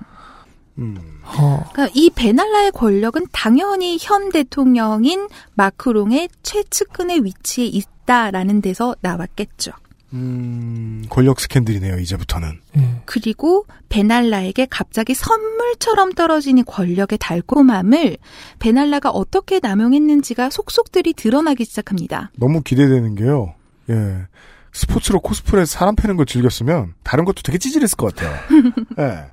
음. 0.77 0.97
어. 1.23 1.63
그러니까 1.73 1.93
이 1.93 2.09
베날라의 2.09 2.71
권력은 2.71 3.27
당연히 3.31 3.97
현 3.99 4.31
대통령인 4.31 5.27
마크롱의 5.53 6.29
최측근의 6.43 7.23
위치에 7.25 7.65
있다라는 7.65 8.61
데서 8.61 8.95
나왔겠죠. 9.01 9.71
음, 10.15 11.03
권력 11.09 11.39
스캔들이네요, 11.41 11.99
이제부터는. 11.99 12.59
예. 12.77 13.01
그리고 13.05 13.65
베날라에게 13.89 14.67
갑자기 14.69 15.13
선물처럼 15.13 16.13
떨어진 16.13 16.57
이 16.57 16.63
권력의 16.63 17.17
달콤함을 17.19 18.17
베날라가 18.59 19.09
어떻게 19.09 19.59
남용했는지가 19.61 20.49
속속들이 20.49 21.13
드러나기 21.13 21.65
시작합니다. 21.65 22.31
너무 22.37 22.61
기대되는 22.61 23.15
게요. 23.15 23.53
예. 23.89 24.25
스포츠로 24.71 25.19
코스프레 25.19 25.65
사람 25.65 25.95
패는 25.95 26.17
걸 26.17 26.25
즐겼으면 26.25 26.93
다른 27.03 27.25
것도 27.25 27.41
되게 27.43 27.57
찌질했을 27.57 27.97
것 27.97 28.15
같아요. 28.15 28.37
예. 28.99 29.25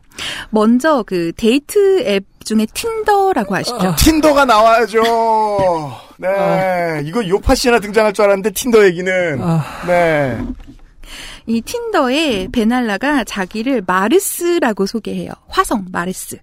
먼저 0.50 1.02
그 1.06 1.32
데이트 1.36 2.04
앱 2.06 2.24
중에 2.44 2.66
틴더라고 2.74 3.54
아시죠? 3.54 3.94
틴더가 3.98 4.44
나와야죠. 4.44 5.02
네. 6.18 7.02
이거 7.04 7.26
요팟 7.26 7.54
시나 7.54 7.80
등장할 7.80 8.12
줄 8.12 8.24
알았는데 8.24 8.50
틴더 8.50 8.84
얘기는. 8.86 9.38
아, 9.42 9.64
네. 9.86 10.38
이 11.46 11.60
틴더에 11.60 12.48
베날라가 12.52 13.24
자기를 13.24 13.82
마르스라고 13.86 14.86
소개해요. 14.86 15.32
화성 15.48 15.86
마르스. 15.90 16.38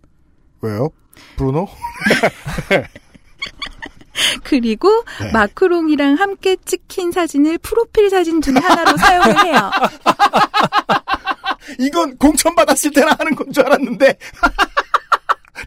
왜요? 0.62 0.90
브루노? 1.38 1.68
그리고 4.44 4.90
네. 5.22 5.32
마크롱이랑 5.32 6.16
함께 6.16 6.58
찍힌 6.66 7.12
사진을 7.12 7.58
프로필 7.60 8.10
사진 8.10 8.42
중 8.42 8.56
하나로 8.58 8.96
사용을 8.98 9.46
해요. 9.46 9.72
이건 11.80 12.18
공천 12.18 12.54
받았을 12.56 12.92
때나 12.92 13.16
하는 13.18 13.36
건 13.36 13.52
줄 13.54 13.66
알았는데. 13.66 14.18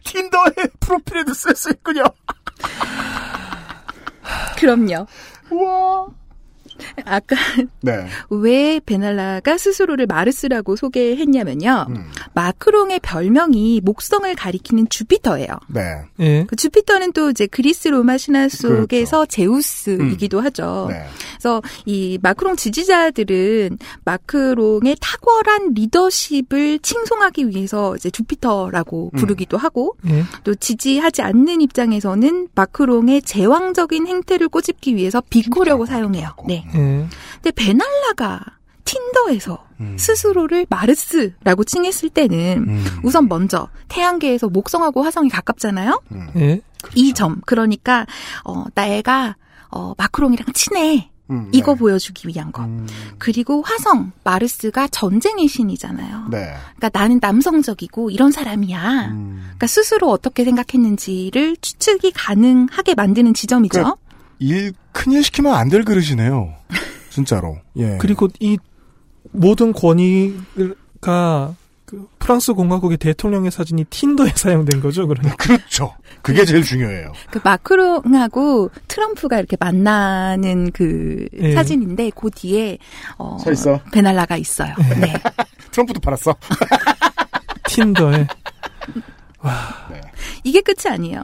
틴더의 0.05 0.53
프로필에도 0.79 1.33
쓸 1.33 1.55
수 1.55 1.71
있군요. 1.71 2.03
그럼요. 4.57 5.07
우와. 5.49 6.07
아까 7.05 7.35
네. 7.81 8.07
왜 8.29 8.79
베날라가 8.85 9.57
스스로를 9.57 10.07
마르스라고 10.07 10.75
소개했냐면요. 10.75 11.87
음. 11.89 12.05
마크롱의 12.33 12.99
별명이 13.01 13.81
목성을 13.83 14.33
가리키는 14.35 14.89
주피터예요. 14.89 15.59
네. 15.67 15.81
예. 16.19 16.45
그 16.47 16.55
주피터는 16.55 17.13
또 17.13 17.29
이제 17.29 17.47
그리스 17.47 17.89
로마 17.89 18.17
신화 18.17 18.49
속에서 18.49 19.25
제우스이기도 19.25 20.41
하죠. 20.41 20.63
그렇죠. 20.63 20.87
네. 20.89 21.05
그래서 21.31 21.61
이 21.85 22.17
마크롱 22.21 22.55
지지자들은 22.55 23.77
마크롱의 24.05 24.95
탁월한 24.99 25.73
리더십을 25.73 26.79
칭송하기 26.79 27.49
위해서 27.49 27.95
이제 27.95 28.09
주피터라고 28.09 29.11
음. 29.13 29.17
부르기도 29.17 29.57
하고 29.57 29.95
예. 30.07 30.23
또 30.43 30.55
지지하지 30.55 31.21
않는 31.21 31.61
입장에서는 31.61 32.49
마크롱의 32.55 33.23
제왕적인 33.23 34.07
행태를 34.07 34.47
꼬집기 34.49 34.95
위해서 34.95 35.21
비꼬려고 35.29 35.85
사용해요. 35.85 36.29
네. 36.47 36.65
예. 36.75 37.07
근데 37.41 37.51
베날라가 37.55 38.41
틴더에서 38.85 39.65
음. 39.79 39.97
스스로를 39.97 40.65
마르스라고 40.69 41.63
칭했을 41.63 42.09
때는 42.09 42.65
음. 42.67 42.85
우선 43.03 43.27
먼저 43.27 43.69
태양계에서 43.87 44.49
목성하고 44.49 45.03
화성이 45.03 45.29
가깝잖아요. 45.29 46.01
음. 46.11 46.27
예. 46.35 46.61
이 46.95 47.13
점. 47.13 47.41
그러니까 47.45 48.05
어 48.43 48.65
나애가 48.75 49.35
어 49.69 49.93
마크롱이랑 49.97 50.47
친해. 50.53 51.09
음, 51.31 51.49
이거 51.53 51.73
네. 51.73 51.79
보여주기 51.79 52.27
위한 52.27 52.51
것. 52.51 52.63
음. 52.63 52.85
그리고 53.17 53.61
화성 53.61 54.11
마르스가 54.25 54.89
전쟁의 54.89 55.47
신이잖아요. 55.47 56.27
네. 56.29 56.53
그러니까 56.75 56.99
나는 56.99 57.19
남성적이고 57.21 58.09
이런 58.09 58.31
사람이야. 58.31 59.11
음. 59.11 59.39
그러니까 59.43 59.67
스스로 59.67 60.09
어떻게 60.09 60.43
생각했는지를 60.43 61.55
추측이 61.61 62.11
가능하게 62.11 62.95
만드는 62.95 63.33
지점이죠. 63.33 63.79
그러니까 63.79 63.97
일, 64.39 64.73
큰일 64.93 65.23
시키면 65.23 65.53
안 65.53 65.69
될 65.69 65.83
그릇이네요. 65.83 66.53
진짜로. 67.09 67.57
예. 67.77 67.97
그리고 67.99 68.27
이 68.39 68.57
모든 69.31 69.73
권위가 69.73 71.55
그 71.85 72.07
프랑스 72.17 72.53
공화국의 72.53 72.97
대통령의 72.97 73.51
사진이 73.51 73.85
틴더에 73.89 74.31
사용된 74.35 74.81
거죠, 74.81 75.05
그러니까. 75.07 75.35
그렇죠. 75.43 75.93
그게 76.21 76.45
제일 76.45 76.63
중요해요. 76.63 77.11
그 77.29 77.39
마크롱하고 77.43 78.71
트럼프가 78.87 79.37
이렇게 79.37 79.57
만나는 79.59 80.71
그 80.71 81.27
예. 81.39 81.53
사진인데 81.53 82.11
그 82.15 82.29
뒤에 82.31 82.77
어, 83.17 83.37
서 83.43 83.51
있어. 83.51 83.79
베날라가 83.91 84.37
있어요. 84.37 84.73
네. 84.99 85.13
트럼프도 85.71 85.99
팔았어. 85.99 86.35
틴더에 87.67 88.27
이게 90.43 90.61
끝이 90.61 90.91
아니에요. 90.93 91.21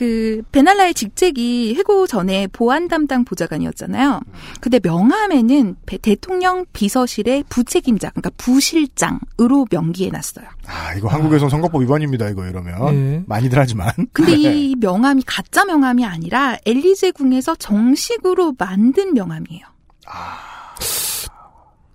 그 0.00 0.40
베날라의 0.50 0.94
직책이 0.94 1.74
해고 1.76 2.06
전에 2.06 2.46
보안 2.46 2.88
담당 2.88 3.22
보좌관이었잖아요. 3.26 4.22
근데 4.62 4.80
명함에는 4.82 5.76
배- 5.84 5.98
대통령 5.98 6.64
비서실의 6.72 7.44
부책임자, 7.50 8.08
그러니까 8.08 8.30
부실장으로 8.38 9.66
명기해 9.70 10.08
놨어요. 10.08 10.46
아, 10.66 10.94
이거 10.94 11.08
한국에선 11.08 11.50
선거법 11.50 11.82
위반입니다, 11.82 12.30
이거 12.30 12.46
이러면. 12.46 12.94
예. 12.94 13.22
많이들 13.26 13.58
하지만. 13.58 13.90
근데 14.14 14.32
네. 14.40 14.56
이 14.70 14.74
명함이 14.80 15.22
가짜 15.26 15.66
명함이 15.66 16.02
아니라 16.06 16.56
엘리제궁에서 16.64 17.56
정식으로 17.56 18.54
만든 18.56 19.12
명함이에요. 19.12 19.66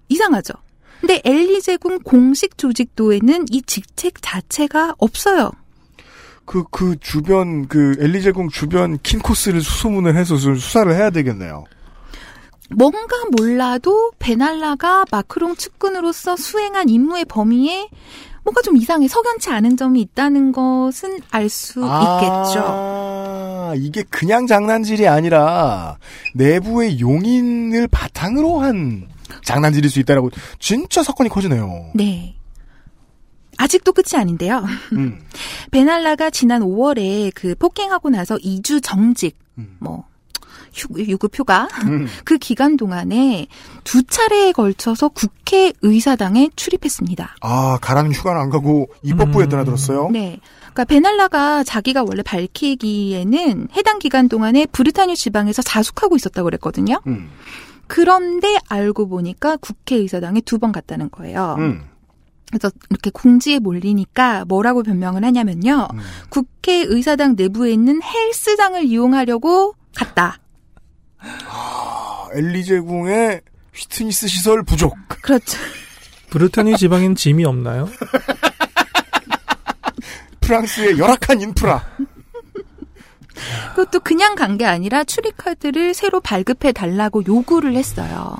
이상하죠? 0.10 0.53
근데 1.01 1.22
엘리제궁 1.26 1.99
공식 2.03 2.60
조직도에는 2.60 3.45
이 3.49 3.64
직책 3.64 4.22
자체가 4.22 4.93
없어요. 4.99 5.49
그, 6.46 6.64
그 6.70 6.96
주변, 7.00 7.68
그 7.68 7.96
엘리제궁 8.00 8.50
주변 8.50 8.98
킨코스를 9.00 9.62
수소문을 9.62 10.16
해서 10.16 10.36
수- 10.38 10.56
수사를 10.56 10.93
해야 10.93 11.10
되겠네요. 11.10 11.66
뭔가 12.70 13.16
몰라도 13.38 14.12
베날라가 14.20 15.06
마크롱 15.12 15.56
측근으로서 15.56 16.36
수행한 16.36 16.89
임무의 16.89 17.26
범위에 17.26 17.89
뭔가 18.43 18.62
좀 18.62 18.76
이상해 18.78 19.08
석연치 19.08 19.50
않은 19.50 19.76
점이 19.78 20.02
있다는 20.02 20.52
것은 20.52 21.20
알수 21.32 21.80
있겠죠. 21.80 22.64
아, 22.64 23.74
이게 23.76 24.04
그냥 24.04 24.46
장난질이 24.46 25.08
아니라 25.08 25.98
내부의 26.36 27.00
용인을 27.00 27.88
바탕으로 27.88 28.60
한 28.60 29.08
장난질일 29.43 29.89
수 29.89 30.00
있다라고 30.00 30.30
진짜 30.60 31.02
사건이 31.02 31.30
커지네요. 31.30 31.91
네. 31.96 32.36
아직도 33.58 33.93
끝이 33.93 34.20
아닌데요. 34.20 34.64
음. 34.93 35.20
베날라가 35.72 36.30
지난 36.30 36.62
5월에 36.62 37.32
그 37.36 37.56
폭행하고 37.56 38.10
나서 38.10 38.36
2주 38.38 38.82
정직, 38.84 39.38
뭐, 39.80 40.06
휴- 40.74 40.88
유급 40.99 41.38
휴가, 41.38 41.68
음. 41.86 42.08
그 42.26 42.38
기간 42.38 42.76
동안에 42.78 43.47
두 43.84 44.03
차례에 44.03 44.51
걸쳐서 44.51 45.10
국회의사당에 45.10 46.49
출입했습니다. 46.56 47.36
아, 47.41 47.78
가라는 47.82 48.12
휴가는 48.14 48.39
안 48.41 48.49
가고 48.49 48.88
입법부에 49.03 49.45
음. 49.45 49.49
드나들었어요? 49.49 50.10
네. 50.12 50.39
그러니까 50.60 50.84
베날라가 50.86 51.64
자기가 51.64 52.03
원래 52.06 52.22
밝히기에는 52.22 53.70
해당 53.78 53.99
기간 53.99 54.28
동안에 54.28 54.66
브리타뉴 54.68 55.16
지방에서 55.16 55.62
자숙하고 55.62 56.16
있었다고 56.18 56.45
그랬거든요. 56.45 56.99
음. 57.08 57.30
그런데 57.88 58.58
알고 58.68 59.08
보니까 59.08 59.58
국회의사당에 59.58 60.41
두 60.41 60.58
번 60.58 60.72
갔다는 60.72 61.10
거예요. 61.12 61.56
음. 61.60 61.84
그래서 62.58 62.72
이렇게 62.89 63.10
궁지에 63.10 63.60
몰리니까 63.60 64.45
뭐라고 64.45 64.82
변명을 64.82 65.26
하냐면요. 65.26 65.89
음. 65.93 65.99
국회의사당 66.30 67.36
내부에 67.36 67.74
있는 67.74 68.01
헬스장을 68.01 68.82
이용하려고 68.86 69.76
갔다. 69.93 70.38
아, 71.20 72.28
엘리제궁의 72.34 73.41
휘트니스 73.74 74.30
시설 74.30 74.64
부족. 74.64 74.95
그렇죠. 75.22 75.58
브르타니 76.30 76.78
지방엔 76.78 77.16
짐이 77.16 77.43
없나요? 77.43 77.89
프랑스의 80.39 80.97
열악한 80.97 81.41
인프라. 81.41 81.84
그것도 83.76 83.99
그냥 83.99 84.36
간 84.36 84.58
게 84.58 84.66
아니라 84.66 85.03
출입카드를 85.03 85.93
새로 85.93 86.22
발급해 86.22 86.72
달라고 86.72 87.26
요구를 87.26 87.76
했어요. 87.76 88.38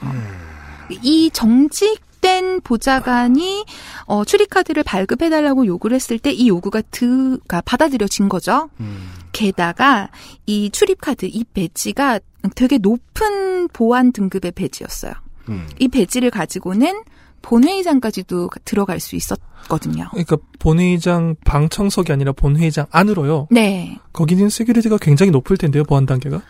이 1.02 1.30
정직 1.34 2.00
된 2.26 2.60
보좌관이 2.62 3.66
어, 4.08 4.26
출입카드를 4.26 4.82
발급해 4.84 5.30
달라고 5.30 5.66
요구를 5.68 5.94
했을 5.96 6.18
때 6.18 6.32
이 6.32 6.48
요구가 6.50 6.82
드 6.90 7.38
가 7.48 7.62
받아들여진 7.62 8.30
거죠. 8.30 8.70
음. 8.80 9.12
게다가 9.32 10.10
이 10.48 10.70
출입카드 10.72 11.28
이 11.28 11.44
배지가 11.54 12.20
되게 12.56 12.78
높은 12.80 13.68
보안 13.68 14.12
등급의 14.12 14.54
배지였어요. 14.54 15.14
음. 15.50 15.68
이 15.80 15.88
배지를 15.88 16.32
가지고는 16.32 17.04
본회의장까지도 17.44 18.50
들어갈 18.66 19.00
수 19.00 19.16
있었거든요. 19.16 20.08
그러니까 20.10 20.38
본회의장 20.58 21.36
방청석이 21.46 22.12
아니라 22.12 22.32
본회의장 22.32 22.88
안으로요. 22.90 23.48
네. 23.52 24.00
거기는 24.14 24.50
security가 24.50 24.98
굉장히 24.98 25.32
높을 25.32 25.58
텐데요, 25.58 25.84
보안 25.84 26.06
단계가. 26.08 26.42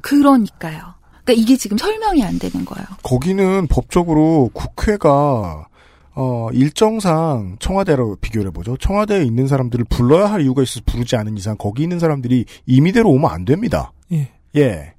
그러니까요. 0.00 0.94
그러니까 1.24 1.32
이게 1.42 1.56
지금 1.56 1.78
설명이 1.78 2.22
안 2.22 2.38
되는 2.38 2.64
거예요. 2.64 2.86
거기는 3.02 3.66
법적으로 3.68 4.50
국회가 4.52 5.66
어, 6.14 6.48
일정상 6.52 7.56
청와대로 7.60 8.16
비교를 8.20 8.48
해보죠. 8.48 8.76
청와대에 8.76 9.22
있는 9.24 9.46
사람들을 9.46 9.86
불러야 9.88 10.30
할 10.30 10.42
이유가 10.42 10.62
있어서 10.62 10.80
부르지 10.84 11.16
않은 11.16 11.36
이상 11.36 11.56
거기 11.56 11.82
있는 11.82 11.98
사람들이 11.98 12.44
임의대로 12.66 13.08
오면 13.10 13.30
안 13.30 13.44
됩니다. 13.44 13.92
예. 14.12 14.30
예. 14.56 14.94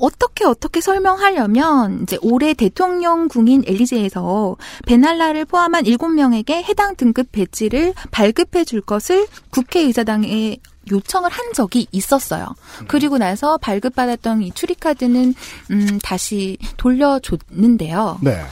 어떻게 0.00 0.44
어떻게 0.44 0.80
설명하려면 0.80 2.02
이제 2.02 2.18
올해 2.22 2.54
대통령 2.54 3.26
궁인 3.26 3.64
엘리제에서 3.66 4.56
베날라를 4.86 5.44
포함한 5.44 5.84
7명에게 5.84 6.62
해당 6.68 6.94
등급 6.94 7.32
배지를 7.32 7.94
발급해 8.12 8.64
줄 8.64 8.80
것을 8.80 9.26
국회의사당에 9.50 10.58
요청을 10.90 11.30
한 11.30 11.52
적이 11.52 11.86
있었어요. 11.92 12.46
그리고 12.86 13.18
나서 13.18 13.58
발급받았던 13.58 14.42
이 14.42 14.52
출입카드는 14.52 15.34
음 15.70 15.98
다시 16.02 16.58
돌려줬는데요. 16.76 18.18
네. 18.22 18.42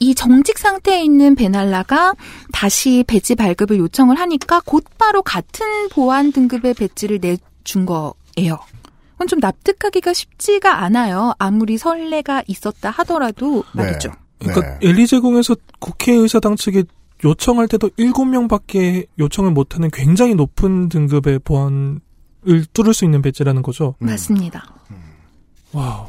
이 0.00 0.14
정직 0.14 0.58
상태에 0.58 1.02
있는 1.02 1.34
베날라가 1.34 2.14
다시 2.52 3.04
배지 3.06 3.34
발급을 3.34 3.78
요청을 3.78 4.18
하니까 4.18 4.62
곧바로 4.64 5.22
같은 5.22 5.88
보안 5.90 6.32
등급의 6.32 6.74
배지를 6.74 7.18
내준 7.20 7.84
거예요. 7.84 8.58
그건 9.12 9.28
좀 9.28 9.38
납득하기가 9.40 10.14
쉽지가 10.14 10.82
않아요. 10.82 11.34
아무리 11.38 11.76
설레가 11.76 12.42
있었다 12.46 12.90
하더라도 12.90 13.64
말이죠. 13.72 14.12
그러니까 14.38 14.78
엘리제궁에서 14.80 15.56
국회의사당 15.78 16.56
측에 16.56 16.84
요청할 17.24 17.68
때도 17.68 17.90
7명밖에 17.90 19.06
요청을 19.18 19.50
못하는 19.50 19.90
굉장히 19.92 20.34
높은 20.34 20.88
등급의 20.88 21.40
보안을 21.40 22.00
뚫을 22.72 22.94
수 22.94 23.04
있는 23.04 23.22
배지라는 23.22 23.62
거죠. 23.62 23.94
맞습니다. 23.98 24.64
wow. 25.72 26.06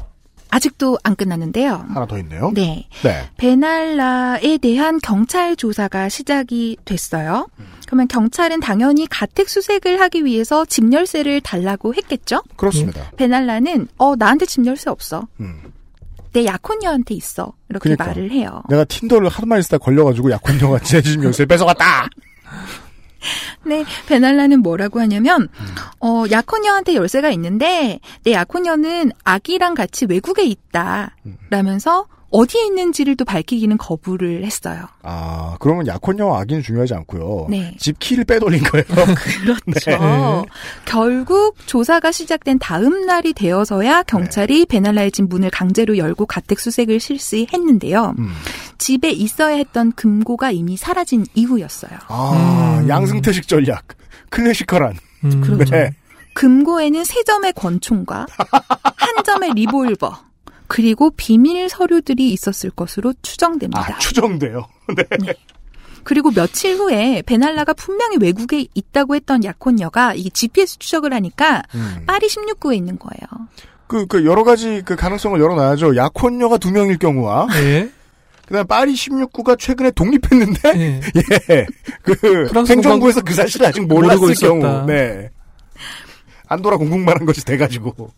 아직도 0.50 0.98
안 1.02 1.16
끝났는데요. 1.16 1.86
하나 1.88 2.06
더 2.06 2.18
있네요. 2.18 2.50
네. 2.54 2.86
네. 3.02 3.30
베날라에 3.38 4.58
대한 4.58 4.98
경찰 5.02 5.56
조사가 5.56 6.10
시작이 6.10 6.76
됐어요. 6.84 7.48
그러면 7.86 8.06
경찰은 8.06 8.60
당연히 8.60 9.06
가택 9.06 9.48
수색을 9.48 9.98
하기 10.00 10.26
위해서 10.26 10.66
집 10.66 10.92
열쇠를 10.92 11.40
달라고 11.40 11.94
했겠죠? 11.94 12.42
그렇습니다. 12.56 13.10
베날라는 13.16 13.88
어 13.96 14.14
나한테 14.14 14.44
집 14.44 14.66
열쇠 14.66 14.90
없어. 14.90 15.26
음. 15.40 15.72
내 16.32 16.44
약혼녀한테 16.46 17.14
있어. 17.14 17.52
이렇게 17.68 17.94
그러니까. 17.94 18.06
말을 18.06 18.30
해요. 18.30 18.62
내가 18.68 18.84
틴더를 18.84 19.30
많이 19.46 19.62
쓰다 19.62 19.78
걸려가지고 19.78 20.30
약혼녀가 20.30 20.78
제집 20.80 21.22
열쇠 21.24 21.44
뺏어갔다! 21.46 22.08
네, 23.64 23.84
베날라는 24.08 24.60
뭐라고 24.60 24.98
하냐면 25.00 25.42
음. 25.42 25.66
어 26.00 26.24
약혼녀한테 26.30 26.94
열쇠가 26.94 27.30
있는데 27.30 28.00
내 28.24 28.32
약혼녀는 28.32 29.12
아기랑 29.24 29.74
같이 29.74 30.06
외국에 30.06 30.44
있다. 30.44 31.16
음. 31.26 31.36
라면서 31.50 32.06
어디에 32.32 32.64
있는지를 32.64 33.14
또 33.16 33.24
밝히기는 33.24 33.76
거부를 33.76 34.44
했어요. 34.44 34.86
아, 35.02 35.56
그러면 35.60 35.86
약혼녀와 35.86 36.40
아기는 36.40 36.62
중요하지 36.62 36.94
않고요. 36.94 37.46
네. 37.50 37.76
집 37.78 37.98
키를 37.98 38.24
빼돌린 38.24 38.62
거예요. 38.64 38.84
그렇죠. 39.44 39.90
네. 39.90 40.44
결국 40.86 41.56
조사가 41.66 42.10
시작된 42.10 42.58
다음 42.58 43.04
날이 43.04 43.34
되어서야 43.34 44.04
경찰이 44.04 44.60
네. 44.60 44.64
베날라의 44.64 45.12
집 45.12 45.28
문을 45.28 45.50
강제로 45.50 45.98
열고 45.98 46.24
가택 46.24 46.58
수색을 46.58 47.00
실시했는데요. 47.00 48.14
음. 48.18 48.32
집에 48.78 49.10
있어야 49.10 49.56
했던 49.56 49.92
금고가 49.92 50.50
이미 50.50 50.78
사라진 50.78 51.26
이후였어요. 51.34 51.92
아, 52.08 52.78
음. 52.82 52.88
양승태식 52.88 53.46
전략. 53.46 53.84
클래시컬한. 54.30 54.96
음, 55.24 55.40
그렇죠. 55.42 55.74
네. 55.74 55.94
금고에는 56.34 57.04
세 57.04 57.22
점의 57.24 57.52
권총과 57.52 58.26
한 58.96 59.24
점의 59.24 59.52
리볼버 59.54 60.31
그리고 60.72 61.10
비밀 61.10 61.68
서류들이 61.68 62.32
있었을 62.32 62.70
것으로 62.70 63.12
추정됩니다. 63.20 63.94
아, 63.94 63.98
추정돼요. 63.98 64.66
네. 64.96 65.34
그리고 66.02 66.30
며칠 66.30 66.76
후에 66.76 67.22
베날라가 67.26 67.74
분명히 67.74 68.16
외국에 68.18 68.66
있다고 68.72 69.14
했던 69.14 69.44
약혼녀가 69.44 70.14
이 70.14 70.30
GPS 70.30 70.78
추적을 70.78 71.12
하니까 71.12 71.62
음. 71.74 72.04
파리 72.06 72.26
16구에 72.26 72.74
있는 72.74 72.98
거예요. 72.98 73.48
그, 73.86 74.06
그, 74.06 74.24
여러 74.24 74.44
가지 74.44 74.80
그 74.82 74.96
가능성을 74.96 75.38
열어놔야죠. 75.38 75.94
약혼녀가 75.94 76.56
두 76.56 76.72
명일 76.72 76.96
경우와, 76.96 77.48
예. 77.62 77.90
그다음 78.46 78.66
파리 78.66 78.94
16구가 78.94 79.58
최근에 79.58 79.90
독립했는데 79.90 80.72
예. 80.74 81.00
예. 81.50 81.66
그 82.00 82.14
프랑스 82.48 82.72
행정부에서 82.72 83.20
그 83.20 83.34
사실을 83.34 83.66
아직 83.66 83.86
몰랐을. 83.86 84.34
경우. 84.36 84.86
네. 84.86 85.28
안도라 86.52 86.76
공국만 86.76 87.18
한 87.18 87.26
것이 87.26 87.44
돼가지고. 87.44 88.10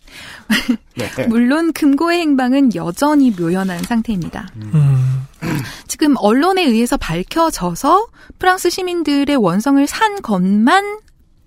네. 0.97 1.27
물론 1.27 1.73
금고의 1.73 2.21
행방은 2.21 2.75
여전히 2.75 3.31
묘연한 3.31 3.83
상태입니다. 3.83 4.49
음. 4.57 5.27
지금 5.89 6.15
언론에 6.19 6.65
의해서 6.65 6.97
밝혀져서 6.97 8.07
프랑스 8.39 8.71
시민들의 8.71 9.37
원성을 9.37 9.87
산 9.87 10.21
것만 10.23 10.99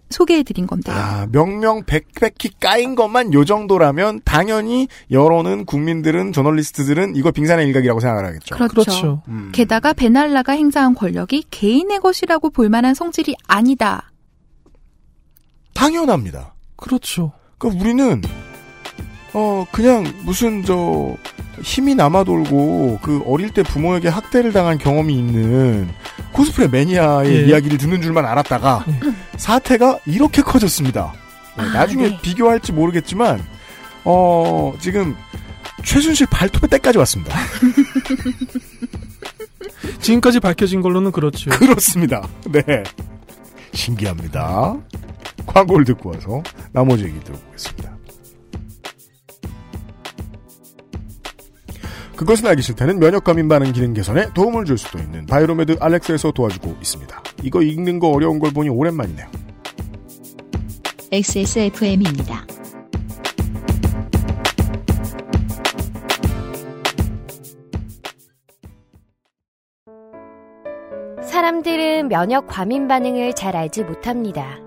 소개해드린 0.10 0.68
건데요. 0.68 0.96
아, 0.96 1.28
명명 1.32 1.84
백백히 1.84 2.50
까인 2.60 2.96
것만 2.96 3.34
요 3.34 3.44
정도라면 3.44 4.22
당연히 4.24 4.88
여론은 5.12 5.66
국민들은 5.66 6.32
저널리스트들은 6.32 7.16
이거 7.16 7.32
빙산의 7.32 7.68
일각이라고 7.68 8.00
생각을 8.00 8.26
하겠죠. 8.26 8.56
그렇죠. 8.56 8.74
그렇죠. 8.74 9.24
음. 9.28 9.52
게다가 9.54 9.94
베날라가 9.94 10.54
행사한 10.54 10.96
권력이 10.96 11.46
개인의 11.52 12.00
것이라고 12.00 12.52
볼 12.52 12.70
만한 12.70 12.94
성질이 12.94 13.36
아니다. 13.48 14.12
당연합니다. 15.74 16.56
그렇죠. 16.78 17.34
그러니까 17.58 17.84
우리는 17.84 18.22
어 19.34 19.66
그냥 19.72 20.06
무슨 20.24 20.64
저 20.64 21.16
힘이 21.62 21.96
남아돌고 21.96 23.00
그 23.02 23.22
어릴 23.26 23.50
때 23.50 23.64
부모에게 23.64 24.08
학대를 24.08 24.54
당한 24.54 24.78
경험이 24.78 25.16
있는 25.16 25.90
코스프레 26.32 26.68
매니아의 26.68 27.36
예. 27.36 27.48
이야기를 27.48 27.78
듣는 27.80 28.02
줄만 28.02 28.26
알았다가 28.26 28.86
사태가 29.38 30.00
이렇게 30.06 30.42
커졌습니다. 30.42 31.14
네, 31.58 31.64
아, 31.64 31.66
나중에 31.74 32.10
네. 32.10 32.20
비교할지 32.22 32.72
모르겠지만 32.72 33.44
어 34.06 34.74
지금 34.80 35.16
최순실 35.84 36.28
발톱의 36.30 36.70
때까지 36.70 36.98
왔습니다. 37.00 37.38
지금까지 40.00 40.40
밝혀진 40.40 40.82
걸로는 40.82 41.12
그렇죠. 41.12 41.50
그렇습니다. 41.50 42.28
네. 42.46 42.62
신기합니다. 43.74 44.78
광고를 45.48 45.86
듣고 45.86 46.12
와서 46.12 46.44
나머지 46.72 47.06
얘기 47.06 47.20
들어보겠습니다. 47.22 47.98
그것은 52.18 52.48
알기 52.48 52.64
싫다는 52.64 53.00
면역과민 53.00 53.48
반응 53.48 53.72
기능 53.72 53.94
개선에 53.94 54.34
도움을 54.34 54.66
줄 54.66 54.78
수도 54.78 54.98
있는 54.98 55.26
바이로메드 55.28 55.78
알렉스에서 55.80 56.32
도와주고 56.32 56.76
있습니다. 56.82 57.24
이거 57.44 57.62
읽는 57.62 58.00
거 58.00 58.10
어려운 58.10 58.40
걸 58.40 58.52
보니 58.52 58.70
오랜만이네요. 58.70 59.28
XSFM입니다. 61.12 62.46
사람들은 71.22 72.08
면역 72.08 72.48
과민 72.48 72.88
반응을 72.88 73.34
잘 73.34 73.56
알지 73.56 73.84
못합니다. 73.84 74.67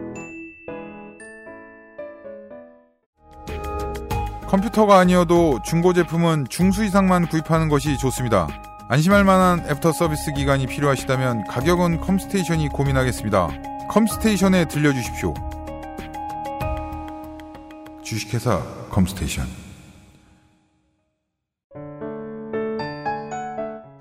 컴퓨터가 4.51 4.99
아니어도 4.99 5.61
중고 5.63 5.93
제품은 5.93 6.47
중수 6.49 6.83
이상만 6.83 7.29
구입하는 7.29 7.69
것이 7.69 7.97
좋습니다. 7.97 8.49
안심할 8.89 9.23
만한 9.23 9.61
애프터 9.61 9.93
서비스 9.93 10.33
기간이 10.33 10.67
필요하시다면 10.67 11.45
가격은 11.47 12.01
컴스테이션이 12.01 12.67
고민하겠습니다. 12.67 13.47
컴스테이션에 13.89 14.65
들려주십시오. 14.65 15.33
주식회사 18.03 18.61
컴스테이션. 18.89 19.45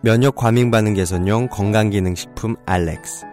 면역 0.03 0.35
과민 0.35 0.73
반응 0.73 0.95
개선용 0.95 1.47
건강기능식품 1.47 2.57
알렉스. 2.67 3.25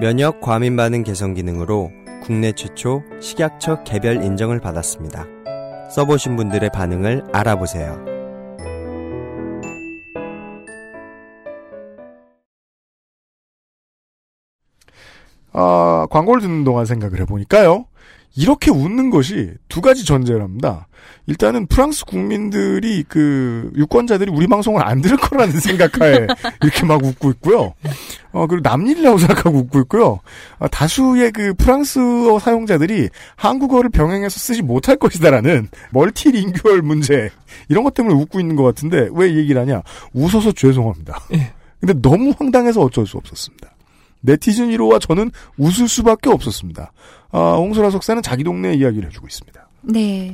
면역 0.00 0.40
과민 0.40 0.74
반응 0.74 1.04
개선 1.04 1.34
기능으로 1.34 1.92
국내 2.24 2.50
최초 2.50 3.04
식약처 3.20 3.84
개별 3.84 4.24
인정을 4.24 4.58
받았습니다. 4.60 5.33
써보신 5.94 6.34
분들의 6.34 6.70
반응을 6.70 7.22
알아보세요. 7.32 8.04
아, 15.52 16.08
광고를 16.10 16.42
듣는 16.42 16.64
동안 16.64 16.84
생각을 16.84 17.20
해보니까요. 17.20 17.86
이렇게 18.36 18.70
웃는 18.70 19.10
것이 19.10 19.52
두 19.68 19.80
가지 19.80 20.04
전제를 20.04 20.42
합니다. 20.42 20.88
일단은 21.26 21.66
프랑스 21.66 22.04
국민들이 22.04 23.04
그 23.06 23.70
유권자들이 23.76 24.30
우리 24.30 24.46
방송을 24.46 24.84
안 24.84 25.00
들을 25.00 25.16
거라는 25.16 25.60
생각하에 25.60 26.26
이렇게 26.62 26.84
막 26.84 27.02
웃고 27.02 27.30
있고요. 27.32 27.74
어 28.32 28.46
그리고 28.46 28.68
남일이라고 28.68 29.18
생각하고 29.18 29.58
웃고 29.58 29.80
있고요. 29.82 30.20
아, 30.58 30.66
다수의 30.68 31.32
그 31.32 31.54
프랑스어 31.54 32.38
사용자들이 32.38 33.08
한국어를 33.36 33.90
병행해서 33.90 34.38
쓰지 34.38 34.62
못할 34.62 34.96
것이다라는 34.96 35.68
multilingual 35.92 36.82
문제 36.82 37.30
이런 37.68 37.84
것 37.84 37.94
때문에 37.94 38.14
웃고 38.14 38.40
있는 38.40 38.56
것 38.56 38.64
같은데 38.64 39.08
왜이 39.12 39.36
얘기를 39.36 39.60
하냐? 39.60 39.82
웃어서 40.12 40.52
죄송합니다. 40.52 41.20
근데 41.80 41.94
너무 42.00 42.32
황당해서 42.36 42.80
어쩔 42.80 43.06
수 43.06 43.16
없었습니다. 43.18 43.73
네티즌 44.24 44.70
1호와 44.70 45.00
저는 45.00 45.30
웃을 45.56 45.86
수밖에 45.88 46.30
없었습니다. 46.30 46.92
아, 47.30 47.54
홍소라 47.56 47.90
석사는 47.90 48.22
자기 48.22 48.44
동네 48.44 48.74
이야기를 48.74 49.08
해주고 49.08 49.26
있습니다. 49.26 49.68
네. 49.86 50.32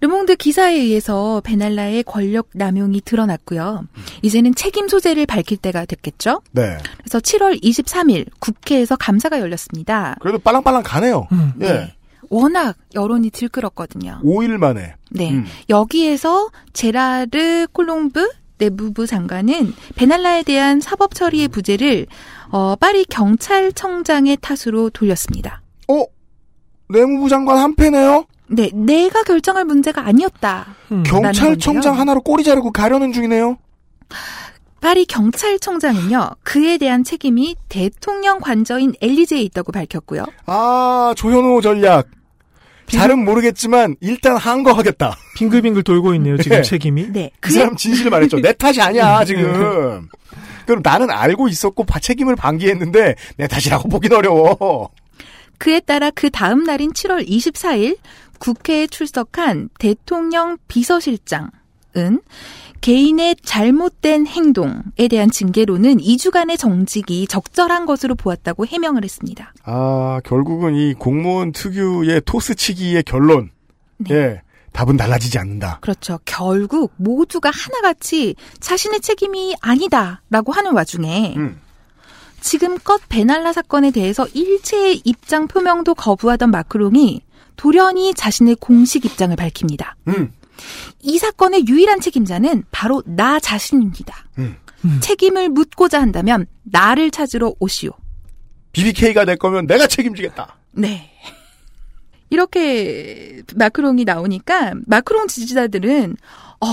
르몽드 0.00 0.36
기사에 0.36 0.74
의해서 0.74 1.42
베날라의 1.44 2.02
권력 2.04 2.48
남용이 2.54 3.02
드러났고요. 3.02 3.84
이제는 4.22 4.54
책임 4.54 4.88
소재를 4.88 5.26
밝힐 5.26 5.58
때가 5.58 5.84
됐겠죠? 5.84 6.40
네. 6.52 6.78
그래서 6.98 7.18
7월 7.18 7.62
23일 7.62 8.26
국회에서 8.38 8.96
감사가 8.96 9.40
열렸습니다. 9.40 10.16
그래도 10.20 10.38
빨랑빨랑 10.38 10.82
가네요. 10.82 11.28
예. 11.60 11.94
워낙 12.30 12.76
여론이 12.94 13.30
들끓었거든요. 13.30 14.20
5일 14.24 14.56
만에. 14.56 14.94
네. 15.10 15.30
음. 15.30 15.44
여기에서 15.68 16.48
제라르 16.72 17.66
콜롱브 17.72 18.28
내무부 18.58 19.06
장관은 19.06 19.74
베날라에 19.96 20.42
대한 20.42 20.80
사법 20.80 21.14
처리의 21.14 21.48
부재를 21.48 22.06
어, 22.50 22.76
파리 22.76 23.04
경찰청장의 23.04 24.38
탓으로 24.40 24.90
돌렸습니다. 24.90 25.62
어? 25.88 26.04
내무부 26.88 27.28
장관 27.28 27.58
한패네요? 27.58 28.26
네, 28.48 28.70
내가 28.72 29.22
결정할 29.22 29.64
문제가 29.64 30.06
아니었다. 30.06 30.66
경찰청장 31.04 31.98
하나로 31.98 32.20
꼬리 32.20 32.44
자르고 32.44 32.70
가려는 32.70 33.12
중이네요? 33.12 33.58
파리 34.80 35.04
경찰청장은요, 35.06 36.30
그에 36.44 36.78
대한 36.78 37.02
책임이 37.02 37.56
대통령 37.68 38.38
관저인 38.38 38.92
엘리제에 39.00 39.40
있다고 39.42 39.72
밝혔고요. 39.72 40.26
아, 40.46 41.12
조현호 41.16 41.60
전략. 41.60 42.08
잘은 42.88 43.24
모르겠지만 43.24 43.96
일단 44.00 44.36
한 44.36 44.62
거 44.62 44.72
하겠다. 44.72 45.16
빙글빙글 45.36 45.82
돌고 45.82 46.14
있네요, 46.14 46.36
지금 46.38 46.58
네. 46.58 46.62
책임이. 46.62 47.08
네. 47.12 47.32
그 47.40 47.50
사람 47.52 47.74
진실을 47.74 48.12
말했죠. 48.12 48.38
내 48.38 48.52
탓이 48.52 48.80
아니야, 48.80 49.24
지금. 49.24 50.08
그럼 50.66 50.80
나는 50.84 51.10
알고 51.10 51.48
있었고 51.48 51.84
바- 51.84 52.00
책임을 52.00 52.36
방기했는데 52.36 53.14
내 53.36 53.46
탓이라고 53.46 53.88
보긴 53.88 54.12
어려워. 54.12 54.90
그에 55.58 55.80
따라 55.80 56.10
그 56.10 56.28
다음 56.30 56.64
날인 56.64 56.92
7월 56.92 57.26
24일 57.26 57.96
국회에 58.38 58.86
출석한 58.86 59.70
대통령 59.78 60.58
비서실장은 60.68 61.50
개인의 62.82 63.36
잘못된 63.42 64.26
행동에 64.26 65.08
대한 65.08 65.30
징계로는 65.30 65.96
2주간의 65.96 66.58
정직이 66.58 67.26
적절한 67.26 67.86
것으로 67.86 68.14
보았다고 68.14 68.66
해명을 68.66 69.02
했습니다. 69.02 69.54
아, 69.64 70.20
결국은 70.24 70.74
이 70.74 70.92
공무원 70.94 71.52
특유의 71.52 72.22
토스치기의 72.26 73.02
결론. 73.04 73.50
예. 74.10 74.42
답은 74.76 74.98
달라지지 74.98 75.38
않는다. 75.38 75.78
그렇죠. 75.80 76.20
결국 76.26 76.92
모두가 76.96 77.50
하나같이 77.50 78.34
자신의 78.60 79.00
책임이 79.00 79.56
아니다라고 79.62 80.52
하는 80.52 80.74
와중에 80.74 81.32
음. 81.38 81.58
지금껏 82.42 83.00
베날라 83.08 83.54
사건에 83.54 83.90
대해서 83.90 84.26
일체의 84.34 85.00
입장 85.02 85.48
표명도 85.48 85.94
거부하던 85.94 86.50
마크롱이 86.50 87.22
돌연히 87.56 88.12
자신의 88.12 88.56
공식 88.60 89.06
입장을 89.06 89.34
밝힙니다. 89.34 89.96
음. 90.08 90.34
이 91.00 91.18
사건의 91.18 91.66
유일한 91.66 92.02
책임자는 92.02 92.64
바로 92.70 93.02
나 93.06 93.40
자신입니다. 93.40 94.26
음. 94.36 94.58
책임을 95.00 95.48
묻고자 95.48 96.02
한다면 96.02 96.46
나를 96.64 97.10
찾으러 97.10 97.54
오시오. 97.60 97.92
BBK가 98.72 99.24
내 99.24 99.36
거면 99.36 99.66
내가 99.66 99.86
책임지겠다. 99.86 100.58
네. 100.72 101.10
이렇게 102.30 103.42
마크롱이 103.54 104.04
나오니까 104.04 104.74
마크롱 104.86 105.28
지지자들은 105.28 106.16
어 106.60 106.66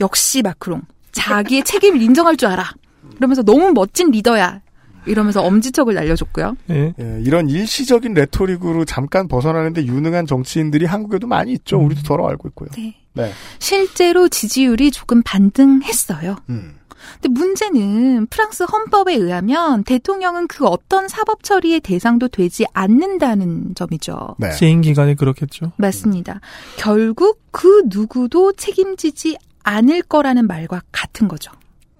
역시 0.00 0.42
마크롱 0.42 0.82
자기의 1.12 1.64
책임을 1.64 2.00
인정할 2.02 2.36
줄 2.36 2.48
알아. 2.48 2.72
그러면서 3.16 3.42
너무 3.42 3.72
멋진 3.72 4.10
리더야. 4.10 4.60
이러면서 5.06 5.42
엄지척을 5.42 5.94
날려줬고요. 5.94 6.56
예. 6.70 6.94
예, 6.98 7.20
이런 7.24 7.48
일시적인 7.48 8.14
레토릭으로 8.14 8.84
잠깐 8.84 9.26
벗어나는데 9.26 9.84
유능한 9.86 10.26
정치인들이 10.26 10.86
한국에도 10.86 11.26
많이 11.26 11.52
있죠. 11.54 11.78
우리도 11.78 12.02
더러 12.02 12.28
알고 12.28 12.48
있고요. 12.50 12.68
네. 12.76 12.94
네. 13.14 13.32
실제로 13.58 14.28
지지율이 14.28 14.90
조금 14.90 15.22
반등했어요. 15.22 16.36
음. 16.50 16.76
근데 17.20 17.28
문제는 17.28 18.26
프랑스 18.26 18.64
헌법에 18.64 19.14
의하면 19.14 19.84
대통령은 19.84 20.48
그 20.48 20.66
어떤 20.66 21.08
사법 21.08 21.42
처리의 21.42 21.80
대상도 21.80 22.28
되지 22.28 22.66
않는다는 22.72 23.74
점이죠. 23.74 24.36
네. 24.38 24.50
재임 24.52 24.80
기간이 24.80 25.14
그렇겠죠. 25.16 25.72
맞습니다. 25.76 26.40
결국 26.76 27.40
그 27.50 27.82
누구도 27.86 28.52
책임지지 28.52 29.36
않을 29.64 30.02
거라는 30.02 30.46
말과 30.46 30.82
같은 30.90 31.28
거죠. 31.28 31.52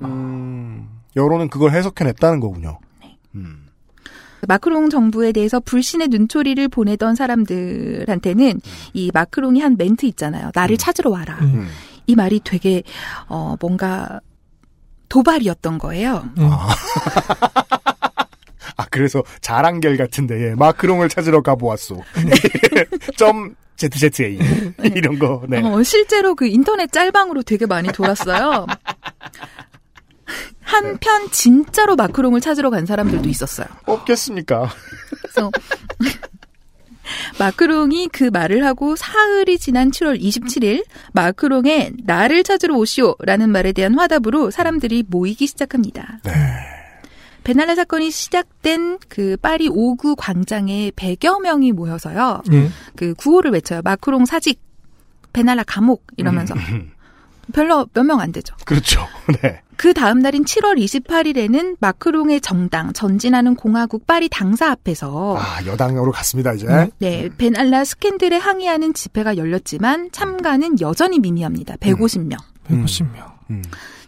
음, 0.02 0.88
여론은 1.16 1.48
그걸 1.48 1.72
해석해냈다는 1.72 2.40
거군요. 2.40 2.78
음. 3.34 3.68
마크롱 4.48 4.90
정부에 4.90 5.30
대해서 5.32 5.60
불신의 5.60 6.08
눈초리를 6.08 6.66
보내던 6.68 7.14
사람들한테는 7.14 8.60
이 8.92 9.10
마크롱이 9.14 9.60
한 9.60 9.76
멘트 9.76 10.06
있잖아요. 10.06 10.50
나를 10.54 10.76
찾으러 10.76 11.10
와라. 11.10 11.38
음. 11.42 11.68
이 12.06 12.16
말이 12.16 12.40
되게 12.42 12.82
어 13.28 13.54
뭔가 13.60 14.20
도발이었던 15.12 15.76
거예요. 15.76 16.24
아, 18.78 18.86
그래서 18.90 19.22
자랑결 19.42 19.98
같은데, 19.98 20.48
예, 20.48 20.54
마크롱을 20.54 21.10
찾으러 21.10 21.42
가보았소. 21.42 22.02
점, 23.18 23.54
ZZA. 23.76 24.38
이런 24.84 25.18
거, 25.18 25.42
네. 25.50 25.60
어, 25.62 25.82
실제로 25.82 26.34
그 26.34 26.46
인터넷 26.46 26.90
짤방으로 26.90 27.42
되게 27.42 27.66
많이 27.66 27.92
돌았어요. 27.92 28.66
한편 30.62 31.30
진짜로 31.30 31.94
마크롱을 31.94 32.40
찾으러 32.40 32.70
간 32.70 32.86
사람들도 32.86 33.28
있었어요. 33.28 33.66
없겠습니까? 33.84 34.70
그래서 35.20 35.50
마크롱이 37.38 38.08
그 38.12 38.24
말을 38.24 38.64
하고 38.64 38.96
사흘이 38.96 39.58
지난 39.58 39.90
7월 39.90 40.20
27일 40.20 40.84
마크롱의 41.12 41.92
나를 42.04 42.42
찾으러 42.42 42.76
오시오라는 42.76 43.50
말에 43.50 43.72
대한 43.72 43.98
화답으로 43.98 44.50
사람들이 44.50 45.04
모이기 45.08 45.46
시작합니다. 45.46 46.20
베날라 47.44 47.74
사건이 47.74 48.10
시작된 48.10 48.98
그 49.08 49.36
파리 49.36 49.68
5구 49.68 50.14
광장에 50.16 50.92
100여 50.94 51.40
명이 51.40 51.72
모여서요. 51.72 52.42
예. 52.52 52.68
그 52.94 53.14
구호를 53.14 53.50
외쳐요. 53.50 53.82
마크롱 53.82 54.26
사직, 54.26 54.60
베날라 55.32 55.64
감옥 55.64 56.06
이러면서 56.16 56.54
별로 57.52 57.86
몇 57.94 58.04
명 58.04 58.20
안 58.20 58.32
되죠. 58.32 58.54
그렇죠. 58.64 59.06
네. 59.42 59.60
그 59.76 59.92
다음 59.94 60.20
날인 60.20 60.44
7월 60.44 60.78
28일에는 60.78 61.76
마크롱의 61.80 62.40
정당 62.40 62.92
전진하는 62.92 63.56
공화국 63.56 64.06
파리 64.06 64.28
당사 64.28 64.70
앞에서 64.70 65.36
아, 65.38 65.64
여당으로 65.66 66.12
갔습니다, 66.12 66.52
이제. 66.52 66.66
네, 66.98 67.28
베날라 67.36 67.84
스캔들에 67.84 68.36
항의하는 68.36 68.94
집회가 68.94 69.36
열렸지만 69.36 70.10
참가는 70.12 70.80
여전히 70.80 71.18
미미합니다. 71.18 71.76
150명. 71.76 72.36
150명. 72.68 73.32
음. 73.50 73.62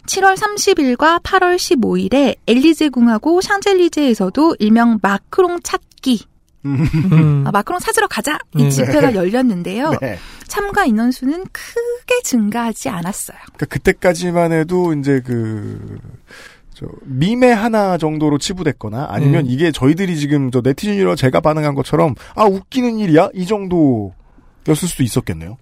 7월 0.05 0.37
30일과 0.37 1.21
8월 1.23 1.57
15일에 1.57 2.37
엘리제 2.47 2.89
궁하고 2.89 3.41
샹젤리제에서도 3.41 4.55
일명 4.59 4.99
마크롱 5.01 5.59
찾기 5.63 6.25
음. 6.65 7.43
아, 7.45 7.51
마크롱 7.51 7.79
찾으러 7.79 8.07
가자 8.07 8.39
이 8.55 8.63
네. 8.63 8.69
집회가 8.69 9.13
열렸는데요. 9.13 9.93
네. 10.01 10.17
참가 10.47 10.85
인원 10.85 11.11
수는 11.11 11.45
크게 11.51 12.21
증가하지 12.23 12.89
않았어요. 12.89 13.37
그러니까 13.53 13.65
그때까지만 13.67 14.51
해도 14.51 14.93
이제 14.93 15.21
그, 15.23 15.99
저, 16.73 16.87
밈의 17.03 17.55
하나 17.55 17.97
정도로 17.97 18.37
치부됐거나 18.37 19.07
아니면 19.09 19.45
음. 19.45 19.49
이게 19.49 19.71
저희들이 19.71 20.17
지금 20.17 20.51
저 20.51 20.61
네티즌이라 20.63 21.15
제가 21.15 21.39
반응한 21.39 21.75
것처럼 21.75 22.15
아, 22.35 22.45
웃기는 22.45 22.99
일이야? 22.99 23.29
이 23.33 23.45
정도였을 23.45 24.87
수도 24.87 25.03
있었겠네요. 25.03 25.57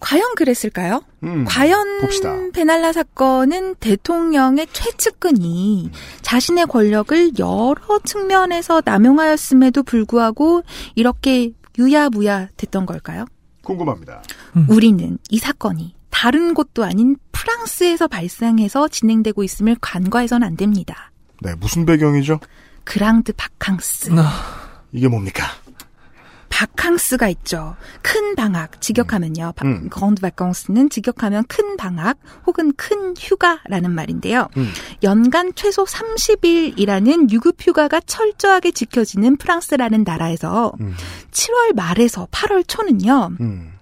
과연 0.00 0.34
그랬을까요? 0.34 1.02
음, 1.22 1.44
과연 1.44 2.00
봅시다. 2.00 2.34
베날라 2.52 2.92
사건은 2.92 3.74
대통령의 3.76 4.66
최측근이 4.72 5.90
자신의 6.22 6.66
권력을 6.66 7.38
여러 7.38 7.98
측면에서 8.04 8.82
남용하였음에도 8.84 9.82
불구하고 9.82 10.62
이렇게 10.94 11.52
유야무야 11.78 12.48
됐던 12.56 12.86
걸까요? 12.86 13.24
궁금합니다. 13.62 14.22
우리는 14.68 15.18
이 15.28 15.38
사건이 15.38 15.94
다른 16.10 16.54
곳도 16.54 16.84
아닌 16.84 17.16
프랑스에서 17.32 18.08
발생해서 18.08 18.88
진행되고 18.88 19.42
있음을 19.44 19.76
간과해서는 19.80 20.46
안 20.46 20.56
됩니다. 20.56 21.12
네, 21.40 21.54
무슨 21.54 21.86
배경이죠? 21.86 22.40
그랑드 22.84 23.32
바캉스. 23.32 24.10
이게 24.92 25.08
뭡니까? 25.08 25.44
바캉스가 26.50 27.28
있죠. 27.30 27.74
큰 28.02 28.34
방학, 28.34 28.80
직역하면요. 28.82 29.52
바, 29.56 29.64
음. 29.66 29.88
그랑드 29.88 30.20
바캉스는 30.20 30.90
직역하면 30.90 31.44
큰 31.48 31.76
방학 31.78 32.18
혹은 32.46 32.72
큰 32.76 33.14
휴가라는 33.16 33.90
말인데요. 33.90 34.48
음. 34.58 34.70
연간 35.02 35.52
최소 35.54 35.84
30일이라는 35.84 37.30
유급 37.30 37.56
휴가가 37.60 38.00
철저하게 38.00 38.72
지켜지는 38.72 39.38
프랑스라는 39.38 40.04
나라에서 40.04 40.72
음. 40.80 40.94
7월 41.30 41.74
말에서 41.74 42.26
8월 42.30 42.64
초는요. 42.66 43.30
음. 43.40 43.72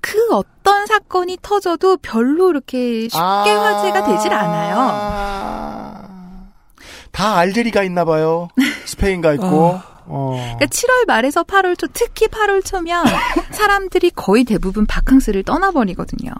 그 0.00 0.18
어떤 0.32 0.86
사건이 0.86 1.38
터져도 1.42 1.98
별로 1.98 2.50
이렇게 2.50 3.02
쉽게 3.02 3.16
화제가 3.18 4.04
되질 4.06 4.32
않아요. 4.32 6.02
다 7.12 7.36
알제리가 7.36 7.82
있나 7.82 8.04
봐요. 8.04 8.48
스페인가 8.86 9.34
있고. 9.34 9.46
어. 9.46 9.91
그러니까 10.06 10.66
7월 10.66 11.06
말에서 11.06 11.42
8월 11.44 11.78
초, 11.78 11.86
특히 11.92 12.26
8월 12.26 12.64
초면 12.64 13.04
사람들이 13.52 14.10
거의 14.10 14.44
대부분 14.44 14.86
바캉스를 14.86 15.42
떠나버리거든요. 15.44 16.32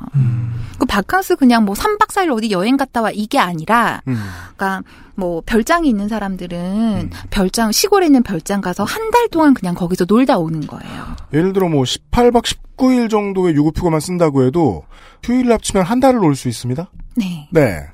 그 0.79 0.87
바캉스 0.87 1.37
그냥 1.37 1.65
뭐 1.65 1.75
3박 1.75 2.09
4일 2.09 2.37
어디 2.37 2.51
여행 2.51 2.77
갔다 2.77 3.03
와 3.03 3.11
이게 3.13 3.39
아니라 3.39 4.03
음. 4.09 4.19
그러니까 4.57 4.83
뭐 5.15 5.43
별장이 5.47 5.89
있는 5.89 6.09
사람들은 6.09 7.11
별장 7.31 7.71
시골에 7.71 8.07
있는 8.07 8.23
별장 8.23 8.61
가서 8.61 8.83
한 8.85 9.11
달 9.13 9.29
동안 9.29 9.53
그냥 9.55 9.75
거기서 9.75 10.07
놀다 10.09 10.39
오는 10.39 10.67
거예요. 10.67 11.05
예를 11.35 11.53
들어 11.53 11.69
뭐 11.69 11.83
18박 11.85 12.43
19일 12.45 13.11
정도의 13.11 13.55
유급휴가만 13.55 14.01
쓴다고 14.01 14.45
해도 14.45 14.85
휴일 15.23 15.53
합치면 15.53 15.85
한 15.85 16.01
달을 16.01 16.19
놀 16.21 16.35
수 16.35 16.49
있습니다. 16.49 16.91
네. 17.17 17.49
네. 17.53 17.87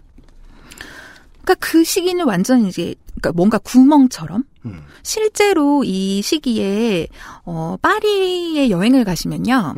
그러니까 1.49 1.55
그 1.61 1.83
시기는 1.83 2.27
완전 2.27 2.67
이제 2.67 2.95
그러니까 3.21 3.33
뭔가 3.33 3.57
구멍처럼 3.57 4.45
실제로 5.03 5.83
이 5.83 6.21
시기에 6.21 7.09
어 7.47 7.77
파리에 7.81 8.69
여행을 8.69 9.05
가시면요. 9.05 9.75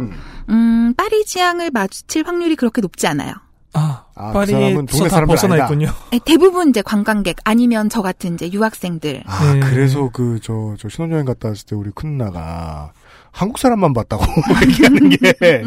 음, 0.49 0.95
파리 0.97 1.25
지향을 1.25 1.71
마주칠 1.71 2.27
확률이 2.27 2.57
그렇게 2.57 2.81
높지 2.81 3.07
않아요. 3.07 3.35
아, 3.73 4.05
아, 4.17 4.33
그 4.33 4.47
동네 4.47 4.75
다 4.85 5.09
사람들 5.09 5.27
벗어나 5.27 5.55
아니다. 5.55 5.67
있군요. 5.67 5.93
네, 6.11 6.19
대부분 6.25 6.71
이제 6.71 6.83
관광객 6.83 7.37
아니면 7.45 7.89
저 7.89 8.03
같은 8.03 8.35
이제 8.35 8.51
유학생들. 8.51 9.23
아, 9.27 9.55
네. 9.55 9.61
그래서 9.61 10.11
그, 10.13 10.41
저, 10.43 10.75
저 10.77 10.89
신혼여행 10.89 11.25
갔다 11.25 11.51
왔을 11.51 11.67
때 11.67 11.77
우리 11.77 11.93
큰 11.95 12.19
누나가 12.19 12.91
한국 13.33 13.59
사람만 13.59 13.93
봤다고 13.93 14.25
얘기하는 14.67 15.11
게, 15.11 15.63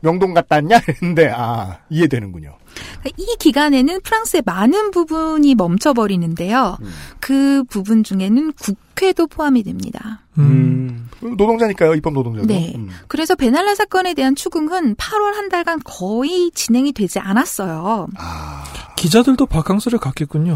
명동 0.00 0.34
갔다 0.34 0.56
왔냐? 0.56 0.80
했는데, 0.88 1.30
아, 1.34 1.78
이해되는군요. 1.90 2.56
그러니까 3.00 3.10
이 3.16 3.36
기간에는 3.38 4.00
프랑스의 4.02 4.42
많은 4.46 4.90
부분이 4.90 5.54
멈춰버리는데요. 5.54 6.78
그 7.20 7.64
부분 7.64 8.04
중에는 8.04 8.52
국회도 8.52 9.26
포함이 9.26 9.62
됩니다. 9.62 10.22
음. 10.38 11.08
노동자니까요, 11.20 11.94
입법 11.94 12.12
노동자도. 12.14 12.46
네. 12.46 12.72
음. 12.76 12.88
그래서 13.08 13.34
베날라 13.34 13.74
사건에 13.74 14.14
대한 14.14 14.34
추궁은 14.34 14.94
8월 14.96 15.34
한 15.34 15.48
달간 15.48 15.80
거의 15.84 16.50
진행이 16.54 16.92
되지 16.92 17.18
않았어요. 17.18 18.08
아. 18.16 18.64
기자들도 18.96 19.46
바캉스를 19.46 19.98
갔겠군요. 19.98 20.54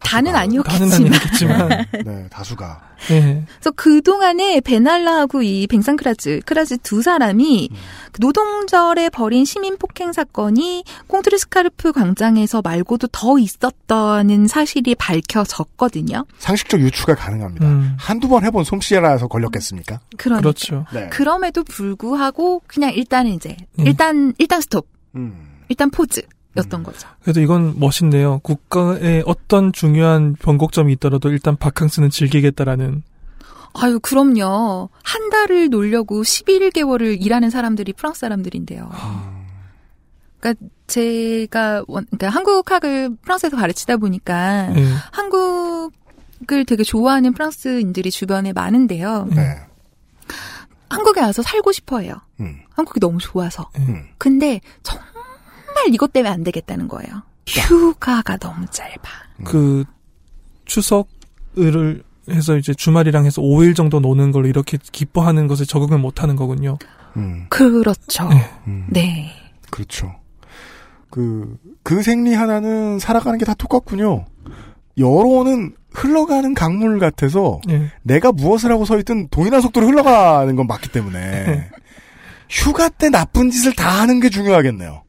다는 0.00 0.32
다는 0.32 0.40
아니었겠지만. 0.40 0.92
아니겠지만. 0.92 1.68
네, 2.04 2.26
다수가. 2.30 2.88
예. 3.10 3.44
그래서 3.46 3.70
그동안에 3.72 4.60
베날라하고 4.60 5.42
이 5.42 5.66
뱅상크라즈, 5.66 6.40
크라즈 6.44 6.78
두 6.78 7.02
사람이 7.02 7.70
그 8.12 8.20
노동절에 8.20 9.10
벌인 9.10 9.44
시민 9.44 9.76
폭행 9.78 10.12
사건이 10.12 10.84
콩트르스카르프 11.06 11.92
광장에서 11.92 12.60
말고도 12.62 13.08
더 13.12 13.38
있었다는 13.38 14.46
사실이 14.46 14.94
밝혀졌거든요. 14.96 16.24
상식적 16.38 16.80
유추가 16.80 17.14
가능합니다. 17.14 17.66
음. 17.66 17.96
한두 17.98 18.28
번 18.28 18.44
해본 18.44 18.64
솜씨라서 18.64 19.28
걸렸겠습니까? 19.28 20.00
그러니까. 20.16 20.40
그렇죠. 20.40 20.84
네. 20.92 21.08
그럼에도 21.10 21.62
불구하고 21.64 22.62
그냥 22.66 22.92
일단은 22.92 23.32
이제 23.32 23.56
음. 23.78 23.86
일단 23.86 24.34
일단 24.38 24.60
스톱. 24.60 24.86
음. 25.14 25.58
일단 25.68 25.90
포즈. 25.90 26.22
였던 26.56 26.82
거죠. 26.82 27.08
그래도 27.22 27.40
이건 27.40 27.78
멋인데요. 27.78 28.40
국가에 28.40 29.22
어떤 29.26 29.72
중요한 29.72 30.34
변곡점이 30.34 30.92
있더라도 30.94 31.30
일단 31.30 31.56
바캉스는 31.56 32.10
즐기겠다라는. 32.10 33.02
아유, 33.74 34.00
그럼요. 34.00 34.88
한 35.02 35.30
달을 35.30 35.68
놀려고 35.70 36.22
11개월을 36.22 37.20
일하는 37.20 37.50
사람들이 37.50 37.92
프랑스 37.92 38.20
사람들인데요. 38.20 38.90
그러니까 40.40 40.66
제가 40.86 41.84
원, 41.86 42.06
그러니까 42.06 42.28
한국학을 42.30 43.16
프랑스에서 43.22 43.56
가르치다 43.56 43.98
보니까 43.98 44.68
네. 44.68 44.84
한국을 45.12 46.64
되게 46.66 46.82
좋아하는 46.82 47.32
프랑스인들이 47.34 48.10
주변에 48.10 48.52
많은데요. 48.52 49.28
네. 49.30 49.60
한국에 50.88 51.20
와서 51.20 51.42
살고 51.42 51.72
싶어 51.72 52.00
해요. 52.00 52.14
음. 52.40 52.60
한국이 52.70 53.00
너무 53.00 53.18
좋아서. 53.18 53.68
음. 53.78 54.06
근데 54.16 54.60
정말 54.82 55.06
이것 55.92 56.12
때문에 56.12 56.30
안 56.32 56.42
되겠다는 56.44 56.88
거예요. 56.88 57.22
휴가가 57.46 58.36
너무 58.36 58.66
짧아. 58.70 58.94
그 59.44 59.84
추석을 60.66 62.02
해서 62.30 62.56
이제 62.56 62.74
주말이랑 62.74 63.24
해서 63.24 63.40
5일 63.40 63.74
정도 63.74 64.00
노는 64.00 64.32
걸로 64.32 64.48
이렇게 64.48 64.78
기뻐하는 64.92 65.46
것에 65.46 65.64
적응을 65.64 65.98
못 65.98 66.22
하는 66.22 66.36
거군요. 66.36 66.78
음. 67.16 67.46
그렇죠. 67.48 68.28
네. 68.28 68.50
음. 68.66 68.86
네. 68.90 69.30
그렇죠. 69.70 70.14
그, 71.10 71.56
그 71.82 72.02
생리 72.02 72.34
하나는 72.34 72.98
살아가는 72.98 73.38
게 73.38 73.46
다 73.46 73.54
똑같군요. 73.54 74.26
여론은 74.98 75.74
흘러가는 75.94 76.52
강물 76.54 76.98
같아서 76.98 77.60
예. 77.70 77.90
내가 78.02 78.30
무엇을 78.32 78.70
하고 78.70 78.84
서 78.84 78.98
있든 78.98 79.28
동일한 79.30 79.60
속도로 79.62 79.86
흘러가는 79.86 80.54
건 80.54 80.66
맞기 80.66 80.90
때문에 80.90 81.70
휴가 82.50 82.88
때 82.90 83.08
나쁜 83.08 83.50
짓을 83.50 83.74
다 83.74 83.88
하는 84.02 84.20
게 84.20 84.28
중요하겠네요. 84.28 85.02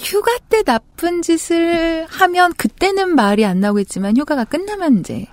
휴가 0.00 0.30
때 0.48 0.62
나쁜 0.62 1.22
짓을 1.22 2.06
하면 2.08 2.52
그때는 2.54 3.14
말이 3.14 3.44
안 3.44 3.60
나오겠지만 3.60 4.16
휴가가 4.16 4.44
끝나면 4.44 5.00
이제 5.00 5.26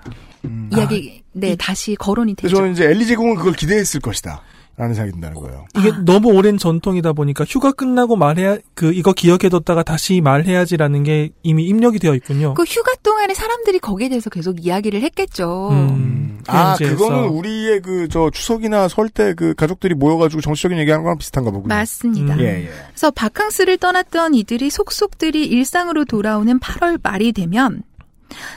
이야기 0.71 1.23
네 1.31 1.55
다시 1.55 1.95
거론이 1.95 2.35
되죠. 2.35 2.55
저는 2.55 2.71
이제 2.73 2.85
엘리제공은 2.85 3.35
그걸 3.35 3.53
기대했을 3.53 3.99
것이다. 4.01 4.41
라는 4.77 4.93
생각이 4.93 5.11
든다는 5.13 5.41
거예요. 5.41 5.65
이게 5.75 5.91
너무 6.05 6.31
오랜 6.31 6.57
전통이다 6.59 7.13
보니까 7.13 7.45
휴가 7.49 7.71
끝나고 7.71 8.15
말해야 8.15 8.57
그 8.75 8.93
이거 8.93 9.11
기억해뒀다가 9.11 9.81
다시 9.81 10.21
말해야지라는 10.21 11.01
게 11.01 11.31
이미 11.41 11.65
입력이 11.65 11.97
되어 11.97 12.13
있군요. 12.13 12.53
그 12.53 12.61
휴가 12.63 12.91
동안에 13.01 13.33
사람들이 13.33 13.79
거기에 13.79 14.09
대해서 14.09 14.29
계속 14.29 14.63
이야기를 14.63 15.01
했겠죠. 15.01 15.69
음, 15.71 16.39
아, 16.45 16.75
이제 16.75 16.89
그거는. 16.89 17.29
우리의 17.29 17.81
그, 17.81 18.07
저, 18.09 18.29
추석이나 18.31 18.87
설 18.87 19.09
때 19.09 19.33
그 19.35 19.55
가족들이 19.55 19.95
모여가지고 19.95 20.41
정치적인 20.41 20.77
얘기하는 20.77 21.03
거랑 21.03 21.17
비슷한가 21.17 21.49
보군요. 21.49 21.73
맞습니다. 21.73 22.35
음. 22.35 22.39
예, 22.41 22.45
예. 22.65 22.69
그래서 22.89 23.09
바캉스를 23.11 23.77
떠났던 23.77 24.35
이들이 24.35 24.69
속속들이 24.69 25.45
일상으로 25.47 26.05
돌아오는 26.05 26.59
8월 26.59 26.99
말이 27.01 27.31
되면 27.33 27.81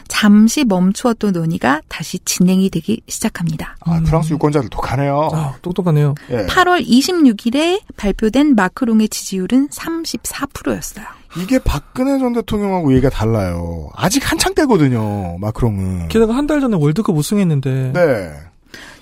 잠시 0.09 0.64
멈추었던 0.64 1.33
논의가 1.33 1.81
다시 1.89 2.18
진행이 2.25 2.71
되기 2.71 3.03
시작합니다. 3.09 3.77
아, 3.81 4.01
프랑스 4.05 4.33
유권자들 4.33 4.68
독하네요. 4.71 5.31
아, 5.33 5.55
똑똑하네요. 5.62 6.14
예. 6.31 6.47
8월 6.47 6.87
26일에 6.87 7.81
발표된 7.97 8.55
마크롱의 8.55 9.09
지지율은 9.09 9.68
34%였어요. 9.68 11.05
이게 11.37 11.59
박근혜 11.61 12.18
전 12.18 12.33
대통령하고 12.33 12.93
얘기가 12.93 13.09
달라요. 13.11 13.89
아직 13.95 14.29
한창 14.31 14.53
때거든요, 14.55 15.39
마크롱은. 15.39 16.09
게다가 16.09 16.35
한 16.35 16.47
달 16.47 16.61
전에 16.61 16.77
월드컵 16.77 17.16
우승했는데 17.16 17.93
네. 17.95 18.33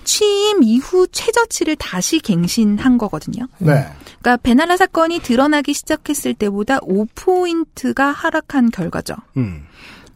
취임 0.05 0.63
이후 0.63 1.07
최저치를 1.11 1.77
다시 1.77 2.19
갱신한 2.21 2.99
거거든요. 2.99 3.47
네. 3.59 3.87
그러니까 4.21 4.37
베날라 4.43 4.77
사건이 4.77 5.21
드러나기 5.21 5.73
시작했을 5.75 6.35
때보다 6.35 6.79
5포인트가 6.81 8.13
하락한 8.15 8.71
결과죠. 8.71 9.15
음. 9.37 9.67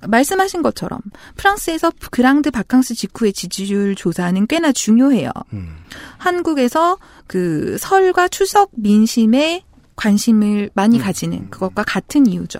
말씀하신 0.06 0.62
것처럼 0.62 1.00
프랑스에서 1.36 1.92
그랑드 2.10 2.50
바캉스 2.50 2.94
직후의 2.94 3.32
지지율 3.32 3.94
조사는 3.94 4.46
꽤나 4.46 4.72
중요해요. 4.72 5.30
음. 5.52 5.76
한국에서 6.18 6.98
그 7.26 7.76
설과 7.78 8.28
추석 8.28 8.70
민심에 8.74 9.64
관심을 9.96 10.70
많이 10.74 10.98
가지는 10.98 11.50
그것과 11.50 11.84
같은 11.84 12.26
이유죠. 12.26 12.58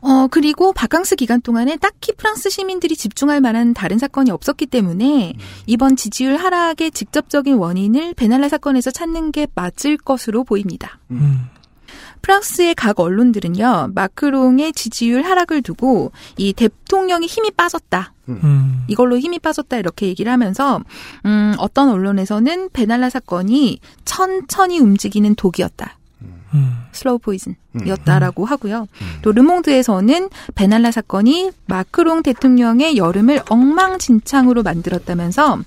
어, 0.00 0.26
그리고 0.30 0.74
바캉스 0.74 1.16
기간 1.16 1.40
동안에 1.40 1.76
딱히 1.76 2.12
프랑스 2.12 2.50
시민들이 2.50 2.94
집중할 2.94 3.40
만한 3.40 3.72
다른 3.72 3.98
사건이 3.98 4.30
없었기 4.30 4.66
때문에 4.66 5.32
이번 5.66 5.96
지지율 5.96 6.36
하락의 6.36 6.90
직접적인 6.90 7.54
원인을 7.54 8.12
베날라 8.12 8.50
사건에서 8.50 8.90
찾는 8.90 9.32
게 9.32 9.46
맞을 9.54 9.96
것으로 9.96 10.44
보입니다. 10.44 10.98
음. 11.10 11.46
프랑스의 12.24 12.74
각 12.74 13.00
언론들은요, 13.00 13.90
마크롱의 13.94 14.72
지지율 14.72 15.24
하락을 15.24 15.60
두고 15.60 16.10
이 16.38 16.54
대통령이 16.54 17.26
힘이 17.26 17.50
빠졌다. 17.50 18.14
음. 18.30 18.84
이걸로 18.88 19.18
힘이 19.18 19.38
빠졌다 19.38 19.76
이렇게 19.76 20.06
얘기를 20.06 20.32
하면서 20.32 20.80
음, 21.26 21.54
어떤 21.58 21.90
언론에서는 21.90 22.70
베날라 22.72 23.10
사건이 23.10 23.78
천천히 24.06 24.78
움직이는 24.78 25.34
독이었다. 25.34 25.98
음. 26.54 26.84
slow 26.92 27.18
poison이었다라고 27.18 28.46
하고요. 28.46 28.88
또 29.20 29.32
르몽드에서는 29.32 30.30
베날라 30.54 30.92
사건이 30.92 31.50
마크롱 31.66 32.22
대통령의 32.22 32.96
여름을 32.96 33.42
엉망진창으로 33.50 34.62
만들었다면서 34.62 35.58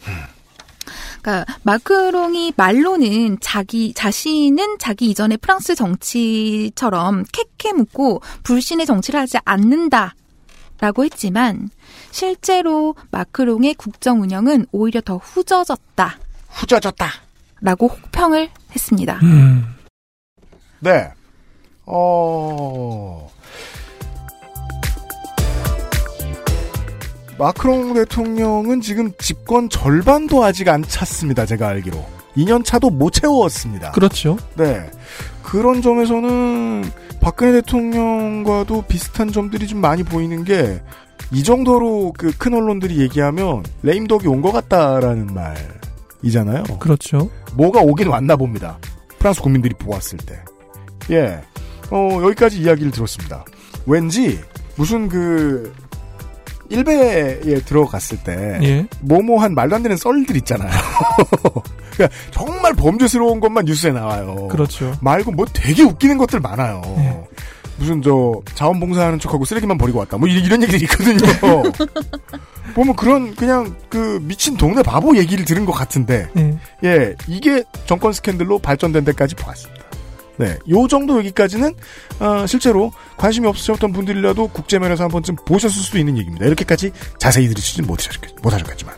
그러니까 1.21 1.45
마크롱이 1.63 2.53
말로는 2.55 3.37
자기 3.41 3.93
자신은 3.93 4.77
자기 4.79 5.09
이전의 5.09 5.37
프랑스 5.37 5.75
정치처럼 5.75 7.25
케케묵고 7.31 8.21
불신의 8.43 8.85
정치를 8.85 9.19
하지 9.19 9.37
않는다 9.45 10.15
라고 10.79 11.03
했지만 11.03 11.69
실제로 12.11 12.95
마크롱의 13.11 13.75
국정 13.75 14.21
운영은 14.21 14.67
오히려 14.71 15.01
더 15.01 15.17
후져졌다. 15.17 16.17
후져졌다. 16.49 17.07
라고 17.61 17.87
혹평을 17.87 18.49
했습니다. 18.71 19.19
음. 19.23 19.65
네. 20.79 21.11
어. 21.85 23.31
마크롱 27.37 27.93
대통령은 27.93 28.81
지금 28.81 29.11
집권 29.19 29.69
절반도 29.69 30.43
아직 30.43 30.67
안 30.69 30.83
찼습니다. 30.83 31.45
제가 31.45 31.67
알기로. 31.67 32.03
2년 32.35 32.63
차도 32.63 32.89
못 32.89 33.11
채웠습니다. 33.11 33.91
그렇죠. 33.91 34.37
네. 34.55 34.89
그런 35.43 35.81
점에서는 35.81 36.83
박근혜 37.19 37.53
대통령과도 37.53 38.83
비슷한 38.83 39.31
점들이 39.31 39.67
좀 39.67 39.79
많이 39.81 40.03
보이는 40.03 40.43
게 40.43 40.81
이 41.31 41.43
정도로 41.43 42.13
그 42.17 42.31
큰 42.37 42.53
언론들이 42.53 42.99
얘기하면 43.01 43.63
레임덕이 43.81 44.27
온 44.29 44.41
것 44.41 44.53
같다라는 44.53 45.27
말이잖아요. 46.23 46.63
그렇죠. 46.79 47.29
뭐가 47.55 47.81
오긴 47.81 48.07
왔나 48.07 48.37
봅니다. 48.37 48.77
프랑스 49.19 49.41
국민들이 49.41 49.73
보았을 49.73 50.19
때. 50.19 50.39
예. 51.09 51.41
어, 51.91 52.19
여기까지 52.23 52.61
이야기를 52.61 52.91
들었습니다. 52.91 53.43
왠지 53.85 54.39
무슨 54.77 55.09
그 55.09 55.73
일베에 56.69 57.39
들어갔을 57.61 58.17
때 58.23 58.59
예. 58.63 58.87
뭐뭐한 59.01 59.53
말도 59.55 59.75
안 59.75 59.83
되는 59.83 59.95
썰들 59.97 60.35
있잖아요. 60.37 60.69
그러니까 61.93 62.17
정말 62.31 62.73
범죄스러운 62.73 63.39
것만 63.39 63.65
뉴스에 63.65 63.91
나와요. 63.91 64.47
그렇죠. 64.49 64.95
말고 65.01 65.31
뭐 65.31 65.45
되게 65.51 65.83
웃기는 65.83 66.17
것들 66.17 66.39
많아요. 66.39 66.81
네. 66.97 67.23
무슨 67.77 68.01
저 68.01 68.33
자원봉사하는 68.55 69.19
척하고 69.19 69.45
쓰레기만 69.45 69.77
버리고 69.77 69.99
왔다. 69.99 70.17
뭐 70.17 70.27
이- 70.27 70.33
이런 70.39 70.61
얘기들이 70.63 70.83
있거든요. 70.85 71.17
보면 72.73 72.95
그런 72.95 73.35
그냥 73.35 73.75
그 73.89 74.19
미친 74.21 74.57
동네 74.57 74.81
바보 74.83 75.15
얘기를 75.15 75.45
들은 75.45 75.65
것 75.65 75.71
같은데 75.71 76.27
예. 76.37 76.57
예 76.83 77.15
이게 77.27 77.63
정권 77.85 78.13
스캔들로 78.13 78.59
발전된 78.59 79.05
데까지 79.05 79.35
보았습니다. 79.35 79.83
네, 80.37 80.57
요 80.69 80.87
정도 80.87 81.17
여기까지는 81.17 81.73
어, 82.19 82.45
실제로 82.45 82.91
관심이 83.17 83.47
없으셨던 83.47 83.91
분들이라도 83.91 84.47
국제면에서 84.49 85.03
한 85.03 85.09
번쯤 85.11 85.35
보셨을 85.45 85.81
수도 85.81 85.97
있는 85.97 86.17
얘기입니다. 86.17 86.45
이렇게까지 86.45 86.91
자세히 87.17 87.47
들으시진 87.47 87.85
못하셨겠, 87.85 88.35
못하셨겠지만, 88.41 88.95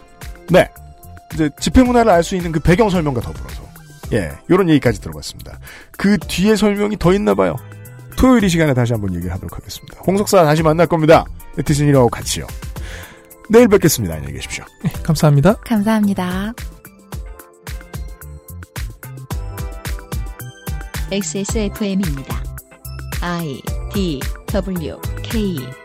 네, 0.49 0.69
이제 1.33 1.49
집회 1.59 1.83
문화를 1.83 2.11
알 2.11 2.23
수 2.23 2.35
있는 2.35 2.51
그 2.51 2.59
배경 2.59 2.89
설명과 2.89 3.21
더불어서 3.21 3.63
예, 4.11 4.31
요런 4.49 4.69
얘기까지 4.69 4.99
들어봤습니다. 5.01 5.59
그 5.91 6.17
뒤에 6.17 6.55
설명이 6.55 6.97
더 6.97 7.13
있나 7.13 7.35
봐요. 7.35 7.55
토요일 8.17 8.43
이 8.43 8.49
시간에 8.49 8.73
다시 8.73 8.91
한번 8.91 9.13
얘기를 9.13 9.31
하도록 9.33 9.55
하겠습니다. 9.55 10.01
홍석사 10.05 10.43
다시 10.43 10.63
만날 10.63 10.87
겁니다. 10.87 11.23
네티즌이라고 11.55 12.09
같이요. 12.09 12.47
내일 13.49 13.67
뵙겠습니다. 13.67 14.15
안녕히 14.15 14.33
계십시오. 14.33 14.65
예, 14.85 14.89
감사합니다. 15.03 15.53
감사합니다. 15.65 16.53
XSFM입니다. 21.11 22.43
I 23.21 23.61
D 23.93 24.19
W 24.53 25.01
K 25.23 25.78